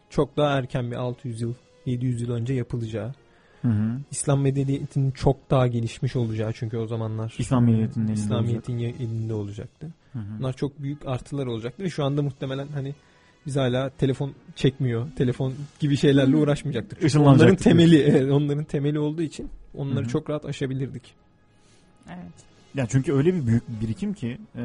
çok 0.09 0.37
daha 0.37 0.57
erken 0.57 0.91
bir 0.91 0.95
600 0.95 1.41
yıl 1.41 1.53
700 1.85 2.21
yıl 2.21 2.31
önce 2.31 2.53
yapılacağı. 2.53 3.13
Hı 3.61 3.67
hı. 3.67 3.99
İslam 4.11 4.41
medeniyetinin 4.41 5.11
çok 5.11 5.49
daha 5.49 5.67
gelişmiş 5.67 6.15
olacağı 6.15 6.53
çünkü 6.53 6.77
o 6.77 6.87
zamanlar 6.87 7.35
İslam 7.39 7.65
medeniyetinin 7.65 8.05
elinde 8.05 8.19
İslamiyet'in 8.19 8.77
ye- 8.77 8.89
elinde 8.89 9.33
olacaktı. 9.33 9.87
Hı 10.13 10.19
hı. 10.19 10.39
Bunlar 10.39 10.53
çok 10.53 10.81
büyük 10.81 11.05
artılar 11.07 11.45
olacaktı 11.45 11.83
ve 11.83 11.89
şu 11.89 12.03
anda 12.03 12.21
muhtemelen 12.21 12.67
hani 12.67 12.95
biz 13.47 13.55
hala 13.55 13.89
telefon 13.89 14.33
çekmiyor, 14.55 15.07
telefon 15.15 15.53
gibi 15.79 15.97
şeylerle 15.97 16.33
Hı. 16.33 16.37
uğraşmayacaktık. 16.37 17.01
Çünkü 17.01 17.19
onların 17.19 17.55
temeli, 17.55 18.01
evet, 18.01 18.31
onların 18.31 18.63
temeli 18.63 18.99
olduğu 18.99 19.21
için 19.21 19.49
onları 19.75 20.01
Hı 20.01 20.05
hı. 20.05 20.09
çok 20.09 20.29
rahat 20.29 20.45
aşabilirdik. 20.45 21.13
Evet. 22.07 22.33
Ya 22.75 22.85
çünkü 22.89 23.13
öyle 23.13 23.33
bir 23.33 23.47
büyük 23.47 23.63
bir 23.69 23.87
birikim 23.87 24.13
ki 24.13 24.37
e, 24.55 24.63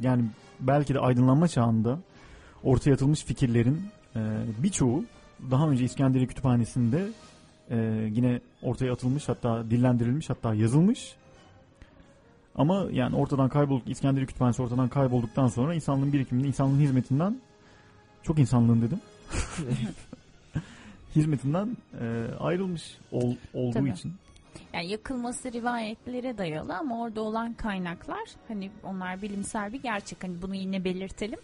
yani 0.00 0.24
belki 0.60 0.94
de 0.94 0.98
aydınlanma 0.98 1.48
çağında 1.48 1.98
ortaya 2.62 2.92
atılmış 2.92 3.24
fikirlerin 3.24 3.80
e, 4.16 4.20
birçoğu 4.58 5.04
daha 5.50 5.68
önce 5.68 5.84
İskenderiye 5.84 6.26
Kütüphanesi'nde 6.26 7.08
e, 7.70 7.76
yine 8.12 8.40
ortaya 8.62 8.92
atılmış 8.92 9.28
hatta 9.28 9.70
dillendirilmiş 9.70 10.30
hatta 10.30 10.54
yazılmış. 10.54 11.16
Ama 12.54 12.86
yani 12.92 13.16
ortadan 13.16 13.48
kaybolduk 13.48 13.88
İskenderiye 13.88 14.26
Kütüphanesi 14.26 14.62
ortadan 14.62 14.88
kaybolduktan 14.88 15.48
sonra 15.48 15.74
insanlığın 15.74 16.12
birikiminde 16.12 16.48
insanlığın 16.48 16.80
hizmetinden 16.80 17.40
çok 18.26 18.38
insanlığın 18.38 18.82
dedim. 18.82 19.00
hizmetinden 21.16 21.76
e, 22.00 22.26
ayrılmış 22.40 22.98
ol- 23.12 23.36
olduğu 23.54 23.72
Tabii. 23.72 23.90
için. 23.90 24.14
Yani 24.72 24.86
yakılması 24.90 25.52
rivayetlere 25.52 26.38
dayalı 26.38 26.76
ama 26.76 27.00
orada 27.00 27.20
olan 27.20 27.52
kaynaklar 27.54 28.28
hani 28.48 28.70
onlar 28.84 29.22
bilimsel 29.22 29.72
bir 29.72 29.82
gerçek. 29.82 30.24
Hani 30.24 30.42
bunu 30.42 30.54
yine 30.54 30.84
belirtelim. 30.84 31.38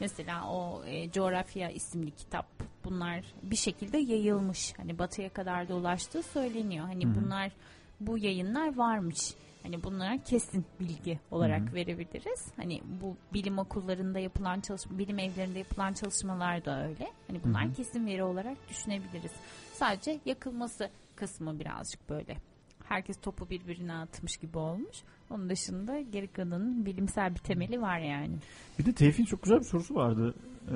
Mesela 0.00 0.50
o 0.50 0.84
e, 0.86 1.10
coğrafya 1.10 1.70
isimli 1.70 2.10
kitap 2.10 2.46
bunlar 2.84 3.24
bir 3.42 3.56
şekilde 3.56 3.98
yayılmış. 3.98 4.72
Hani 4.76 4.98
batıya 4.98 5.28
kadar 5.28 5.68
da 5.68 5.74
ulaştığı 5.74 6.22
söyleniyor. 6.22 6.86
Hani 6.86 7.04
Hı 7.04 7.08
hı. 7.10 7.14
bunlar 7.24 7.52
bu 8.00 8.18
yayınlar 8.18 8.76
varmış. 8.76 9.18
Hani 9.62 9.82
bunlara 9.82 10.18
kesin 10.22 10.64
bilgi 10.80 11.18
olarak 11.30 11.60
Hı 11.60 11.70
hı. 11.70 11.74
verebiliriz. 11.74 12.46
Hani 12.56 12.82
bu 13.02 13.16
bilim 13.34 13.58
okullarında 13.58 14.18
yapılan 14.18 14.60
çalışma, 14.60 14.98
bilim 14.98 15.18
evlerinde 15.18 15.58
yapılan 15.58 15.92
çalışmalar 15.92 16.64
da 16.64 16.88
öyle. 16.88 17.12
Hani 17.26 17.40
bunlar 17.44 17.64
Hı 17.64 17.68
hı. 17.68 17.72
kesin 17.74 18.06
veri 18.06 18.22
olarak 18.22 18.56
düşünebiliriz. 18.70 19.32
Sadece 19.72 20.18
yakılması 20.24 20.90
kısmı 21.16 21.60
birazcık 21.60 22.08
böyle. 22.10 22.36
Herkes 22.84 23.20
topu 23.20 23.50
birbirine 23.50 23.94
atmış 23.94 24.36
gibi 24.36 24.58
olmuş. 24.58 24.96
Onun 25.30 25.50
dışında 25.50 26.00
geri 26.00 26.26
kalanın 26.28 26.86
bilimsel 26.86 27.34
bir 27.34 27.38
temeli 27.40 27.80
var 27.80 27.98
yani. 27.98 28.34
Bir 28.78 28.86
de 28.86 28.92
Tevfik'in 28.92 29.24
çok 29.24 29.42
güzel 29.42 29.58
bir 29.58 29.64
sorusu 29.64 29.94
vardı. 29.94 30.34
Ee, 30.66 30.70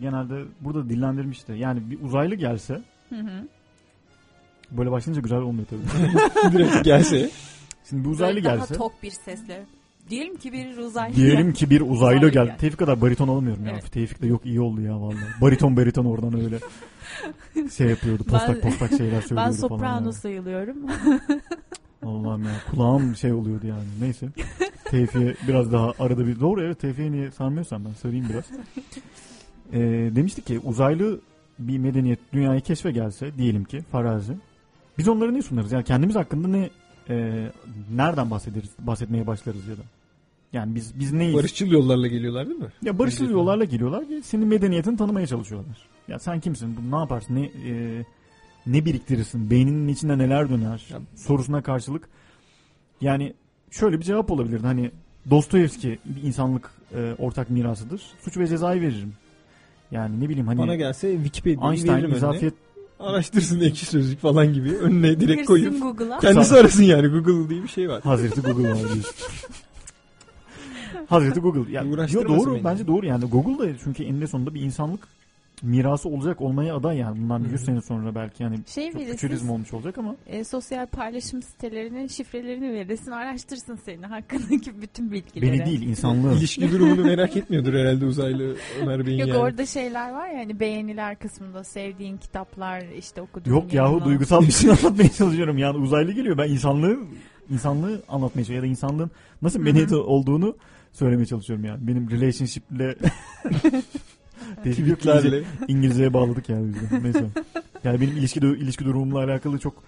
genelde 0.00 0.44
burada 0.60 0.88
dillendirmişti. 0.88 1.52
Yani 1.52 1.90
bir 1.90 2.02
uzaylı 2.02 2.34
gelse 2.34 2.82
Hı 3.08 3.16
hı. 3.20 3.48
böyle 4.70 4.90
başlayınca 4.90 5.22
güzel 5.22 5.38
olmuyor 5.38 5.66
tabii. 5.66 6.52
Direkt 6.52 6.84
gelse 6.84 7.30
Şimdi 7.88 8.04
bir 8.04 8.10
uzaylı 8.10 8.34
Böyle 8.36 8.44
daha 8.46 8.56
gelse 8.56 8.74
tok 8.74 9.02
bir 9.02 9.10
sesle. 9.10 9.66
Diyelim 10.10 10.36
ki 10.36 10.52
bir 10.52 10.76
uzaylı. 10.76 11.16
diyelim 11.16 11.52
ki 11.52 11.70
bir 11.70 11.80
uzaylı 11.80 11.92
Uzaylı 11.94 12.30
gel. 12.30 12.44
gel. 12.46 12.58
Tevfik 12.58 12.78
kadar 12.78 13.00
bariton 13.00 13.28
alamıyorum 13.28 13.66
ya. 13.66 13.72
Evet. 13.72 13.92
Tevfik 13.92 14.22
de 14.22 14.26
yok 14.26 14.46
iyi 14.46 14.60
oldu 14.60 14.80
ya 14.80 15.00
vallahi. 15.00 15.16
Bariton 15.40 15.76
bariton 15.76 16.04
oradan 16.04 16.34
öyle 16.44 16.58
şey 17.76 17.86
yapıyordu. 17.88 18.24
Postak 18.24 18.54
Ben- 18.54 18.70
postak 18.70 18.88
şeyler 18.90 19.20
söylüyordu 19.20 19.30
Ben 19.36 19.36
falan. 19.36 19.50
soprano 19.52 20.06
ya. 20.06 20.12
sayılıyorum. 20.12 20.76
Allah'ım 22.02 22.44
ya 22.44 22.50
kulağım 22.70 23.16
şey 23.16 23.32
oluyordu 23.32 23.66
yani. 23.66 23.84
Neyse. 24.00 24.28
Tevfik'e 24.84 25.34
biraz 25.48 25.72
daha 25.72 25.92
arada 25.98 26.26
bir 26.26 26.40
doğru 26.40 26.62
evet 26.62 26.80
Tevfik'e 26.80 27.12
niye 27.12 27.30
sarmıyorsam 27.30 27.84
ben 27.84 27.92
sarayım 27.92 28.26
biraz. 28.28 28.44
Ee, 29.72 29.78
demiştik 30.16 30.46
ki 30.46 30.58
uzaylı 30.64 31.20
bir 31.58 31.78
medeniyet 31.78 32.18
dünyayı 32.32 32.60
keşfe 32.60 32.90
gelse 32.90 33.38
diyelim 33.38 33.64
ki 33.64 33.82
farazi. 33.92 34.32
Biz 34.98 35.08
onlara 35.08 35.30
ne 35.32 35.42
sunarız? 35.42 35.72
Yani 35.72 35.84
kendimiz 35.84 36.16
hakkında 36.16 36.48
ne 36.48 36.70
e, 37.08 37.46
nereden 37.94 38.30
bahsederiz? 38.30 38.70
Bahsetmeye 38.78 39.26
başlarız 39.26 39.66
ya 39.68 39.76
da. 39.76 39.80
Yani 40.52 40.74
biz 40.74 41.00
biz 41.00 41.12
neyiz? 41.12 41.34
barışçıl 41.34 41.66
yollarla 41.66 42.06
geliyorlar 42.06 42.48
değil 42.48 42.58
mi? 42.60 42.66
Ya 42.82 42.98
barışçıl 42.98 43.24
Öncelikle. 43.24 43.40
yollarla 43.40 43.64
geliyorlar 43.64 44.08
ki 44.08 44.20
senin 44.24 44.48
medeniyetini 44.48 44.96
tanımaya 44.96 45.26
çalışıyorlar. 45.26 45.78
Ya 46.08 46.18
sen 46.18 46.40
kimsin? 46.40 46.76
Bu 46.76 46.96
ne 46.96 47.00
yaparsın? 47.00 47.34
Ne 47.34 47.44
e, 47.44 48.04
ne 48.66 48.84
biriktirirsin? 48.84 49.50
Beyninin 49.50 49.88
içinde 49.88 50.18
neler 50.18 50.50
döner? 50.50 50.86
Ya- 50.90 51.00
Sorusuna 51.14 51.62
karşılık 51.62 52.08
yani 53.00 53.34
şöyle 53.70 53.98
bir 53.98 54.04
cevap 54.04 54.30
olabilirdi. 54.30 54.66
Hani 54.66 54.90
Dostoyevski 55.30 55.98
bir 56.04 56.22
insanlık 56.22 56.70
e, 56.94 57.14
ortak 57.18 57.50
mirasıdır. 57.50 58.02
Suç 58.24 58.36
ve 58.36 58.46
cezayı 58.46 58.80
veririm. 58.80 59.12
Yani 59.90 60.20
ne 60.20 60.28
bileyim 60.28 60.46
hani 60.46 60.58
Bana 60.58 60.76
gelse 60.76 61.14
Wikipedia'yı 61.14 61.70
Einstein 61.72 61.94
veririm 61.94 62.10
önüne. 62.10 62.50
Araştırsın 63.00 63.60
ekşi 63.60 63.86
sözlük 63.86 64.20
falan 64.20 64.52
gibi 64.52 64.72
önüne 64.76 65.20
direkt 65.20 65.46
koyup 65.46 65.82
Google'a. 65.82 66.18
kendisi 66.18 66.56
arasın 66.56 66.82
yani 66.82 67.08
Google 67.08 67.48
diye 67.50 67.62
bir 67.62 67.68
şey 67.68 67.88
var. 67.88 68.02
Hazreti 68.02 68.40
Google 68.40 68.68
var 68.70 68.76
diyorsun. 68.78 69.04
Hazreti 71.08 71.40
Google. 71.40 71.72
Yani, 71.72 71.88
yo, 71.88 71.94
Uğraştırmasın 71.94 72.46
doğru 72.46 72.54
beni. 72.54 72.64
bence 72.64 72.86
doğru 72.86 73.06
yani 73.06 73.24
Google 73.24 73.58
da 73.72 73.78
çünkü 73.84 74.02
eninde 74.04 74.26
sonunda 74.26 74.54
bir 74.54 74.60
insanlık 74.60 75.00
mirası 75.62 76.08
olacak 76.08 76.40
olmaya 76.40 76.76
aday 76.76 76.96
yani 76.98 77.18
bundan 77.20 77.40
Hı 77.40 77.48
hı. 77.48 77.52
100 77.52 77.64
sene 77.64 77.80
sonra 77.82 78.14
belki 78.14 78.42
yani 78.42 78.58
Şey 78.66 78.92
çok 78.92 79.02
fütürizm 79.02 79.50
olmuş 79.50 79.74
olacak 79.74 79.98
ama 79.98 80.16
e, 80.26 80.44
sosyal 80.44 80.86
paylaşım 80.86 81.42
sitelerinin 81.42 82.06
şifrelerini 82.06 82.72
verirsin. 82.72 83.10
Araştırsın 83.10 83.76
senin 83.84 84.02
hakkındaki 84.02 84.80
bütün 84.82 85.12
bilgileri. 85.12 85.52
beni 85.52 85.66
değil 85.66 85.82
insanlığı. 85.82 86.34
İlişki 86.34 86.72
durumunu 86.72 87.04
merak 87.04 87.36
etmiyordur 87.36 87.74
herhalde 87.74 88.04
uzaylı 88.06 88.56
Ömer 88.82 89.06
Bey'in 89.06 89.18
Yok 89.18 89.28
yani. 89.28 89.38
orada 89.38 89.66
şeyler 89.66 90.10
var 90.12 90.28
ya 90.28 90.38
hani 90.38 90.60
beğeniler 90.60 91.18
kısmında 91.18 91.64
sevdiğin 91.64 92.16
kitaplar 92.16 92.82
işte 92.98 93.20
okuduğun 93.22 93.50
Yok 93.50 93.72
yahu 93.72 93.86
yayınlar. 93.86 94.06
duygusal 94.06 94.42
bir 94.42 94.50
şey 94.52 94.70
anlatmaya 94.70 95.08
çalışıyorum 95.12 95.58
yani 95.58 95.78
uzaylı 95.78 96.12
geliyor 96.12 96.38
ben 96.38 96.48
insanlığı 96.48 96.98
insanlığı 97.50 98.02
anlatmaya 98.08 98.44
çalışıyorum 98.44 98.56
ya 98.56 98.62
da 98.62 98.66
insanlığın 98.70 99.10
nasıl 99.42 99.60
medeniyet 99.60 99.92
olduğunu 99.92 100.56
söylemeye 100.92 101.26
çalışıyorum 101.26 101.64
yani 101.64 101.86
benim 101.88 102.10
relationship'le 102.10 102.96
Tweetlerle. 104.64 105.42
İngilizceye 105.68 106.12
bağladık 106.14 106.48
yani 106.48 106.66
biz 106.74 106.90
de. 106.90 107.02
Neyse. 107.02 107.24
Yani 107.84 108.00
benim 108.00 108.16
ilişki 108.16 108.40
ilişki 108.40 108.84
durumumla 108.84 109.18
alakalı 109.24 109.58
çok 109.58 109.82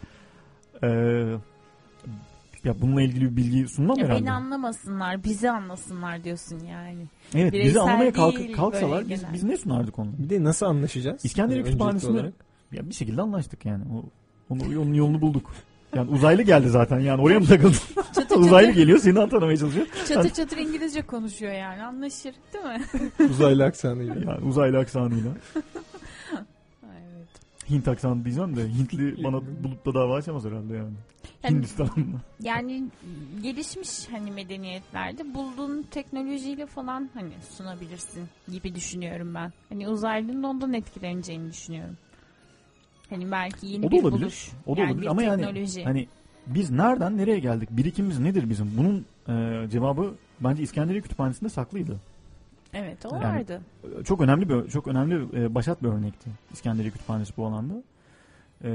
eee 0.82 1.36
ya 2.64 2.74
bununla 2.80 3.02
ilgili 3.02 3.30
bir 3.30 3.36
bilgi 3.36 3.68
sunmam 3.68 3.98
Ya 3.98 4.04
herhalde. 4.04 4.20
beni 4.20 4.32
anlamasınlar, 4.32 5.24
bizi 5.24 5.50
anlasınlar 5.50 6.24
diyorsun 6.24 6.58
yani. 6.58 7.06
evet 7.34 7.52
bizi 7.52 7.62
bireysel 7.62 7.82
anlamaya 7.82 8.12
kalk, 8.12 8.54
kalksalar 8.56 9.00
biz, 9.08 9.20
genel. 9.20 9.32
biz 9.34 9.42
ne 9.42 9.56
sunardık 9.56 9.98
onunla? 9.98 10.18
Bir 10.18 10.30
de 10.30 10.44
nasıl 10.44 10.66
anlaşacağız? 10.66 11.24
İskenderiye 11.24 11.58
Yani 11.64 11.72
Kütüphanesi'ne 11.72 12.10
olarak. 12.10 12.32
ya 12.72 12.88
bir 12.88 12.94
şekilde 12.94 13.22
anlaştık 13.22 13.64
yani. 13.66 13.84
O, 13.94 14.04
onu, 14.54 14.62
onun 14.80 14.94
yolunu 14.94 15.20
bulduk. 15.20 15.50
Yani 15.94 16.10
uzaylı 16.10 16.42
geldi 16.42 16.68
zaten 16.68 17.00
yani 17.00 17.22
oraya 17.22 17.38
mı 17.40 17.46
takıldın? 17.46 17.78
Çatır 18.14 18.36
uzaylı 18.40 18.68
çatır, 18.68 18.80
geliyor 18.80 18.98
seni 18.98 19.14
tanımaya 19.14 19.56
çalışıyor. 19.56 19.86
çatır 20.08 20.30
çatır 20.30 20.56
İngilizce 20.56 21.02
konuşuyor 21.02 21.52
yani 21.52 21.82
anlaşır 21.82 22.34
değil 22.52 22.64
mi? 22.64 22.84
Uzaylı 23.30 23.64
aksanıyla. 23.64 24.14
Yani 24.14 24.44
uzaylı 24.44 24.78
aksanıyla. 24.78 25.30
evet. 26.82 27.28
Hint 27.70 27.88
aksanı 27.88 28.24
diyeceğim 28.24 28.56
de 28.56 28.68
Hintli 28.68 29.24
bana 29.24 29.40
bulup 29.64 29.86
da 29.86 29.94
dava 29.94 30.16
açamaz 30.16 30.44
herhalde 30.44 30.74
yani. 30.76 30.92
Yani, 31.44 31.56
Hindistan'da. 31.56 32.16
yani 32.42 32.84
gelişmiş 33.42 34.08
hani 34.10 34.30
medeniyetlerde 34.30 35.34
bulduğun 35.34 35.82
teknolojiyle 35.90 36.66
falan 36.66 37.10
hani 37.14 37.32
sunabilirsin 37.56 38.28
gibi 38.52 38.74
düşünüyorum 38.74 39.34
ben. 39.34 39.52
Hani 39.68 39.88
uzaylının 39.88 40.42
ondan 40.42 40.72
etkileneceğini 40.72 41.50
düşünüyorum. 41.50 41.96
Hani 43.10 43.30
belki 43.30 43.66
yeni 43.66 43.86
O 43.86 43.88
da 43.88 43.92
bir 43.92 44.02
olabilir. 44.02 44.22
buluş. 44.22 44.50
O 44.66 44.76
da 44.76 44.80
yani 44.80 44.90
olabilir 44.92 45.06
ama 45.06 45.22
yani 45.22 45.42
teknoloji. 45.44 45.84
Hani 45.84 46.08
biz 46.46 46.70
nereden 46.70 47.16
nereye 47.18 47.38
geldik? 47.38 47.68
Birikimimiz 47.72 48.18
nedir 48.18 48.50
bizim? 48.50 48.72
Bunun 48.76 49.04
e, 49.28 49.68
cevabı 49.70 50.14
bence 50.40 50.62
İskenderiye 50.62 51.02
Kütüphanesi'nde 51.02 51.48
saklıydı. 51.48 51.96
evet 52.74 53.06
o 53.06 53.14
Yani- 53.14 53.24
vardı. 53.24 53.60
E, 54.00 54.04
Çok 54.04 54.20
önemli 54.20 54.48
bir 54.48 54.68
çok 54.70 54.86
önemli 54.88 55.40
e, 55.42 55.54
başat 55.54 55.82
bir 55.82 55.88
örnekti 55.88 56.30
İskenderiye 56.52 56.90
Kütüphanesi 56.92 57.36
bu 57.36 57.46
alanda. 57.46 57.74
E, 58.64 58.70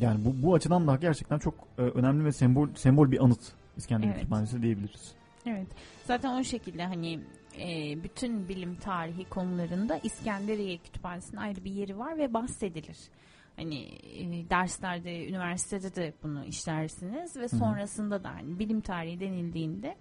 yani 0.00 0.24
bu 0.24 0.42
bu 0.46 0.54
açıdan 0.54 0.86
da 0.86 0.96
gerçekten 0.96 1.38
çok 1.38 1.54
e, 1.78 1.82
önemli 1.82 2.24
ve 2.24 2.32
sembol 2.32 2.68
sembol 2.74 3.10
bir 3.10 3.24
anıt 3.24 3.40
İskenderiye 3.76 4.12
Evet. 4.12 4.20
Kütüphanesi 4.22 4.62
diyebiliriz. 4.62 5.12
Evet. 5.46 5.66
Zaten 6.06 6.40
o 6.40 6.44
şekilde 6.44 6.84
hani 6.86 7.20
e, 7.58 8.02
bütün 8.04 8.48
bilim 8.48 8.76
tarihi 8.76 9.28
konularında 9.28 10.00
İskenderiye 10.02 10.78
Kütüphanesi'nin 10.78 11.40
ayrı 11.40 11.64
bir 11.64 11.70
yeri 11.70 11.98
var 11.98 12.18
ve 12.18 12.34
bahsedilir. 12.34 12.98
Hani 13.56 13.84
e, 14.14 14.50
derslerde, 14.50 15.28
üniversitede 15.28 15.94
de 15.94 16.12
bunu 16.22 16.44
işlersiniz 16.44 17.36
ve 17.36 17.48
sonrasında 17.48 18.24
da 18.24 18.34
hani 18.34 18.58
bilim 18.58 18.80
tarihi 18.80 19.20
denildiğinde 19.20 19.96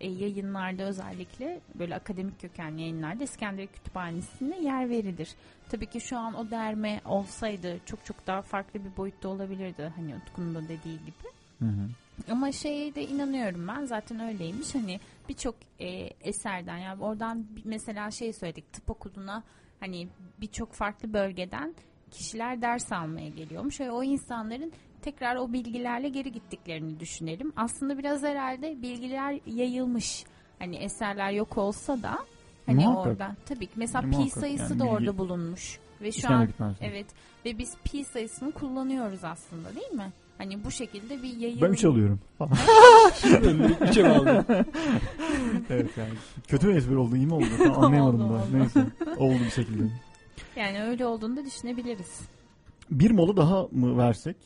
e, 0.00 0.08
yayınlarda 0.08 0.82
özellikle 0.82 1.60
böyle 1.74 1.94
akademik 1.94 2.40
kökenli 2.40 2.80
yayınlarda 2.80 3.24
İskenderiye 3.24 3.66
Kütüphanesi'ne 3.66 4.60
yer 4.60 4.90
verilir. 4.90 5.34
Tabii 5.70 5.86
ki 5.86 6.00
şu 6.00 6.18
an 6.18 6.34
o 6.34 6.50
derme 6.50 7.00
olsaydı 7.04 7.78
çok 7.86 8.04
çok 8.04 8.26
daha 8.26 8.42
farklı 8.42 8.84
bir 8.84 8.96
boyutta 8.96 9.28
olabilirdi. 9.28 9.92
Hani 9.96 10.16
Utku'nun 10.16 10.54
da 10.54 10.62
dediği 10.62 10.98
gibi. 10.98 11.28
Hı 11.58 11.64
hı. 11.64 11.88
Ama 12.30 12.52
şeye 12.52 12.94
de 12.94 13.02
inanıyorum 13.06 13.68
ben 13.68 13.84
zaten 13.84 14.20
öyleymiş 14.20 14.74
hani 14.74 15.00
birçok 15.28 15.54
e, 15.80 15.86
eserden 16.20 16.78
yani 16.78 17.02
oradan 17.02 17.46
mesela 17.64 18.10
şey 18.10 18.32
söyledik 18.32 18.72
tıp 18.72 18.90
okuluna 18.90 19.42
hani 19.80 20.08
birçok 20.40 20.72
farklı 20.72 21.12
bölgeden 21.12 21.74
kişiler 22.10 22.62
ders 22.62 22.92
almaya 22.92 23.28
geliyormuş 23.28 23.80
ve 23.80 23.90
o 23.90 24.02
insanların 24.02 24.72
tekrar 25.02 25.36
o 25.36 25.52
bilgilerle 25.52 26.08
geri 26.08 26.32
gittiklerini 26.32 27.00
düşünelim. 27.00 27.52
Aslında 27.56 27.98
biraz 27.98 28.22
herhalde 28.22 28.82
bilgiler 28.82 29.40
yayılmış. 29.46 30.24
Hani 30.58 30.76
eserler 30.76 31.30
yok 31.32 31.58
olsa 31.58 32.02
da 32.02 32.18
hani 32.66 32.84
Muhakkak. 32.84 33.06
oradan 33.06 33.36
tabii 33.46 33.66
ki 33.66 33.72
mesela 33.76 34.10
pi 34.10 34.30
sayısı 34.30 34.62
yani 34.72 34.80
da 34.80 34.84
bilgi- 34.84 34.90
orada 34.90 35.18
bulunmuş 35.18 35.78
ve 36.00 36.12
şu 36.12 36.28
an 36.28 36.48
evet 36.80 37.06
ve 37.44 37.58
biz 37.58 37.76
pi 37.84 38.04
sayısını 38.04 38.52
kullanıyoruz 38.52 39.24
aslında 39.24 39.74
değil 39.74 39.92
mi? 39.92 40.12
Hani 40.38 40.64
bu 40.64 40.70
şekilde 40.70 41.22
bir 41.22 41.36
yayılım. 41.36 41.62
Ben 41.62 41.72
3 41.72 41.84
alıyorum. 41.84 42.20
Üçe 43.90 44.04
bağlı. 44.04 44.44
evet 45.70 45.90
yani. 45.96 46.10
Kötü 46.48 46.68
bir 46.68 46.74
espri 46.74 46.96
oldu 46.96 47.16
iyi 47.16 47.26
mi 47.26 47.34
oldu? 47.34 47.44
Tam 47.58 47.84
anlayamadım 47.84 48.20
Oldu, 48.22 48.32
da. 48.32 48.36
oldu. 48.36 48.46
Neyse. 48.52 48.84
Oldu 49.18 49.38
bir 49.44 49.50
şekilde. 49.50 49.82
Yani 50.56 50.82
öyle 50.82 51.06
olduğunu 51.06 51.36
da 51.36 51.44
düşünebiliriz. 51.44 52.20
Bir 52.90 53.10
mola 53.10 53.36
daha 53.36 53.62
mı 53.72 53.98
versek? 53.98 54.36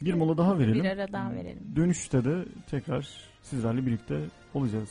Bir 0.00 0.14
mola 0.14 0.38
daha 0.38 0.58
verelim. 0.58 0.84
Bir 0.84 0.88
ara 0.88 1.12
daha 1.12 1.32
verelim. 1.32 1.62
Dönüşte 1.76 2.24
de 2.24 2.44
tekrar 2.70 3.08
sizlerle 3.42 3.86
birlikte 3.86 4.20
olacağız. 4.54 4.90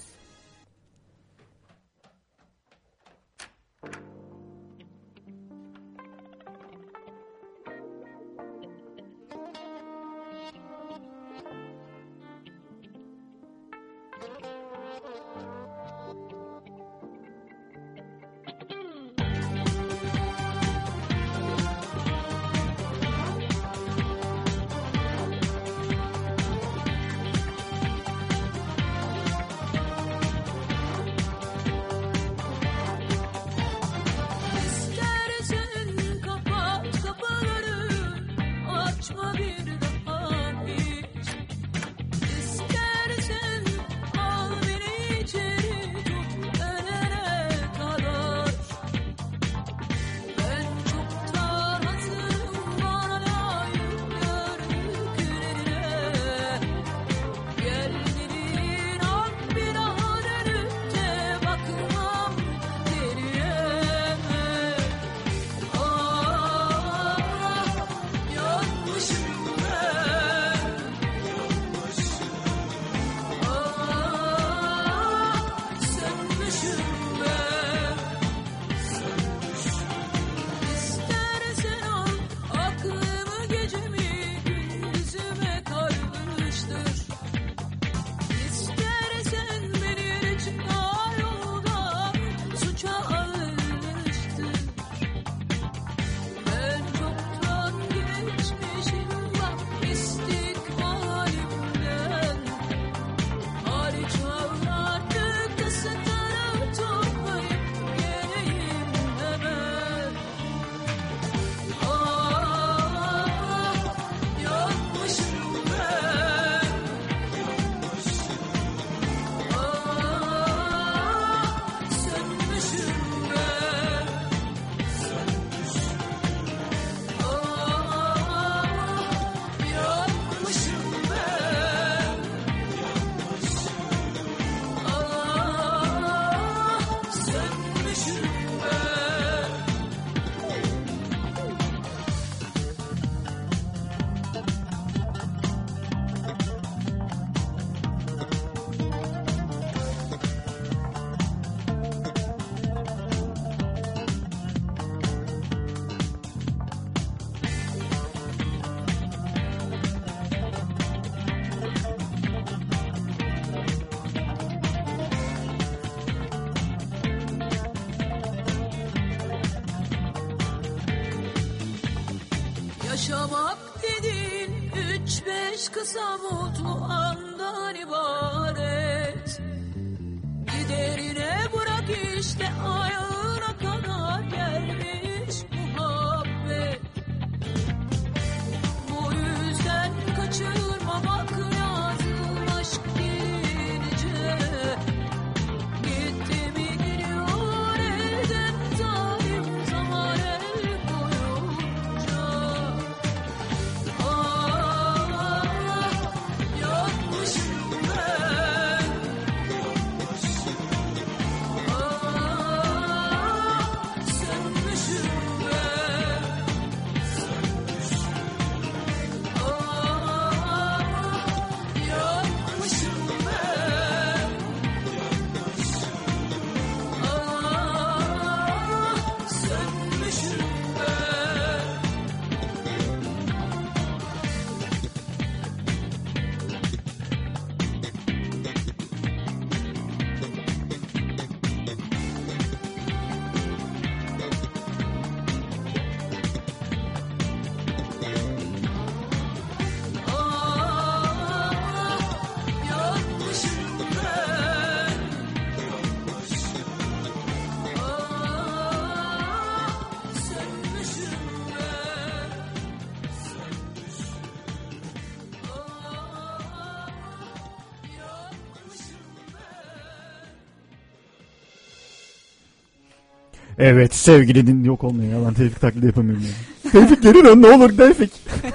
Evet 273.58 273.96
sevgili 273.96 274.48
din 274.48 274.64
yok 274.64 274.84
olmuyor 274.84 275.20
ya 275.20 275.28
ben 275.28 275.34
Tevfik 275.34 275.62
taklidi 275.62 275.86
yapamıyorum 275.86 276.24
ya. 276.24 276.72
Tevfik 276.72 277.04
geri 277.04 277.24
dön 277.26 277.42
ne 277.42 277.48
olur 277.48 277.78
Tevfik. 277.78 278.12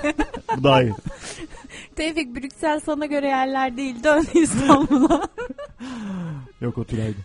Bu 0.57 0.65
daha 0.65 0.83
iyi. 0.83 0.93
Tevfik 1.97 2.37
Brüksel 2.37 2.81
sana 2.81 3.07
göre 3.07 3.27
yerler 3.29 3.77
değil. 3.77 3.97
Dön 4.05 4.25
İstanbul'a. 4.43 5.29
Yok 6.61 6.79
o 6.79 6.85
Tülay'dı. 6.85 7.17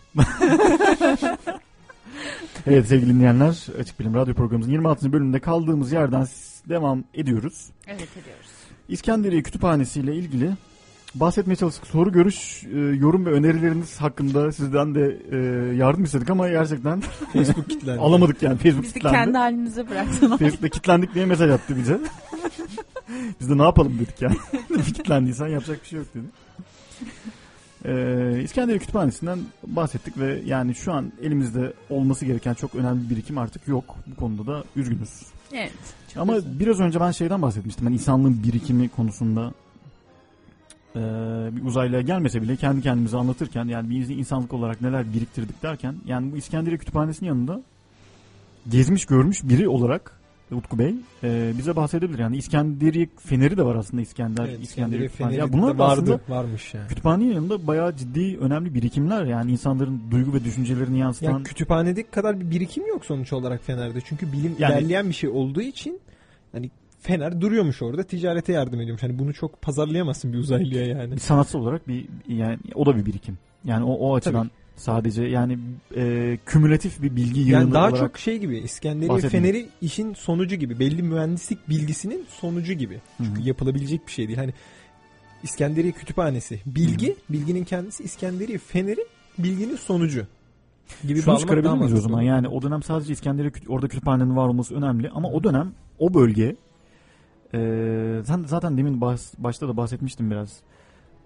evet 2.66 2.86
sevgili 2.86 3.14
dinleyenler 3.14 3.66
Açık 3.80 4.00
Bilim 4.00 4.14
Radyo 4.14 4.34
programımızın 4.34 4.72
26. 4.72 5.12
bölümünde 5.12 5.40
kaldığımız 5.40 5.92
yerden 5.92 6.26
devam 6.68 7.04
ediyoruz. 7.14 7.66
evet 7.86 8.08
ediyoruz. 8.22 8.46
İskenderiye 8.88 9.42
Kütüphanesi 9.42 10.00
ile 10.00 10.14
ilgili 10.14 10.50
bahsetmeye 11.14 11.56
çalıştık. 11.56 11.86
Soru, 11.86 12.12
görüş, 12.12 12.64
e, 12.64 12.78
yorum 12.78 13.26
ve 13.26 13.30
önerileriniz 13.30 14.00
hakkında 14.00 14.52
sizden 14.52 14.94
de 14.94 15.20
e, 15.32 15.36
yardım 15.76 16.04
istedik 16.04 16.30
ama 16.30 16.48
gerçekten 16.48 17.00
Facebook 17.32 17.70
kitlendi. 17.70 18.00
alamadık 18.00 18.42
yani. 18.42 18.56
Facebook 18.58 18.82
Bizi 18.84 18.92
kilitlendi. 18.94 19.16
kendi 19.16 19.38
halimize 19.38 19.90
bıraktılar. 19.90 20.38
Facebook'ta 20.38 20.68
kilitlendik 20.68 21.14
diye 21.14 21.26
mesaj 21.26 21.50
attı 21.50 21.76
bize. 21.76 22.00
Biz 23.40 23.50
de 23.50 23.58
ne 23.58 23.62
yapalım 23.62 23.98
dedik 23.98 24.22
yani. 24.22 24.36
Kilitlendiysen 24.68 25.46
yapacak 25.48 25.82
bir 25.82 25.88
şey 25.88 25.98
yok 25.98 26.08
dedi. 26.14 26.24
Ee, 27.86 28.42
İskenderiye 28.42 28.78
Kütüphanesi'nden 28.78 29.38
bahsettik 29.66 30.18
ve 30.18 30.42
yani 30.46 30.74
şu 30.74 30.92
an 30.92 31.12
elimizde 31.22 31.72
olması 31.90 32.24
gereken 32.24 32.54
çok 32.54 32.74
önemli 32.74 33.04
bir 33.04 33.10
birikim 33.10 33.38
artık 33.38 33.68
yok. 33.68 33.96
Bu 34.06 34.16
konuda 34.16 34.46
da 34.46 34.64
üzgünüz. 34.76 35.10
evet. 35.52 35.72
Ama 36.16 36.34
güzel. 36.36 36.58
biraz 36.60 36.80
önce 36.80 37.00
ben 37.00 37.10
şeyden 37.10 37.42
bahsetmiştim. 37.42 37.86
Ben 37.86 37.92
insanlığın 37.92 38.42
birikimi 38.42 38.88
konusunda 38.88 39.52
ee, 40.96 41.00
bir 41.56 41.64
uzaylıya 41.64 42.00
gelmese 42.00 42.42
bile 42.42 42.56
kendi 42.56 42.82
kendimize 42.82 43.16
anlatırken 43.16 43.64
yani 43.64 43.90
biz 43.90 44.10
insanlık 44.10 44.52
olarak 44.52 44.80
neler 44.80 45.12
biriktirdik 45.14 45.62
derken 45.62 45.94
yani 46.06 46.32
bu 46.32 46.36
İskenderiye 46.36 46.78
Kütüphanesi'nin 46.78 47.28
yanında 47.28 47.62
gezmiş 48.70 49.06
görmüş 49.06 49.44
biri 49.44 49.68
olarak 49.68 50.20
Utku 50.52 50.78
Bey 50.78 50.94
e, 51.24 51.52
bize 51.58 51.76
bahsedebilir. 51.76 52.18
Yani 52.18 52.36
İskenderiye 52.36 53.08
Feneri 53.18 53.56
de 53.56 53.64
var 53.64 53.76
aslında 53.76 54.02
İskender, 54.02 54.48
Evet, 54.48 54.58
İskenderiye. 54.62 55.08
Feneri 55.08 55.52
bunlar 55.52 55.74
vardı, 55.74 56.20
aslında 56.20 56.20
varmış 56.38 56.74
yani. 56.74 56.88
kütüphanenin 56.88 57.32
yanında 57.34 57.66
bayağı 57.66 57.96
ciddi 57.96 58.38
önemli 58.40 58.74
birikimler 58.74 59.24
yani 59.24 59.52
insanların 59.52 60.00
duygu 60.10 60.34
ve 60.34 60.44
düşüncelerini 60.44 60.98
yansıtan. 60.98 61.38
Ya 61.38 61.42
kütüphanedeki 61.42 62.10
kadar 62.10 62.40
bir 62.40 62.50
birikim 62.50 62.86
yok 62.86 63.04
sonuç 63.04 63.32
olarak 63.32 63.62
Fener'de. 63.64 64.00
Çünkü 64.00 64.32
bilim 64.32 64.56
Yani- 64.58 64.72
ilerleyen 64.72 65.08
bir 65.08 65.14
şey 65.14 65.30
olduğu 65.30 65.62
için 65.62 66.00
hani 66.52 66.70
Fener 67.04 67.40
duruyormuş 67.40 67.82
orada 67.82 68.02
ticarete 68.02 68.52
yardım 68.52 68.80
ediyormuş. 68.80 69.02
Hani 69.02 69.18
bunu 69.18 69.34
çok 69.34 69.62
pazarlayamazsın 69.62 70.32
bir 70.32 70.38
uzaylıya 70.38 70.86
yani. 70.86 71.12
bir 71.12 71.20
sanatsal 71.20 71.60
olarak 71.60 71.88
bir 71.88 72.06
yani 72.28 72.58
o 72.74 72.86
da 72.86 72.96
bir 72.96 73.06
birikim. 73.06 73.38
Yani 73.64 73.84
o, 73.84 73.92
o 73.92 74.14
açıdan 74.14 74.50
sadece 74.76 75.24
yani 75.24 75.58
e, 75.96 76.38
kümülatif 76.46 77.02
bir 77.02 77.16
bilgi 77.16 77.40
yığını 77.40 77.52
Yani 77.52 77.72
daha 77.72 77.88
olarak 77.88 77.98
çok 77.98 78.18
şey 78.18 78.38
gibi 78.38 78.58
İskenderiye. 78.58 79.18
Feneri 79.18 79.68
işin 79.80 80.14
sonucu 80.14 80.56
gibi. 80.56 80.78
Belli 80.78 81.02
mühendislik 81.02 81.68
bilgisinin 81.68 82.26
sonucu 82.28 82.72
gibi. 82.72 83.00
Çünkü 83.16 83.42
yapılabilecek 83.42 84.06
bir 84.06 84.12
şey 84.12 84.28
değil. 84.28 84.38
Hani 84.38 84.52
İskenderiye 85.42 85.92
Kütüphanesi 85.92 86.60
bilgi, 86.66 87.16
bilginin 87.28 87.64
kendisi 87.64 88.02
İskenderiye 88.02 88.58
Feneri 88.58 89.06
bilginin 89.38 89.76
sonucu 89.76 90.26
gibi 91.08 91.22
Şunu 91.22 91.38
çıkarabilir 91.38 91.72
miyiz 91.72 91.92
o 91.92 92.00
zaman? 92.00 92.22
Yani 92.22 92.48
o 92.48 92.62
dönem 92.62 92.82
sadece 92.82 93.12
İskenderiye 93.12 93.52
orada 93.68 93.88
kütüphanenin 93.88 94.36
var 94.36 94.48
olması 94.48 94.74
önemli 94.74 95.10
ama 95.10 95.28
o 95.28 95.44
dönem 95.44 95.72
o 95.98 96.14
bölge 96.14 96.56
e, 97.54 98.24
sen 98.24 98.44
zaten 98.46 98.78
demin 98.78 99.00
bahs- 99.00 99.34
başta 99.38 99.68
da 99.68 99.76
bahsetmiştim 99.76 100.30
biraz. 100.30 100.56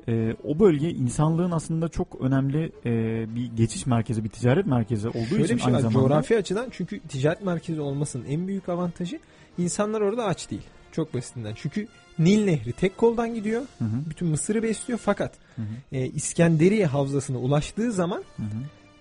E, 0.08 0.36
o 0.44 0.58
bölge 0.58 0.90
insanlığın 0.90 1.50
aslında 1.50 1.88
çok 1.88 2.20
önemli 2.20 2.72
e, 2.84 2.90
bir 3.34 3.46
geçiş 3.56 3.86
merkezi, 3.86 4.24
bir 4.24 4.28
ticaret 4.28 4.66
merkezi 4.66 5.08
olduğu 5.08 5.26
Şöyle 5.28 5.44
için 5.44 5.56
bir 5.56 5.62
şey 5.62 5.66
aynı 5.66 5.76
var. 5.76 5.80
zamanda 5.90 6.08
Coğrafi 6.08 6.36
açıdan 6.36 6.68
çünkü 6.70 7.00
ticaret 7.00 7.42
merkezi 7.44 7.80
olmasının 7.80 8.24
en 8.24 8.48
büyük 8.48 8.68
avantajı 8.68 9.18
insanlar 9.58 10.00
orada 10.00 10.24
aç 10.24 10.50
değil. 10.50 10.62
Çok 10.92 11.14
basitinden. 11.14 11.52
Çünkü 11.56 11.86
Nil 12.18 12.44
Nehri 12.44 12.72
tek 12.72 12.96
koldan 12.98 13.34
gidiyor. 13.34 13.62
Hı 13.78 13.84
hı, 13.84 14.10
Bütün 14.10 14.28
Mısır'ı 14.28 14.62
besliyor 14.62 15.00
fakat 15.02 15.32
hı 15.56 15.62
hı, 15.62 15.66
e, 15.96 16.06
İskenderiye 16.06 16.86
havzasına 16.86 17.38
ulaştığı 17.38 17.92
zaman 17.92 18.22
hı 18.36 18.42
hı. 18.42 18.46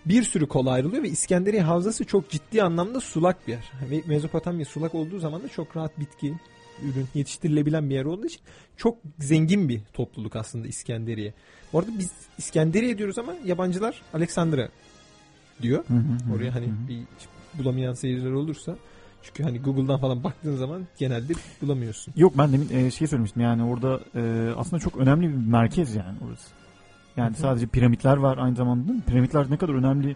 bir 0.06 0.24
sürü 0.24 0.48
kol 0.48 0.68
ayrılıyor 0.68 1.04
ve 1.04 1.10
İskenderiye 1.10 1.62
havzası 1.62 2.06
çok 2.06 2.30
ciddi 2.30 2.64
anlamda 2.64 3.00
sulak 3.00 3.48
bir 3.48 3.52
yer. 3.54 3.72
Ve 3.92 4.02
Mezopotamya 4.08 4.66
sulak 4.66 4.96
olduğu 4.96 5.20
zaman 5.20 5.44
da 5.44 5.48
çok 5.48 5.78
rahat 5.78 6.00
bitki, 6.00 6.34
ürün 6.84 7.08
yetiştirilebilen 7.14 7.90
bir 7.90 7.96
yer 7.96 8.06
olduğu 8.06 8.26
için 8.26 8.42
çok 8.78 8.98
zengin 9.20 9.70
bir 9.70 9.82
topluluk 9.94 10.36
aslında 10.36 10.68
İskenderiye. 10.68 11.34
Orada 11.74 11.92
biz 12.00 12.12
İskenderiye 12.38 12.98
diyoruz 12.98 13.20
ama 13.20 13.34
yabancılar 13.46 14.02
Aleksandra 14.14 14.70
diyor. 15.62 15.84
Hı 15.88 15.94
hı, 15.94 16.36
Oraya 16.36 16.56
hani 16.56 16.66
hı 16.66 16.72
bir 16.90 17.04
bulamayan 17.60 17.94
seyirciler 17.94 18.32
olursa 18.32 18.76
çünkü 19.24 19.44
hani 19.44 19.60
Google'dan 19.62 20.00
falan 20.00 20.24
baktığın 20.24 20.56
zaman 20.56 20.88
genelde 20.98 21.34
bulamıyorsun. 21.62 22.14
Yok 22.18 22.38
ben 22.38 22.54
demin 22.54 22.70
e, 22.70 22.92
şey 22.92 23.08
söylemiştim 23.08 23.42
yani 23.42 23.64
orada 23.64 24.00
e, 24.16 24.52
aslında 24.58 24.80
çok 24.80 24.98
önemli 24.98 25.28
bir 25.30 25.52
merkez 25.52 25.96
yani 25.96 26.18
orası. 26.28 26.48
Yani 27.18 27.34
Hı 27.34 27.38
hı. 27.38 27.42
sadece 27.42 27.68
piramitler 27.68 28.18
var 28.18 28.38
aynı 28.38 28.56
zamanda 28.56 28.88
değil 28.88 28.98
mi? 28.98 29.04
Piramitler 29.08 29.52
ne 29.52 29.58
kadar 29.58 29.74
önemli. 29.74 30.08
Ne 30.08 30.14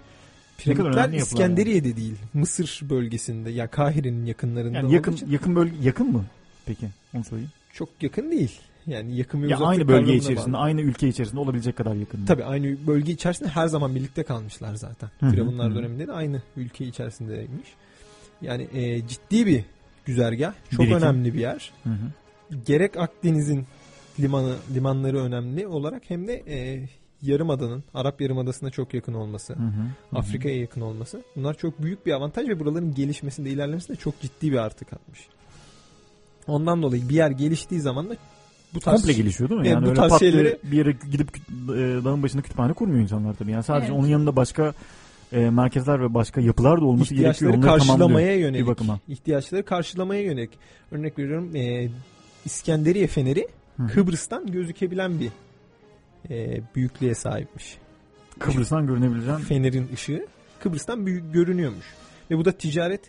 kadar 0.74 0.76
Piramitler 0.76 1.04
önemli 1.04 1.18
İskenderiye'de 1.18 1.98
değil. 1.98 2.16
Mısır 2.34 2.82
bölgesinde 2.90 3.50
ya 3.50 3.68
Kahire'nin 3.68 4.26
yakınlarında 4.26 4.78
Yani 4.78 4.94
yakın 4.94 5.12
için 5.12 5.30
yakın 5.30 5.56
bölge 5.56 5.76
yakın 5.82 6.12
mı? 6.12 6.26
Peki 6.66 6.88
onu 7.16 7.24
sorayım. 7.24 7.50
çok 7.74 7.90
yakın 8.02 8.32
değil. 8.32 8.60
Yani 8.88 9.16
yakın 9.18 9.44
ve 9.44 9.48
Ya 9.48 9.58
aynı 9.60 9.88
bölge 9.88 10.16
içerisinde, 10.16 10.54
bağlı. 10.54 10.62
aynı 10.62 10.82
ülke 10.82 11.08
içerisinde 11.08 11.40
olabilecek 11.40 11.76
kadar 11.76 11.96
yakın. 11.96 12.26
Tabii 12.26 12.44
aynı 12.44 12.88
bölge 12.88 13.12
içerisinde 13.12 13.50
her 13.50 13.68
zaman 13.68 13.96
birlikte 13.96 14.24
kalmışlar 14.24 14.76
zaten. 14.76 15.10
Firavunlar 15.32 15.76
döneminde 15.76 16.08
de 16.08 16.12
aynı 16.12 16.42
ülke 16.58 16.86
içerisindeymiş. 16.86 17.68
Yani 18.42 18.68
e, 18.74 19.08
ciddi 19.08 19.46
bir 19.46 19.64
güzergah. 20.06 20.54
Çok 20.72 20.80
Birikim. 20.80 20.98
önemli 20.98 21.34
bir 21.34 21.40
yer. 21.40 21.72
Hı 21.84 21.90
hı. 21.90 22.56
Gerek 22.66 22.98
Akdeniz'in 22.98 23.66
limanı 24.20 24.56
limanları 24.76 25.20
önemli 25.24 25.68
olarak 25.68 26.04
hem 26.10 26.28
de 26.28 26.44
e, 26.48 26.90
Yarımada'nın 27.22 27.84
Arap 27.94 28.22
Yarımadası'na 28.22 28.70
çok 28.70 28.94
yakın 28.94 29.14
olması, 29.14 29.54
Hı 29.54 29.60
hı, 29.60 29.64
hı 29.64 29.68
hı. 30.12 30.20
Afrika'ya 30.20 30.58
yakın 30.60 30.82
olması. 30.82 31.24
Bunlar 31.36 31.58
çok 31.58 31.82
büyük 31.84 32.06
bir 32.06 32.12
avantaj 32.12 32.48
ve 32.50 32.60
buraların 32.60 32.94
gelişmesinde, 32.96 33.50
ilerlemesinde 33.50 33.98
çok 33.98 34.22
ciddi 34.22 34.52
bir 34.52 34.58
artı 34.58 34.86
katmış. 34.86 35.20
Ondan 36.48 36.82
dolayı 36.84 37.10
bir 37.10 37.16
yer 37.16 37.32
geliştiği 37.32 37.82
zaman 37.82 38.10
da 38.10 38.16
bu 38.74 38.80
tarz 38.80 39.02
komple 39.02 39.14
gelişiyor 39.14 39.50
değil 39.50 39.62
mi? 39.62 39.68
Evet, 39.68 39.76
yani 39.76 39.86
bu 39.86 39.90
öyle 39.90 40.00
tarz 40.00 40.20
şeyleri- 40.20 40.58
bir 40.64 40.78
yere 40.78 40.92
gidip 41.12 41.30
e, 41.38 41.42
dağın 42.06 42.24
başında 42.24 42.42
kütüphane 42.42 42.74
kurmuyor 42.74 43.02
insanlar 43.02 43.34
tabii. 43.34 43.52
Yani 43.52 43.64
sadece 43.64 43.88
Evet. 43.92 44.00
onun 44.00 44.08
yanında 44.08 44.36
başka 44.36 44.74
e, 45.32 45.50
merkezler 45.50 46.02
ve 46.02 46.14
başka 46.14 46.42
yapılar 46.42 46.82
da 46.82 46.86
olması 46.86 47.14
gerekiyor. 47.16 47.34
ihtiyaçları 47.34 47.58
Onları 47.74 47.80
karşılamaya 47.80 48.36
yönelik. 48.38 48.62
bir 48.66 48.68
bakıma. 48.72 49.00
ihtiyaçları 49.08 49.66
karşılamaya 49.66 50.22
yönelik. 50.22 50.52
Örnek 50.92 51.20
veriyorum 51.20 51.56
e, 51.56 51.90
İskenderiye 52.46 53.08
Feneri 53.08 53.48
Hı. 53.78 53.88
Kıbrıs'tan 53.88 54.52
gözükebilen 54.52 55.20
bir 55.20 55.30
e, 56.30 56.62
büyüklüğe 56.76 57.16
sahipmiş. 57.16 57.78
Kıbrıs'tan 58.40 58.88
görünebileceğin 58.88 59.38
Fener'in 59.38 59.88
ışığı 59.94 60.26
Kıbrıs'tan 60.60 61.06
büyük 61.06 61.34
görünüyormuş. 61.34 61.86
Ve 62.32 62.38
bu 62.38 62.46
da 62.46 62.52
ticaret 62.52 63.02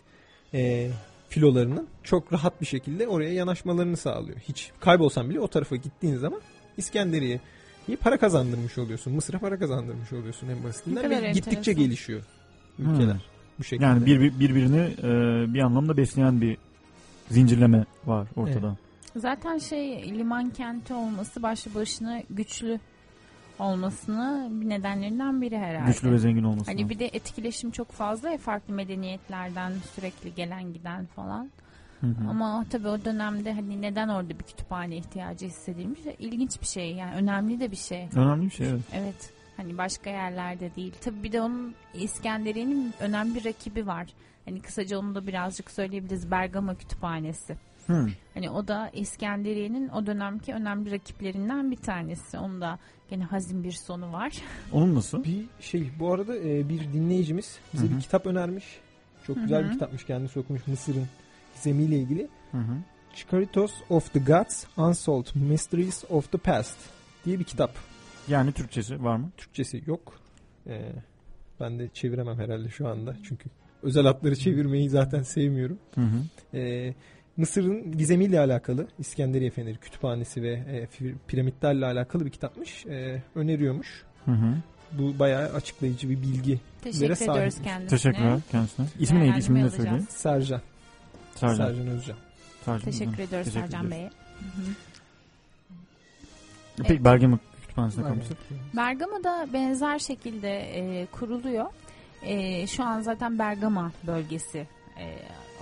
e, 0.53 0.89
filolarının 1.33 1.87
çok 2.03 2.33
rahat 2.33 2.61
bir 2.61 2.65
şekilde 2.65 3.07
oraya 3.07 3.33
yanaşmalarını 3.33 3.97
sağlıyor. 3.97 4.37
Hiç 4.39 4.71
kaybolsan 4.79 5.29
bile 5.29 5.39
o 5.39 5.47
tarafa 5.47 5.75
gittiğin 5.75 6.15
zaman 6.17 6.41
İskenderiye'ye 6.77 7.95
para 7.99 8.17
kazandırmış 8.17 8.77
oluyorsun. 8.77 9.13
Mısır'a 9.13 9.39
para 9.39 9.59
kazandırmış 9.59 10.13
oluyorsun 10.13 10.47
en 10.49 10.63
basitinden 10.63 11.09
ve 11.09 11.15
gittikçe 11.31 11.57
enteresan. 11.57 11.75
gelişiyor 11.83 12.21
ülkeler. 12.79 13.13
Hmm. 13.13 13.19
Bu 13.59 13.63
şekilde. 13.63 13.85
yani 13.85 14.05
bir, 14.05 14.19
bir- 14.21 14.39
birbirini 14.39 14.79
e, 14.79 15.53
bir 15.53 15.59
anlamda 15.59 15.97
besleyen 15.97 16.41
bir 16.41 16.57
zincirleme 17.31 17.85
var 18.05 18.27
ortada. 18.35 18.77
Zaten 19.15 19.57
şey 19.57 20.17
liman 20.19 20.49
kenti 20.49 20.93
olması 20.93 21.43
başlı 21.43 21.73
başına 21.75 22.21
güçlü 22.29 22.79
olmasını 23.59 24.47
bir 24.51 24.69
nedenlerinden 24.69 25.41
biri 25.41 25.57
herhalde. 25.57 25.91
Güçlü 25.91 26.11
ve 26.11 26.17
zengin 26.17 26.43
olması. 26.43 26.71
Hani 26.71 26.89
bir 26.89 26.99
de 26.99 27.05
etkileşim 27.05 27.71
çok 27.71 27.91
fazla 27.91 28.29
ya 28.29 28.37
farklı 28.37 28.73
medeniyetlerden 28.73 29.73
sürekli 29.95 30.35
gelen 30.35 30.73
giden 30.73 31.05
falan. 31.05 31.49
Hı 32.01 32.07
hı. 32.07 32.29
Ama 32.29 32.65
tabii 32.69 32.87
o 32.87 33.05
dönemde 33.05 33.53
hani 33.53 33.81
neden 33.81 34.07
orada 34.09 34.29
bir 34.29 34.43
kütüphane 34.43 34.97
ihtiyacı 34.97 35.45
hissedilmiş? 35.45 35.99
İlginç 36.19 36.61
bir 36.61 36.65
şey 36.65 36.95
yani 36.95 37.15
önemli 37.15 37.59
de 37.59 37.71
bir 37.71 37.75
şey. 37.75 38.09
Önemli 38.15 38.45
bir 38.45 38.51
şey 38.51 38.69
evet. 38.69 38.81
Evet. 38.93 39.33
Hani 39.57 39.77
başka 39.77 40.09
yerlerde 40.09 40.75
değil. 40.75 40.93
Tabii 41.01 41.23
bir 41.23 41.31
de 41.31 41.41
onun 41.41 41.75
İskenderiye'nin 41.93 42.93
önemli 42.99 43.35
bir 43.35 43.45
rakibi 43.45 43.87
var. 43.87 44.07
Hani 44.45 44.61
kısaca 44.61 44.99
onu 44.99 45.15
da 45.15 45.27
birazcık 45.27 45.71
söyleyebiliriz. 45.71 46.31
Bergama 46.31 46.75
Kütüphanesi. 46.75 47.55
Hı. 47.87 48.07
Hani 48.33 48.49
o 48.49 48.67
da 48.67 48.89
İskenderiye'nin 48.93 49.89
o 49.89 50.05
dönemki 50.05 50.53
önemli 50.53 50.91
rakiplerinden 50.91 51.71
bir 51.71 51.77
tanesi. 51.77 52.37
Onun 52.37 52.61
da 52.61 52.79
gene 53.09 53.23
hazin 53.23 53.63
bir 53.63 53.71
sonu 53.71 54.13
var. 54.13 54.33
Onun 54.71 54.95
nasıl? 54.95 55.23
Bir 55.23 55.45
şey 55.59 55.89
bu 55.99 56.13
arada 56.13 56.37
e, 56.37 56.69
bir 56.69 56.93
dinleyicimiz 56.93 57.59
bize 57.73 57.87
Hı 57.87 57.91
hı. 57.91 57.95
bir 57.95 58.01
kitap 58.01 58.25
önermiş. 58.25 58.65
Çok 59.27 59.35
güzel 59.35 59.59
Hı 59.61 59.63
hı. 59.63 59.67
bir 59.67 59.73
kitapmış 59.73 60.05
kendisi 60.05 60.39
okumuş 60.39 60.67
Mısır'ın 60.67 61.07
gizemiyle 61.55 61.97
ilgili. 61.97 62.27
Hı 62.51 62.57
hı. 62.57 62.77
Chikaritos 63.15 63.73
of 63.89 64.13
the 64.13 64.19
Gods 64.19 64.65
Unsolved 64.77 65.27
Mysteries 65.35 66.03
of 66.09 66.31
the 66.31 66.37
Past 66.37 66.77
diye 67.25 67.39
bir 67.39 67.43
kitap. 67.43 67.71
Yani 68.27 68.51
Türkçesi 68.51 69.03
var 69.03 69.15
mı? 69.15 69.29
Türkçesi 69.37 69.83
yok. 69.85 70.13
E, 70.67 70.91
ben 71.59 71.79
de 71.79 71.89
çeviremem 71.93 72.37
herhalde 72.39 72.69
şu 72.69 72.87
anda 72.87 73.15
çünkü 73.23 73.49
özel 73.83 74.03
hatları 74.03 74.35
çevirmeyi 74.35 74.89
zaten 74.89 75.21
sevmiyorum. 75.23 75.79
Hı 75.95 76.01
hı. 76.01 76.57
Ee, 76.57 76.93
Mısır'ın 77.37 77.97
gizemiyle 77.97 78.39
alakalı 78.39 78.87
İskenderiye 78.99 79.49
Feneri 79.49 79.77
Kütüphanesi 79.77 80.43
ve 80.43 80.51
e, 80.51 80.87
piramitlerle 81.27 81.85
alakalı 81.85 82.25
bir 82.25 82.29
kitapmış. 82.29 82.85
Ee, 82.85 83.21
öneriyormuş. 83.35 84.03
Hı 84.25 84.31
hı. 84.31 84.55
Bu 84.91 85.19
bayağı 85.19 85.53
açıklayıcı 85.53 86.09
bir 86.09 86.21
bilgi. 86.21 86.59
Teşekkür 86.83 87.15
sahip. 87.15 87.31
ediyoruz 87.31 87.55
kendisine. 87.63 87.89
Teşekkürler 87.89 88.39
kendisine. 88.51 88.85
İsmi 88.99 89.19
neydi? 89.19 89.37
İsmini 89.37 89.63
de 89.63 89.69
söyleyin. 89.69 89.99
Sercan. 90.09 90.61
Sercan. 91.35 91.57
Sercan 91.57 91.87
Özcan. 91.87 92.17
Sercan. 92.65 92.81
Teşekkür 92.91 93.17
Hı. 93.17 93.21
ediyoruz 93.21 93.47
Teşekkür 93.47 93.71
Sercan 93.71 93.87
ediyoruz. 93.87 94.13
Bey'e. 96.77 96.87
Peki 96.87 97.05
Bergama 97.05 97.39
Kütüphanesi'ne 97.61 98.03
kalmıştık. 98.03 98.37
Bergama'da 98.75 99.47
benzer 99.53 99.99
şekilde 99.99 100.59
e, 100.59 101.05
kuruluyor. 101.05 101.65
E, 102.21 102.67
şu 102.67 102.83
an 102.83 103.01
zaten 103.01 103.39
Bergama 103.39 103.91
bölgesi 104.07 104.67
e, 104.99 105.05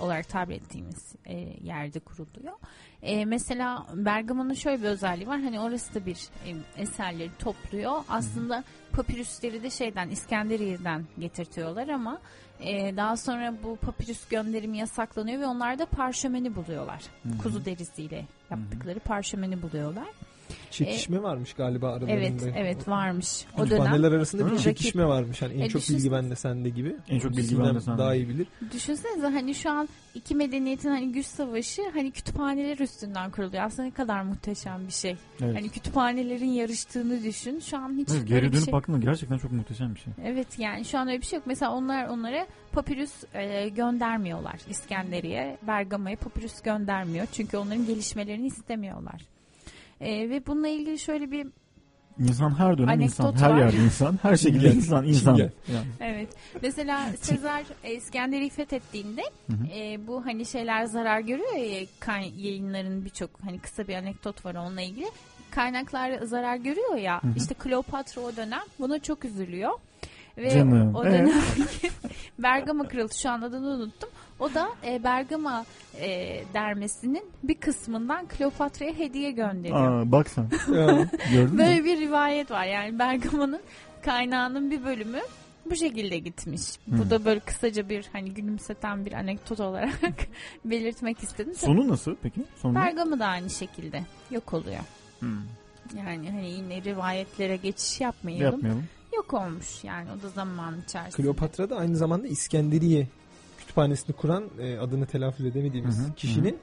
olarak 0.02 0.28
tabir 0.28 0.54
ettiğimiz 0.54 1.14
e, 1.24 1.34
yerde 1.62 2.00
kuruluyor. 2.00 2.54
E, 3.02 3.24
mesela 3.24 3.86
Bergama'nın 3.94 4.54
şöyle 4.54 4.82
bir 4.82 4.88
özelliği 4.88 5.28
var. 5.28 5.40
Hani 5.40 5.60
orası 5.60 5.94
da 5.94 6.06
bir 6.06 6.28
e, 6.46 6.82
eserleri 6.82 7.30
topluyor. 7.38 8.04
Aslında 8.08 8.64
papirüsleri 8.92 9.62
de 9.62 9.70
şeyden 9.70 10.08
İskenderiye'den 10.08 11.04
getirtiyorlar 11.18 11.88
ama 11.88 12.20
e, 12.60 12.96
daha 12.96 13.16
sonra 13.16 13.54
bu 13.62 13.76
papirüs 13.76 14.28
gönderimi 14.28 14.78
yasaklanıyor 14.78 15.40
ve 15.40 15.46
onlar 15.46 15.78
da 15.78 15.86
parşömeni 15.86 16.56
buluyorlar. 16.56 17.02
Kuzu 17.42 17.64
derisiyle 17.64 18.26
yaptıkları 18.50 19.00
parşömeni 19.00 19.62
buluyorlar. 19.62 20.08
Çekişme 20.70 21.22
varmış 21.22 21.52
galiba 21.54 21.88
aralarında. 21.88 22.12
Evet, 22.16 22.54
evet 22.56 22.88
varmış. 22.88 23.44
O 23.54 23.58
dönem 23.58 23.68
Kütüphaneler 23.68 24.12
arasında 24.12 24.52
bir 24.52 24.58
çekişme 24.58 25.06
varmış. 25.06 25.42
Hani 25.42 25.52
en 25.54 25.60
E, 25.60 25.68
çok 25.68 25.82
bilgi 25.82 25.94
düşünsene- 25.94 26.12
bende 26.12 26.34
sende 26.36 26.68
gibi. 26.68 26.96
En 27.08 27.18
çok 27.18 27.36
bilgi 27.36 27.58
bende 27.58 27.80
sende. 27.80 27.98
Daha 27.98 28.14
iyi 28.14 28.28
bilir. 28.28 28.46
Düşünsenize 28.72 29.26
hani 29.26 29.54
şu 29.54 29.70
an 29.70 29.88
iki 30.14 30.34
medeniyetin 30.34 30.88
hani 30.88 31.12
güç 31.12 31.26
savaşı 31.26 31.82
hani 31.94 32.10
kütüphaneler 32.10 32.78
üstünden 32.78 33.30
kuruluyor. 33.30 33.62
Aslında 33.64 33.82
ne 33.88 33.94
kadar 33.94 34.22
muhteşem 34.22 34.86
bir 34.86 34.92
şey. 34.92 35.16
Evet. 35.42 35.56
Hani 35.56 35.68
kütüphanelerin 35.68 36.46
yarıştığını 36.50 37.22
düşün. 37.24 37.58
Şu 37.60 37.76
an 37.78 37.96
hiç 37.98 38.08
Evet, 38.12 38.28
geri 38.28 38.52
dönüp 38.52 38.64
şey. 38.64 38.72
baktığında 38.72 38.98
gerçekten 38.98 39.38
çok 39.38 39.52
muhteşem 39.52 39.94
bir 39.94 40.00
şey. 40.00 40.12
Evet 40.24 40.58
yani 40.58 40.84
şu 40.84 40.98
an 40.98 41.08
öyle 41.08 41.20
bir 41.20 41.26
şey 41.26 41.36
yok. 41.36 41.46
Mesela 41.46 41.72
onlar 41.72 42.08
onlara 42.08 42.46
papirüs 42.72 43.12
e, 43.34 43.68
göndermiyorlar. 43.68 44.60
İskenderiye, 44.70 45.58
Bergama'ya 45.66 46.16
papirüs 46.16 46.60
göndermiyor. 46.62 47.26
Çünkü 47.32 47.56
onların 47.56 47.86
gelişmelerini 47.86 48.46
istemiyorlar. 48.46 49.22
E, 50.02 50.30
ve 50.30 50.46
bununla 50.46 50.68
ilgili 50.68 50.98
şöyle 50.98 51.30
bir 51.30 51.46
İnsan 52.18 52.58
her 52.58 52.78
dönem 52.78 52.88
Anekdot 52.88 53.34
insan, 53.34 53.36
her 53.36 53.50
var. 53.50 53.58
yerde 53.58 53.76
insan, 53.76 54.18
her 54.22 54.36
şekilde 54.36 54.72
insan, 54.72 55.06
insan. 55.06 55.36
Yani. 55.36 55.50
Evet. 56.00 56.28
Mesela 56.62 57.08
Sezar 57.20 57.62
İskender'i 57.96 58.50
fethettiğinde 58.50 59.22
Hı 59.46 59.52
hı. 59.52 59.66
e, 59.74 60.06
bu 60.06 60.26
hani 60.26 60.46
şeyler 60.46 60.84
zarar 60.84 61.20
görüyor 61.20 61.56
ya 61.56 61.86
kan 62.00 62.18
yayınların 62.18 63.04
birçok 63.04 63.30
hani 63.44 63.58
kısa 63.58 63.88
bir 63.88 63.94
anekdot 63.94 64.44
var 64.44 64.54
onunla 64.54 64.80
ilgili. 64.80 65.06
Kaynaklar 65.50 66.18
zarar 66.22 66.56
görüyor 66.56 66.94
ya. 66.96 67.22
Hı 67.22 67.26
hı. 67.26 67.32
işte 67.36 67.54
Kleopatra 67.54 68.20
o 68.22 68.36
dönem 68.36 68.62
buna 68.78 68.98
çok 68.98 69.24
üzülüyor. 69.24 69.70
Ve 70.36 70.50
Canım, 70.50 70.94
o 70.94 71.04
dönem 71.04 71.32
Bergama 72.38 72.88
kralı 72.88 73.08
şu 73.22 73.30
an 73.30 73.42
adını 73.42 73.66
unuttum. 73.66 74.08
O 74.42 74.54
da 74.54 74.68
e, 74.86 75.04
Bergama 75.04 75.64
e, 76.00 76.40
dermesinin 76.54 77.24
bir 77.42 77.54
kısmından 77.54 78.26
Kleopatra'ya 78.26 78.94
hediye 78.94 79.30
gönderiyor. 79.30 80.02
Aa, 80.02 80.12
bak 80.12 80.30
sen. 80.30 80.48
Gördün 81.32 81.54
mü? 81.54 81.58
Böyle 81.58 81.84
bir 81.84 82.00
rivayet 82.00 82.50
var. 82.50 82.64
Yani 82.64 82.98
Bergama'nın 82.98 83.60
kaynağının 84.04 84.70
bir 84.70 84.84
bölümü 84.84 85.20
bu 85.70 85.76
şekilde 85.76 86.18
gitmiş. 86.18 86.62
Hmm. 86.84 86.98
Bu 86.98 87.10
da 87.10 87.24
böyle 87.24 87.40
kısaca 87.40 87.88
bir 87.88 88.08
hani 88.12 88.34
gülümseten 88.34 89.06
bir 89.06 89.12
anekdot 89.12 89.60
olarak 89.60 90.18
belirtmek 90.64 91.22
istedim. 91.22 91.54
Sonu 91.54 91.88
nasıl 91.88 92.16
peki? 92.22 92.40
Sonu? 92.56 92.74
Bergama 92.74 93.18
da 93.18 93.26
aynı 93.26 93.50
şekilde 93.50 94.02
yok 94.30 94.54
oluyor. 94.54 94.80
Hmm. 95.20 95.38
Yani 95.96 96.30
hani 96.30 96.50
yine 96.50 96.82
rivayetlere 96.84 97.56
geçiş 97.56 98.00
yapmayalım. 98.00 98.44
Yapmayalım. 98.44 98.84
Yok 99.16 99.34
olmuş 99.34 99.84
yani 99.84 100.08
o 100.18 100.22
da 100.22 100.28
zaman 100.28 100.74
içerisinde. 100.88 101.22
Kleopatra 101.22 101.70
da 101.70 101.76
aynı 101.76 101.96
zamanda 101.96 102.26
İskenderiye 102.26 103.06
kütüphanesini 103.72 104.16
kuran 104.16 104.44
e, 104.60 104.78
adını 104.78 105.06
telaffuz 105.06 105.46
edemediğimiz 105.46 105.98
Hı 105.98 106.02
hı, 106.02 106.14
kişinin 106.14 106.58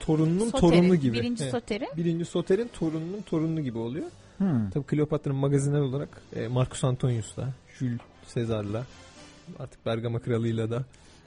torununun 0.00 0.50
Soteri, 0.50 0.60
torunu 0.60 0.96
gibi. 0.96 1.16
Birinci 1.16 1.42
Evet. 1.42 1.52
Soteri. 1.52 1.86
Birinci 1.96 2.24
Soter'in 2.24 2.68
torununun 2.68 3.22
torunu 3.26 3.60
gibi 3.60 3.78
oluyor. 3.78 4.06
Hmm. 4.38 4.70
Tabii 4.70 4.84
Kleopatra'nın 4.86 5.38
magazinel 5.40 5.80
olarak 5.80 6.22
e, 6.36 6.48
Marcus 6.48 6.84
Antonius'la, 6.84 7.48
Jules 7.78 7.98
Caesar'la, 8.34 8.84
artık 9.58 9.86
Bergama 9.86 10.18
kralıyla 10.18 10.70
da 10.70 10.84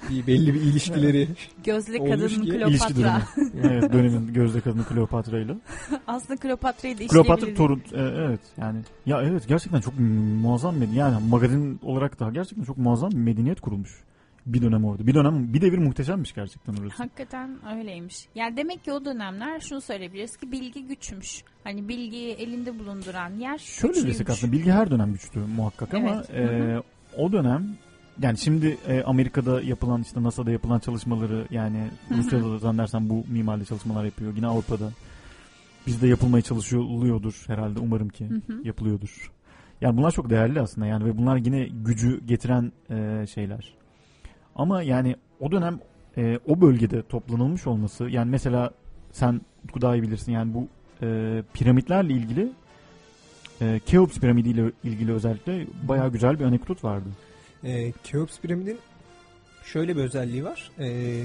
bir 0.09 0.27
belli 0.27 0.53
bir 0.53 0.61
ilişkileri 0.61 1.27
Gözde 1.63 1.99
Olmuş 1.99 2.11
kadın 2.11 2.43
ki 2.43 2.49
Kleopatra. 2.49 3.21
evet 3.63 3.93
dönemin 3.93 4.33
gözde 4.33 4.61
kadını 4.61 4.85
Kleopatra 4.85 5.39
ile. 5.39 5.57
Aslında 6.07 6.39
Kleopatra'yı 6.39 6.99
da 6.99 7.07
Kleopatra 7.07 7.53
torun 7.53 7.79
e, 7.93 8.01
evet 8.01 8.39
yani 8.57 8.79
ya 9.05 9.21
evet 9.21 9.47
gerçekten 9.47 9.81
çok 9.81 9.93
muazzam 10.41 10.81
bir 10.81 10.89
yani 10.89 11.27
magazin 11.29 11.79
olarak 11.83 12.19
da 12.19 12.29
gerçekten 12.29 12.63
çok 12.63 12.77
muazzam 12.77 13.11
bir 13.11 13.17
medeniyet 13.17 13.61
kurulmuş. 13.61 14.07
Bir 14.47 14.61
dönem 14.61 14.85
orada. 14.85 15.07
Bir 15.07 15.13
dönem 15.13 15.53
bir 15.53 15.61
devir 15.61 15.77
muhteşemmiş 15.77 16.33
gerçekten 16.33 16.73
orası. 16.73 16.95
Hakikaten 16.97 17.57
öyleymiş. 17.77 18.27
Yani 18.35 18.57
demek 18.57 18.83
ki 18.83 18.91
o 18.93 19.05
dönemler 19.05 19.59
şunu 19.59 19.81
söyleyebiliriz 19.81 20.37
ki 20.37 20.51
bilgi 20.51 20.85
güçmüş. 20.85 21.43
Hani 21.63 21.87
bilgiyi 21.87 22.33
elinde 22.33 22.79
bulunduran 22.79 23.29
yer 23.39 23.57
Şöyle 23.57 23.93
güçlüymüş. 23.93 24.13
desek 24.13 24.29
aslında 24.29 24.53
bilgi 24.53 24.71
her 24.71 24.91
dönem 24.91 25.13
güçlü 25.13 25.39
muhakkak 25.39 25.93
ama 25.93 26.23
Evet, 26.29 26.49
hı 26.49 26.83
e, 27.17 27.21
o 27.21 27.31
dönem 27.31 27.77
yani 28.21 28.37
şimdi 28.37 28.77
e, 28.87 29.03
Amerika'da 29.03 29.61
yapılan 29.61 30.01
işte 30.01 30.23
NASA'da 30.23 30.51
yapılan 30.51 30.79
çalışmaları 30.79 31.47
yani 31.49 31.87
Hı. 32.09 32.17
Rusya'da 32.17 32.51
da 32.51 32.57
zannedersem 32.57 33.09
bu 33.09 33.25
mimaride 33.27 33.65
çalışmalar 33.65 34.05
yapıyor. 34.05 34.35
Yine 34.35 34.47
Avrupa'da 34.47 34.91
bizde 35.87 36.07
yapılmaya 36.07 36.41
çalışılıyordur 36.41 37.43
herhalde 37.47 37.79
umarım 37.79 38.09
ki 38.09 38.29
yapılıyordur. 38.63 39.31
Yani 39.81 39.97
bunlar 39.97 40.11
çok 40.11 40.29
değerli 40.29 40.61
aslında 40.61 40.87
yani 40.87 41.05
ve 41.05 41.17
bunlar 41.17 41.37
yine 41.37 41.67
gücü 41.85 42.25
getiren 42.25 42.71
e, 42.89 43.27
şeyler. 43.27 43.73
Ama 44.57 44.81
yani 44.83 45.15
o 45.39 45.51
dönem 45.51 45.79
e, 46.17 46.39
o 46.47 46.61
bölgede 46.61 47.03
toplanılmış 47.03 47.67
olması 47.67 48.09
yani 48.09 48.31
mesela 48.31 48.71
sen 49.11 49.41
Utku 49.65 49.81
daha 49.81 49.95
iyi 49.95 50.01
bilirsin 50.01 50.31
yani 50.31 50.53
bu 50.53 50.67
e, 51.01 51.43
piramitlerle 51.53 52.13
ilgili 52.13 52.51
e, 53.61 53.79
Keops 53.85 54.19
piramidiyle 54.19 54.71
ilgili 54.83 55.13
özellikle 55.13 55.67
bayağı 55.83 56.11
güzel 56.11 56.39
bir 56.39 56.45
anekdot 56.45 56.83
vardı. 56.83 57.09
E, 57.63 57.91
Keops 58.03 58.39
piramidin 58.39 58.79
şöyle 59.63 59.95
bir 59.95 60.01
özelliği 60.01 60.45
var. 60.45 60.71
E, 60.79 61.23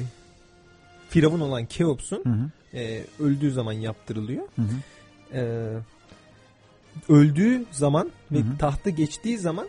Firavun 1.08 1.40
olan 1.40 1.66
Keops'un 1.66 2.50
e, 2.74 3.04
öldüğü 3.20 3.50
zaman 3.50 3.72
yaptırılıyor. 3.72 4.44
Hı 4.56 4.62
hı. 4.62 4.74
E, 5.38 5.42
öldüğü 7.08 7.64
zaman 7.70 8.10
ve 8.32 8.38
Hı 8.38 8.42
hı. 8.42 8.58
tahta 8.58 8.90
geçtiği 8.90 9.38
zaman 9.38 9.68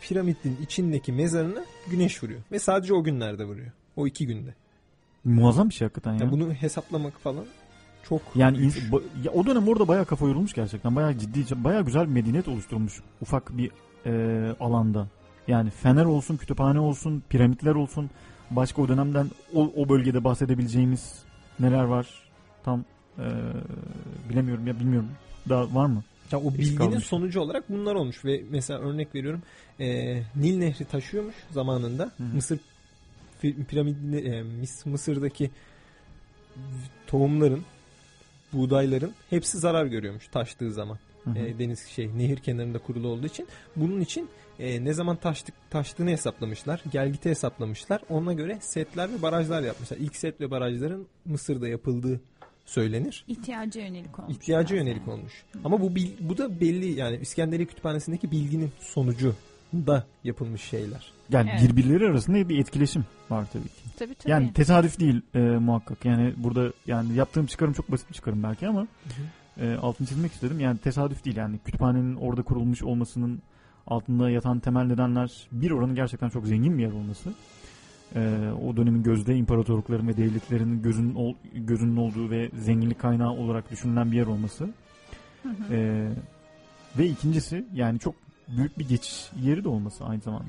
piramidin 0.00 0.56
içindeki 0.62 1.12
mezarına 1.12 1.64
güneş 1.90 2.22
vuruyor. 2.22 2.40
Ve 2.52 2.58
sadece 2.58 2.94
o 2.94 3.02
günlerde 3.04 3.44
vuruyor. 3.44 3.70
O 3.96 4.06
iki 4.06 4.26
günde. 4.26 4.54
Muazzam 5.24 5.68
bir 5.68 5.74
şey 5.74 5.86
hakikaten 5.86 6.12
ya. 6.12 6.18
Yani 6.20 6.32
bunu 6.32 6.52
hesaplamak 6.52 7.20
falan 7.20 7.44
çok 8.08 8.20
Yani 8.34 8.58
ins- 8.58 8.90
ba- 8.90 9.02
ya 9.24 9.32
o 9.32 9.46
dönem 9.46 9.68
orada 9.68 9.88
bayağı 9.88 10.04
kafa 10.04 10.26
yorulmuş 10.26 10.52
gerçekten. 10.52 10.96
Bayağı 10.96 11.18
ciddi, 11.18 11.64
bayağı 11.64 11.84
güzel 11.84 12.02
bir 12.08 12.12
medeniyet 12.12 12.48
oluşturulmuş 12.48 13.00
ufak 13.20 13.56
bir 13.56 13.70
e, 14.06 14.54
alanda. 14.60 15.08
Yani 15.48 15.70
fener 15.70 16.04
olsun, 16.04 16.36
kütüphane 16.36 16.80
olsun, 16.80 17.22
piramitler 17.28 17.74
olsun. 17.74 18.10
Başka 18.50 18.82
o 18.82 18.88
dönemden 18.88 19.26
o, 19.54 19.72
o 19.76 19.88
bölgede 19.88 20.24
bahsedebileceğimiz 20.24 21.22
neler 21.60 21.84
var? 21.84 22.06
Tam 22.64 22.84
e, 23.18 23.24
bilemiyorum 24.30 24.66
ya 24.66 24.80
bilmiyorum. 24.80 25.08
Daha 25.48 25.74
var 25.74 25.86
mı? 25.86 26.02
Ya 26.32 26.40
o 26.40 26.54
bilginin 26.54 26.76
kalmış. 26.76 27.04
sonucu 27.04 27.40
olarak 27.40 27.70
bunlar 27.70 27.94
olmuş 27.94 28.24
ve 28.24 28.42
mesela 28.50 28.80
örnek 28.80 29.14
veriyorum 29.14 29.42
e, 29.80 30.16
Nil 30.36 30.58
Nehri 30.58 30.84
taşıyormuş 30.84 31.34
zamanında 31.50 32.04
Hı 32.16 32.22
hı. 32.22 32.34
Mısır 32.34 32.58
piramidinde 33.68 34.18
e, 34.18 34.44
Mısır'daki 34.84 35.50
tohumların 37.06 37.62
buğdayların 38.52 39.14
hepsi 39.30 39.58
zarar 39.58 39.86
görüyormuş 39.86 40.28
taştığı 40.28 40.72
zaman. 40.72 40.98
Hı 41.24 41.30
hı. 41.30 41.38
E, 41.38 41.58
deniz 41.58 41.86
şey 41.86 42.18
nehir 42.18 42.36
kenarında 42.36 42.78
kurulu 42.78 43.08
olduğu 43.08 43.26
için 43.26 43.48
bunun 43.76 44.00
için 44.00 44.28
e, 44.58 44.84
ne 44.84 44.92
zaman 44.92 45.16
taştık 45.16 45.54
taştığını 45.70 46.10
hesaplamışlar. 46.10 46.82
Gelgiti 46.92 47.30
hesaplamışlar. 47.30 48.00
Ona 48.08 48.32
göre 48.32 48.58
setler 48.60 49.12
ve 49.12 49.22
barajlar 49.22 49.62
yapmışlar. 49.62 49.96
İlk 49.96 50.16
set 50.16 50.40
ve 50.40 50.50
barajların 50.50 51.06
Mısır'da 51.24 51.68
yapıldığı 51.68 52.20
söylenir. 52.66 53.24
İhtiyaca 53.28 53.80
yönelik 53.80 54.18
olmuş. 54.18 54.36
İhtiyaca 54.36 54.74
biraz 54.74 54.86
yönelik 54.86 55.06
yani. 55.06 55.18
olmuş. 55.18 55.32
Ama 55.64 55.80
bu 55.80 55.94
bu 56.20 56.38
da 56.38 56.60
belli 56.60 56.90
yani 56.90 57.16
İskenderiye 57.16 57.66
Kütüphanesi'ndeki 57.66 58.30
bilginin 58.30 58.72
sonucu 58.80 59.34
da 59.74 60.06
yapılmış 60.24 60.62
şeyler. 60.62 61.12
Yani 61.30 61.50
Evet. 61.52 61.62
birbirleri 61.62 62.06
arasında 62.06 62.48
bir 62.48 62.58
etkileşim 62.58 63.04
var 63.30 63.46
tabii 63.52 63.64
ki. 63.64 63.98
Tabii 63.98 64.14
tabii. 64.14 64.30
Yani 64.30 64.52
tesadüf 64.52 65.00
değil 65.00 65.20
e, 65.34 65.38
muhakkak. 65.38 66.04
Yani 66.04 66.34
burada 66.36 66.72
yani 66.86 67.14
yaptığım 67.14 67.46
çıkarım 67.46 67.72
çok 67.72 67.92
basit 67.92 68.08
bir 68.08 68.14
çıkarım 68.14 68.42
belki 68.42 68.68
ama 68.68 68.86
e, 69.60 69.74
altını 69.74 70.06
çizmek 70.06 70.32
istedim. 70.32 70.60
Yani 70.60 70.78
tesadüf 70.78 71.24
değil 71.24 71.36
yani 71.36 71.58
kütüphanenin 71.64 72.16
orada 72.16 72.42
kurulmuş 72.42 72.82
olmasının 72.82 73.42
altında 73.86 74.30
yatan 74.30 74.60
temel 74.60 74.82
nedenler 74.84 75.48
bir 75.52 75.70
oranın 75.70 75.94
gerçekten 75.94 76.28
çok 76.28 76.46
zengin 76.46 76.78
bir 76.78 76.82
yer 76.82 76.92
olması. 76.92 77.32
E, 78.14 78.50
o 78.68 78.76
dönemin 78.76 79.02
gözde 79.02 79.36
imparatorlukların 79.36 80.08
ve 80.08 80.16
devletlerinin 80.16 80.82
gözünün, 80.82 81.14
ol- 81.14 81.34
gözünün 81.54 81.96
olduğu 81.96 82.30
ve 82.30 82.50
zenginlik 82.58 82.98
kaynağı 83.00 83.30
olarak 83.30 83.70
düşünülen 83.70 84.12
bir 84.12 84.16
yer 84.16 84.26
olması. 84.26 84.64
Hı 85.42 85.48
hı. 85.48 85.74
E, 85.74 86.08
ve 86.98 87.06
ikincisi 87.06 87.64
yani 87.74 87.98
çok 87.98 88.14
büyük 88.48 88.78
bir 88.78 88.88
geçiş 88.88 89.30
yeri 89.42 89.64
de 89.64 89.68
olması 89.68 90.04
aynı 90.04 90.20
zamanda. 90.20 90.44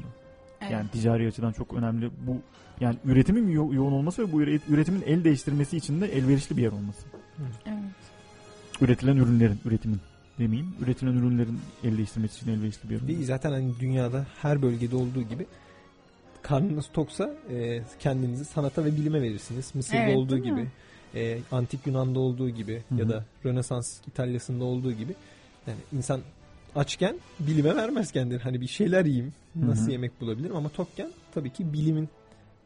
Evet. 0.62 0.72
Yani 0.72 0.90
ticari 0.90 1.28
açıdan 1.28 1.52
çok 1.52 1.74
önemli. 1.74 2.10
Bu 2.28 2.38
yani 2.80 2.98
üretimin 3.06 3.48
yo- 3.50 3.74
yoğun 3.74 3.92
olması 3.92 4.28
ve 4.28 4.32
bu 4.32 4.42
üre- 4.42 4.60
üretimin 4.70 5.02
el 5.06 5.24
değiştirmesi 5.24 5.78
için 5.78 6.02
de 6.02 6.06
elverişli 6.18 6.58
bir 6.58 6.62
yer 6.62 6.72
olması. 6.72 7.08
Evet. 7.66 7.78
Üretilen 8.82 9.18
ürünlerin, 9.18 9.60
üretimin 9.66 10.00
demeyeyim. 10.40 10.74
Üretilen 10.82 11.14
ürünlerin 11.14 11.60
el 11.84 11.98
değiştirmesi 11.98 12.38
için 12.38 12.52
elverişli 12.52 12.90
bir 12.90 12.94
yer 12.96 13.02
olması. 13.02 13.26
zaten 13.26 13.52
hani 13.52 13.74
dünyada 13.80 14.26
her 14.42 14.62
bölgede 14.62 14.96
olduğu 14.96 15.22
gibi 15.22 15.46
karnınız 16.48 16.86
toksa 16.94 17.34
e, 17.50 17.82
kendinizi 18.00 18.46
sanata 18.46 18.86
ve 18.86 18.96
bilime 18.96 19.22
verirsiniz. 19.22 19.76
Mısır'da 19.76 20.02
Evet, 20.02 20.18
olduğu 20.18 20.36
mi? 20.36 20.44
gibi, 20.44 20.68
e, 21.16 21.40
antik 21.52 21.88
Yunan'da 21.88 22.20
olduğu 22.20 22.50
gibi 22.50 22.84
Hı 22.90 22.96
hı. 22.96 23.00
ya 23.00 23.10
da 23.10 23.26
Rönesans 23.46 24.00
İtalya'sında 24.08 24.64
olduğu 24.64 24.92
gibi 24.92 25.16
yani 25.68 25.80
insan 25.94 26.22
açken 26.76 27.16
bilime 27.40 27.76
vermez 27.76 28.12
kendini. 28.12 28.40
Hani 28.40 28.62
bir 28.62 28.68
şeyler 28.68 29.06
yiyeyim, 29.06 29.34
nasıl 29.56 29.88
hı. 29.88 29.92
yemek 29.92 30.22
bulabilirim 30.22 30.56
ama 30.56 30.70
tokken 30.70 31.10
tabii 31.34 31.50
ki 31.50 31.74
bilimin 31.74 32.10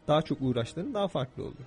daha 0.07 0.21
çok 0.21 0.41
uğraşların 0.41 0.93
daha 0.93 1.07
farklı 1.07 1.43
oluyor. 1.43 1.65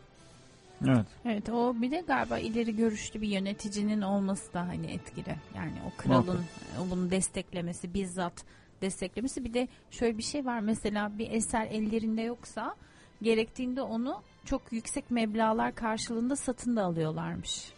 Evet. 0.86 1.06
Evet 1.24 1.48
o 1.48 1.74
bir 1.82 1.90
de 1.90 2.04
galiba 2.06 2.38
ileri 2.38 2.76
görüşlü 2.76 3.20
bir 3.20 3.28
yöneticinin 3.28 4.00
olması 4.02 4.54
da 4.54 4.60
hani 4.68 4.86
etkili. 4.86 5.36
Yani 5.56 5.72
o 5.86 6.02
kralın 6.02 6.26
Muhakkak. 6.26 6.90
bunu 6.90 7.10
desteklemesi, 7.10 7.94
bizzat 7.94 8.44
desteklemesi. 8.82 9.44
Bir 9.44 9.54
de 9.54 9.68
şöyle 9.90 10.18
bir 10.18 10.22
şey 10.22 10.46
var 10.46 10.60
mesela 10.60 11.18
bir 11.18 11.30
eser 11.30 11.66
ellerinde 11.66 12.22
yoksa 12.22 12.76
gerektiğinde 13.22 13.82
onu 13.82 14.22
çok 14.44 14.62
yüksek 14.72 15.10
meblağlar 15.10 15.74
karşılığında 15.74 16.36
satın 16.36 16.76
da 16.76 16.84
alıyorlarmış. 16.84 17.72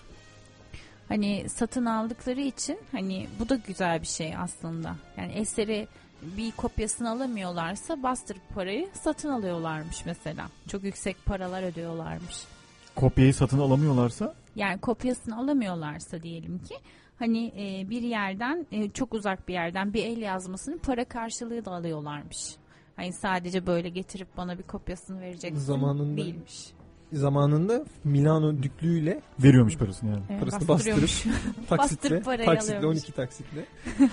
Hani 1.08 1.48
satın 1.48 1.84
aldıkları 1.84 2.40
için 2.40 2.78
hani 2.92 3.26
bu 3.40 3.48
da 3.48 3.54
güzel 3.54 4.02
bir 4.02 4.06
şey 4.06 4.36
aslında. 4.36 4.96
Yani 5.16 5.32
eseri 5.32 5.88
bir 6.22 6.52
kopyasını 6.52 7.10
alamıyorlarsa 7.10 8.02
bastırıp 8.02 8.48
parayı 8.54 8.88
satın 8.92 9.28
alıyorlarmış 9.28 10.06
mesela. 10.06 10.48
Çok 10.68 10.84
yüksek 10.84 11.24
paralar 11.24 11.62
ödüyorlarmış. 11.62 12.36
Kopyayı 12.96 13.34
satın 13.34 13.58
alamıyorlarsa 13.58 14.34
Yani 14.56 14.80
kopyasını 14.80 15.38
alamıyorlarsa 15.38 16.22
diyelim 16.22 16.58
ki 16.58 16.74
hani 17.18 17.46
e, 17.46 17.90
bir 17.90 18.02
yerden 18.02 18.66
e, 18.72 18.90
çok 18.90 19.14
uzak 19.14 19.48
bir 19.48 19.52
yerden 19.52 19.94
bir 19.94 20.04
el 20.04 20.18
yazmasını 20.18 20.78
para 20.78 21.04
karşılığı 21.04 21.64
da 21.64 21.70
alıyorlarmış. 21.70 22.56
Hani 22.96 23.12
sadece 23.12 23.66
böyle 23.66 23.88
getirip 23.88 24.28
bana 24.36 24.58
bir 24.58 24.62
kopyasını 24.62 25.20
vereceksin 25.20 25.60
Zamanında- 25.60 26.16
değilmiş. 26.16 26.66
Zamanında 27.12 27.84
Milano 28.04 28.62
düklüğüyle 28.62 29.22
veriyormuş 29.42 29.76
parasını 29.76 30.10
yani. 30.10 30.22
Evet, 30.30 30.40
Parasını 30.40 30.66
taksitle, 31.68 31.76
Bastırıp 31.78 32.24
taksitle 32.24 32.76
alıyormuş. 32.76 32.98
12 32.98 33.12
taksitle. 33.12 33.64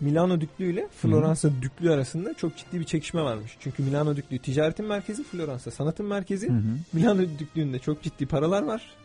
Milano 0.00 0.40
düklüğüyle 0.40 0.88
Floransa 0.88 1.50
düklüğü 1.62 1.90
arasında 1.90 2.34
çok 2.34 2.56
ciddi 2.56 2.80
bir 2.80 2.84
çekişme 2.84 3.22
varmış. 3.22 3.56
Çünkü 3.60 3.82
Milano 3.82 4.16
düklüğü 4.16 4.38
ticaretin 4.38 4.86
merkezi, 4.86 5.24
Floransa 5.24 5.70
sanatın 5.70 6.06
merkezi. 6.06 6.48
Hı 6.48 6.52
hı. 6.52 6.62
Milano 6.92 7.20
düklüğünde 7.38 7.78
çok 7.78 8.02
ciddi 8.02 8.26
paralar 8.26 8.62
var. 8.62 8.96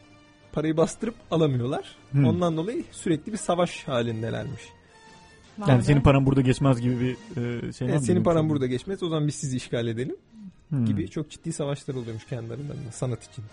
Parayı 0.54 0.78
bastırıp 0.78 1.16
alamıyorlar. 1.32 1.96
Hı. 2.12 2.28
Ondan 2.28 2.58
dolayı 2.58 2.84
sürekli 2.92 3.32
bir 3.32 3.38
savaş 3.38 3.84
halindelermiş. 3.88 4.62
Vay 5.60 5.70
Yani 5.70 5.80
be. 5.80 5.84
senin 5.84 6.02
paran 6.02 6.26
burada 6.26 6.42
geçmez 6.42 6.82
gibi 6.82 7.00
bir 7.00 7.12
e, 7.12 7.74
şey 7.74 7.88
var 7.88 7.94
Evet, 7.94 8.04
senin 8.06 8.24
paran 8.24 8.50
burada 8.50 8.68
geçmez 8.68 9.04
o 9.04 9.10
zaman 9.10 9.28
biz 9.28 9.36
sizi 9.36 9.58
işgal 9.58 9.88
edelim 9.88 10.16
Hı. 10.74 10.86
gibi 10.86 11.10
çok 11.10 11.30
ciddi 11.30 11.54
savaşlar 11.54 11.96
oluyormuş 11.96 12.26
kendi 12.26 12.48
aralarında. 12.54 12.92
Sanat 12.92 13.24
için, 13.32 13.44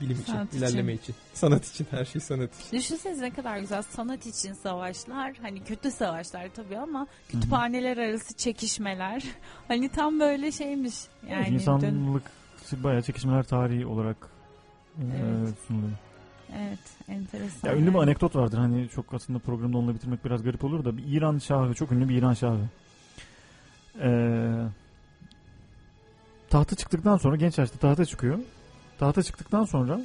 bilim 0.00 0.12
için, 0.22 0.32
Sanat 0.32 0.48
için. 0.48 0.58
ilerleme 0.58 0.92
için. 0.94 1.14
Sanat 1.34 1.68
için, 1.68 1.86
her 1.90 2.04
şey 2.04 2.20
sanat 2.20 2.60
için. 2.60 2.78
Düşünsenize 2.78 3.22
ne 3.24 3.30
kadar 3.30 3.58
güzel 3.58 3.82
sanat 3.82 4.26
için 4.26 4.52
savaşlar. 4.52 5.32
Hani 5.42 5.64
kötü 5.64 5.90
savaşlar 5.90 6.48
tabii 6.54 6.78
ama 6.78 7.06
kütüphaneler 7.28 7.96
arası 7.96 8.34
çekişmeler. 8.34 9.24
Hani 9.68 9.88
tam 9.88 10.20
böyle 10.20 10.52
şeymiş. 10.52 10.94
Evet, 11.22 11.32
Yani 11.32 11.46
dön- 11.46 11.52
insanlık 11.54 12.22
bayağı 12.72 13.02
çekişmeler 13.02 13.42
tarihi 13.42 13.86
olarak 13.86 14.16
e, 14.98 15.02
Evet. 15.02 15.54
sunuluyor. 15.68 15.92
Evet, 16.58 16.78
enteresan. 17.08 17.68
Ya 17.68 17.76
ünlü 17.76 17.94
bir 17.94 17.98
anekdot 17.98 18.36
vardır. 18.36 18.58
Hani 18.58 18.88
çok 18.88 19.14
aslında 19.14 19.38
programda 19.38 19.78
onunla 19.78 19.94
bitirmek 19.94 20.24
biraz 20.24 20.42
garip 20.42 20.64
olur 20.64 20.84
da 20.84 20.96
bir 20.96 21.04
İran 21.06 21.38
şahı, 21.38 21.74
çok 21.74 21.92
ünlü 21.92 22.08
bir 22.08 22.16
İran 22.16 22.34
şahı. 22.34 22.68
Ee, 24.00 24.64
tahta 26.50 26.76
çıktıktan 26.76 27.16
sonra 27.16 27.36
genç 27.36 27.58
yaşta 27.58 27.78
tahta 27.78 28.04
çıkıyor. 28.04 28.38
Tahta 28.98 29.22
çıktıktan 29.22 29.64
sonra 29.64 30.00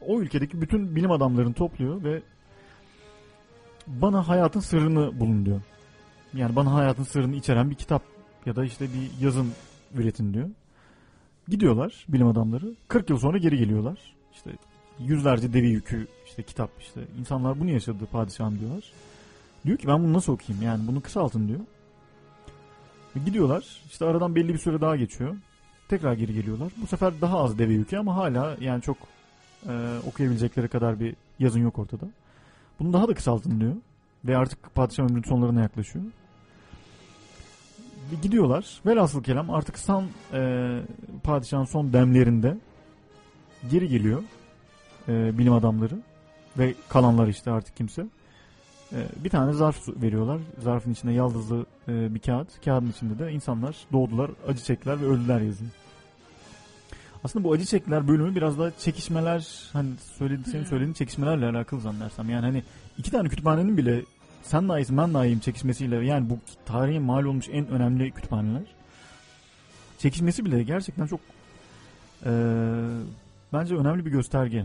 o 0.00 0.20
ülkedeki 0.20 0.60
bütün 0.60 0.96
bilim 0.96 1.10
adamlarını 1.10 1.54
topluyor 1.54 2.04
ve 2.04 2.22
bana 3.86 4.28
hayatın 4.28 4.60
sırrını 4.60 5.20
bulun 5.20 5.46
diyor. 5.46 5.60
Yani 6.34 6.56
bana 6.56 6.74
hayatın 6.74 7.02
sırrını 7.02 7.36
içeren 7.36 7.70
bir 7.70 7.74
kitap 7.74 8.02
ya 8.46 8.56
da 8.56 8.64
işte 8.64 8.84
bir 8.84 9.24
yazın 9.24 9.52
üretin 9.94 10.34
diyor. 10.34 10.48
Gidiyorlar 11.48 12.06
bilim 12.08 12.26
adamları. 12.26 12.74
40 12.88 13.10
yıl 13.10 13.18
sonra 13.18 13.38
geri 13.38 13.58
geliyorlar. 13.58 13.98
İşte 14.32 14.50
yüzlerce 14.98 15.52
deve 15.52 15.66
yükü 15.66 16.06
işte 16.26 16.42
kitap 16.42 16.70
işte 16.80 17.00
insanlar 17.20 17.60
bunu 17.60 17.70
yaşadı 17.70 18.06
padişahım 18.12 18.58
diyorlar. 18.58 18.92
Diyor 19.66 19.78
ki 19.78 19.88
ben 19.88 20.04
bunu 20.04 20.12
nasıl 20.12 20.32
okuyayım 20.32 20.66
yani 20.66 20.86
bunu 20.86 21.00
kısaltın 21.00 21.48
diyor. 21.48 21.60
Ve 23.16 23.20
gidiyorlar 23.26 23.82
işte 23.86 24.04
aradan 24.04 24.34
belli 24.34 24.48
bir 24.48 24.58
süre 24.58 24.80
daha 24.80 24.96
geçiyor. 24.96 25.36
Tekrar 25.88 26.12
geri 26.12 26.34
geliyorlar. 26.34 26.72
Bu 26.82 26.86
sefer 26.86 27.20
daha 27.20 27.38
az 27.38 27.58
deve 27.58 27.72
yükü 27.72 27.96
ama 27.96 28.16
hala 28.16 28.56
yani 28.60 28.82
çok 28.82 28.96
e, 29.68 29.98
okuyabilecekleri 30.06 30.68
kadar 30.68 31.00
bir 31.00 31.16
yazın 31.38 31.60
yok 31.60 31.78
ortada. 31.78 32.06
Bunu 32.80 32.92
daha 32.92 33.08
da 33.08 33.14
kısaltın 33.14 33.60
diyor. 33.60 33.74
Ve 34.24 34.36
artık 34.36 34.74
padişah 34.74 35.04
ömrünün 35.04 35.22
sonlarına 35.22 35.60
yaklaşıyor. 35.60 36.04
Ve 38.12 38.16
gidiyorlar. 38.22 38.80
Velhasıl 38.86 39.22
kelam 39.22 39.50
artık 39.50 39.78
son 39.78 40.08
e, 40.32 40.80
padişahın 41.22 41.64
son 41.64 41.92
demlerinde 41.92 42.58
geri 43.70 43.88
geliyor 43.88 44.22
e, 45.08 45.38
bilim 45.38 45.52
adamları 45.52 45.94
ve 46.58 46.74
kalanlar 46.88 47.26
işte 47.28 47.50
artık 47.50 47.76
kimse. 47.76 48.06
E, 48.92 48.98
bir 49.24 49.30
tane 49.30 49.52
zarf 49.52 49.88
veriyorlar. 49.88 50.40
Zarfın 50.62 50.92
içinde 50.92 51.12
yaldızlı 51.12 51.66
e, 51.88 52.14
bir 52.14 52.20
kağıt. 52.20 52.64
Kağıdın 52.64 52.90
içinde 52.90 53.18
de 53.18 53.32
insanlar 53.32 53.76
doğdular, 53.92 54.30
acı 54.48 54.64
çektiler 54.64 55.00
ve 55.00 55.06
öldüler 55.06 55.40
yazıyor. 55.40 55.70
Aslında 57.24 57.44
bu 57.44 57.52
acı 57.52 57.64
çektiler 57.64 58.08
bölümü 58.08 58.34
biraz 58.34 58.58
da 58.58 58.72
çekişmeler 58.78 59.70
hani 59.72 59.88
söyledi, 60.18 60.50
senin 60.50 60.62
Hmm. 60.62 60.68
söylediğin 60.68 60.92
çekişmelerle 60.92 61.46
alakalı 61.46 61.80
zannedersem. 61.80 62.30
Yani 62.30 62.46
hani 62.46 62.62
iki 62.98 63.10
tane 63.10 63.28
kütüphanenin 63.28 63.76
bile 63.76 64.02
sen 64.42 64.68
daha 64.68 64.78
iyisin 64.78 64.96
ben 64.96 65.14
daha 65.14 65.26
iyiyim 65.26 65.40
çekişmesiyle 65.40 66.06
yani 66.06 66.30
bu 66.30 66.38
tarihe 66.66 66.98
mal 66.98 67.24
olmuş 67.24 67.48
en 67.52 67.68
önemli 67.68 68.10
kütüphaneler. 68.10 68.62
Çekişmesi 69.98 70.44
bile 70.44 70.62
gerçekten 70.62 71.06
çok 71.06 71.20
e, 72.26 72.32
bence 73.52 73.74
önemli 73.74 74.06
bir 74.06 74.10
gösterge. 74.10 74.64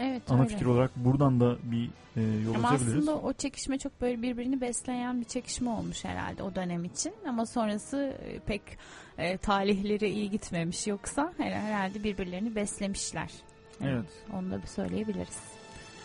Evet 0.00 0.22
Ana 0.30 0.40
öyle. 0.40 0.48
fikir 0.48 0.66
olarak 0.66 0.96
buradan 0.96 1.40
da 1.40 1.56
bir 1.62 1.90
e, 2.16 2.22
yol 2.44 2.54
Ama 2.54 2.68
açabiliriz. 2.68 2.96
aslında 3.08 3.18
o 3.18 3.32
çekişme 3.32 3.78
çok 3.78 4.00
böyle 4.00 4.22
birbirini 4.22 4.60
besleyen 4.60 5.20
bir 5.20 5.24
çekişme 5.24 5.70
olmuş 5.70 6.04
herhalde 6.04 6.42
o 6.42 6.54
dönem 6.54 6.84
için. 6.84 7.12
Ama 7.28 7.46
sonrası 7.46 8.16
e, 8.26 8.38
pek 8.38 8.62
e, 9.18 9.36
talihleri 9.36 10.08
iyi 10.10 10.30
gitmemiş 10.30 10.86
yoksa 10.86 11.32
her- 11.38 11.52
herhalde 11.52 12.04
birbirlerini 12.04 12.54
beslemişler. 12.54 13.30
Yani 13.80 13.92
Evet. 13.92 14.10
Onu 14.34 14.50
da 14.50 14.62
bir 14.62 14.66
söyleyebiliriz. 14.66 15.38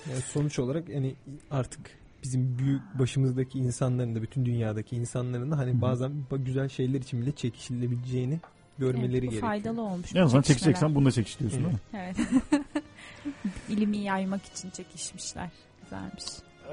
Yani 0.10 0.22
sonuç 0.22 0.60
olarak 0.60 0.90
yani 0.90 1.16
artık 1.52 1.80
bizim 2.24 2.58
büyük 2.58 2.82
başımızdaki 3.00 3.60
insanların 3.60 4.16
da 4.16 4.22
bütün 4.22 4.46
dünyadaki 4.46 4.96
insanların 4.96 5.52
da 5.52 5.58
hani 5.58 5.82
bazen 5.82 6.12
ba- 6.32 6.44
güzel 6.44 6.70
şeyler 6.70 7.00
için 7.02 7.22
bile 7.22 7.32
çekişilebileceğini 7.32 8.40
görmeleri 8.78 9.08
Evet, 9.12 9.16
bu 9.18 9.22
gerekiyor. 9.22 9.42
faydalı 9.42 9.82
olmuş. 9.82 10.14
bu 10.14 10.18
En 10.18 10.24
azından 10.24 10.42
çekişmeler. 10.42 10.60
çekeceksen 10.60 10.96
bunu 10.96 11.06
da 11.06 11.12
çekiş 11.12 11.40
diyorsun 11.40 11.60
değil 11.64 11.74
mi? 11.74 11.80
Evet. 11.94 12.18
İlimi 13.70 13.98
yaymak 13.98 14.46
için 14.46 14.70
çekişmişler. 14.70 15.50
Güzelmiş. 15.84 16.24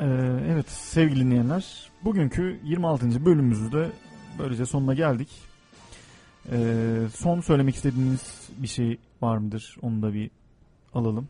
Ee, 0.01 0.05
evet 0.53 0.71
sevgili 0.71 1.21
dinleyenler 1.21 1.91
bugünkü 2.05 2.61
26. 2.65 3.25
bölümümüzde 3.25 3.91
böylece 4.39 4.67
sonuna 4.67 4.95
geldik. 4.95 5.29
Ee, 6.53 6.97
son 7.15 7.41
söylemek 7.41 7.75
istediğiniz 7.75 8.49
bir 8.59 8.69
şey 8.69 8.99
var 9.23 9.37
mıdır? 9.39 9.77
Onu 9.83 10.03
da 10.03 10.15
bir 10.15 10.31
alalım. 10.95 11.29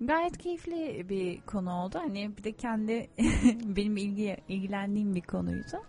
Gayet 0.00 0.38
keyifli 0.38 1.06
bir 1.08 1.40
konu 1.40 1.72
oldu. 1.72 1.98
Hani 1.98 2.30
bir 2.38 2.44
de 2.44 2.52
kendi 2.52 3.08
benim 3.76 3.96
ilgi 3.96 4.36
ilgilendiğim 4.48 5.14
bir 5.14 5.20
konuydu. 5.22 5.82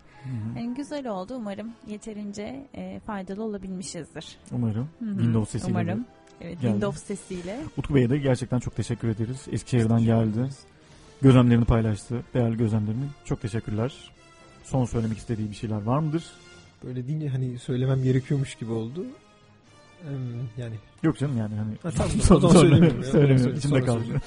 Yani 0.56 0.74
güzel 0.74 1.08
oldu. 1.08 1.34
Umarım 1.36 1.72
yeterince 1.86 2.66
e, 2.74 3.00
faydalı 3.00 3.42
olabilmişizdir. 3.42 4.38
Umarım. 4.52 4.88
Hı 4.98 5.04
hı. 5.04 5.16
Windows 5.16 5.50
sesiyle. 5.50 5.86
de. 5.86 5.98
Evet, 6.40 6.60
geldi. 6.60 6.72
Windows 6.72 7.02
sesiyle. 7.02 7.60
Utku 7.76 7.94
Bey'e 7.94 8.10
de 8.10 8.18
gerçekten 8.18 8.58
çok 8.58 8.76
teşekkür 8.76 9.08
ederiz. 9.08 9.46
Eskişehir'den 9.52 10.04
geldi. 10.04 10.48
Gözlemlerini 11.22 11.64
paylaştı. 11.64 12.22
Değerli 12.34 12.56
gözlemlerini. 12.56 13.04
Çok 13.24 13.42
teşekkürler. 13.42 14.10
Son 14.64 14.84
söylemek 14.84 15.18
istediği 15.18 15.50
bir 15.50 15.54
şeyler 15.54 15.82
var 15.82 15.98
mıdır? 15.98 16.24
Böyle 16.84 17.06
deyince 17.06 17.28
hani 17.28 17.58
söylemem 17.58 18.02
gerekiyormuş 18.02 18.54
gibi 18.54 18.72
oldu. 18.72 19.04
Yani 20.58 20.74
Yok 21.02 21.18
canım 21.18 21.36
yani 21.38 21.54
hani. 21.54 21.72
Ha, 21.82 21.90
tamam, 21.90 22.10
zaman 22.20 22.40
sonra- 22.40 22.58
söylemiyorum 22.58 23.04
söylemiyorum. 23.04 23.56
İçimde 23.56 23.80
kaldı. 23.80 24.02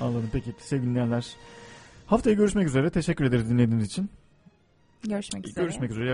Anladım. 0.00 0.30
Peki 0.32 0.54
sevgili 0.58 0.90
dinleyenler. 0.90 1.26
Haftaya 2.06 2.36
görüşmek 2.36 2.66
üzere. 2.68 2.90
Teşekkür 2.90 3.24
ederiz 3.24 3.50
dinlediğiniz 3.50 3.86
için. 3.86 4.10
Görüşmek 5.08 5.46
üzere. 5.48 5.64
Görüşmek 5.64 5.90
üzere. 5.90 6.08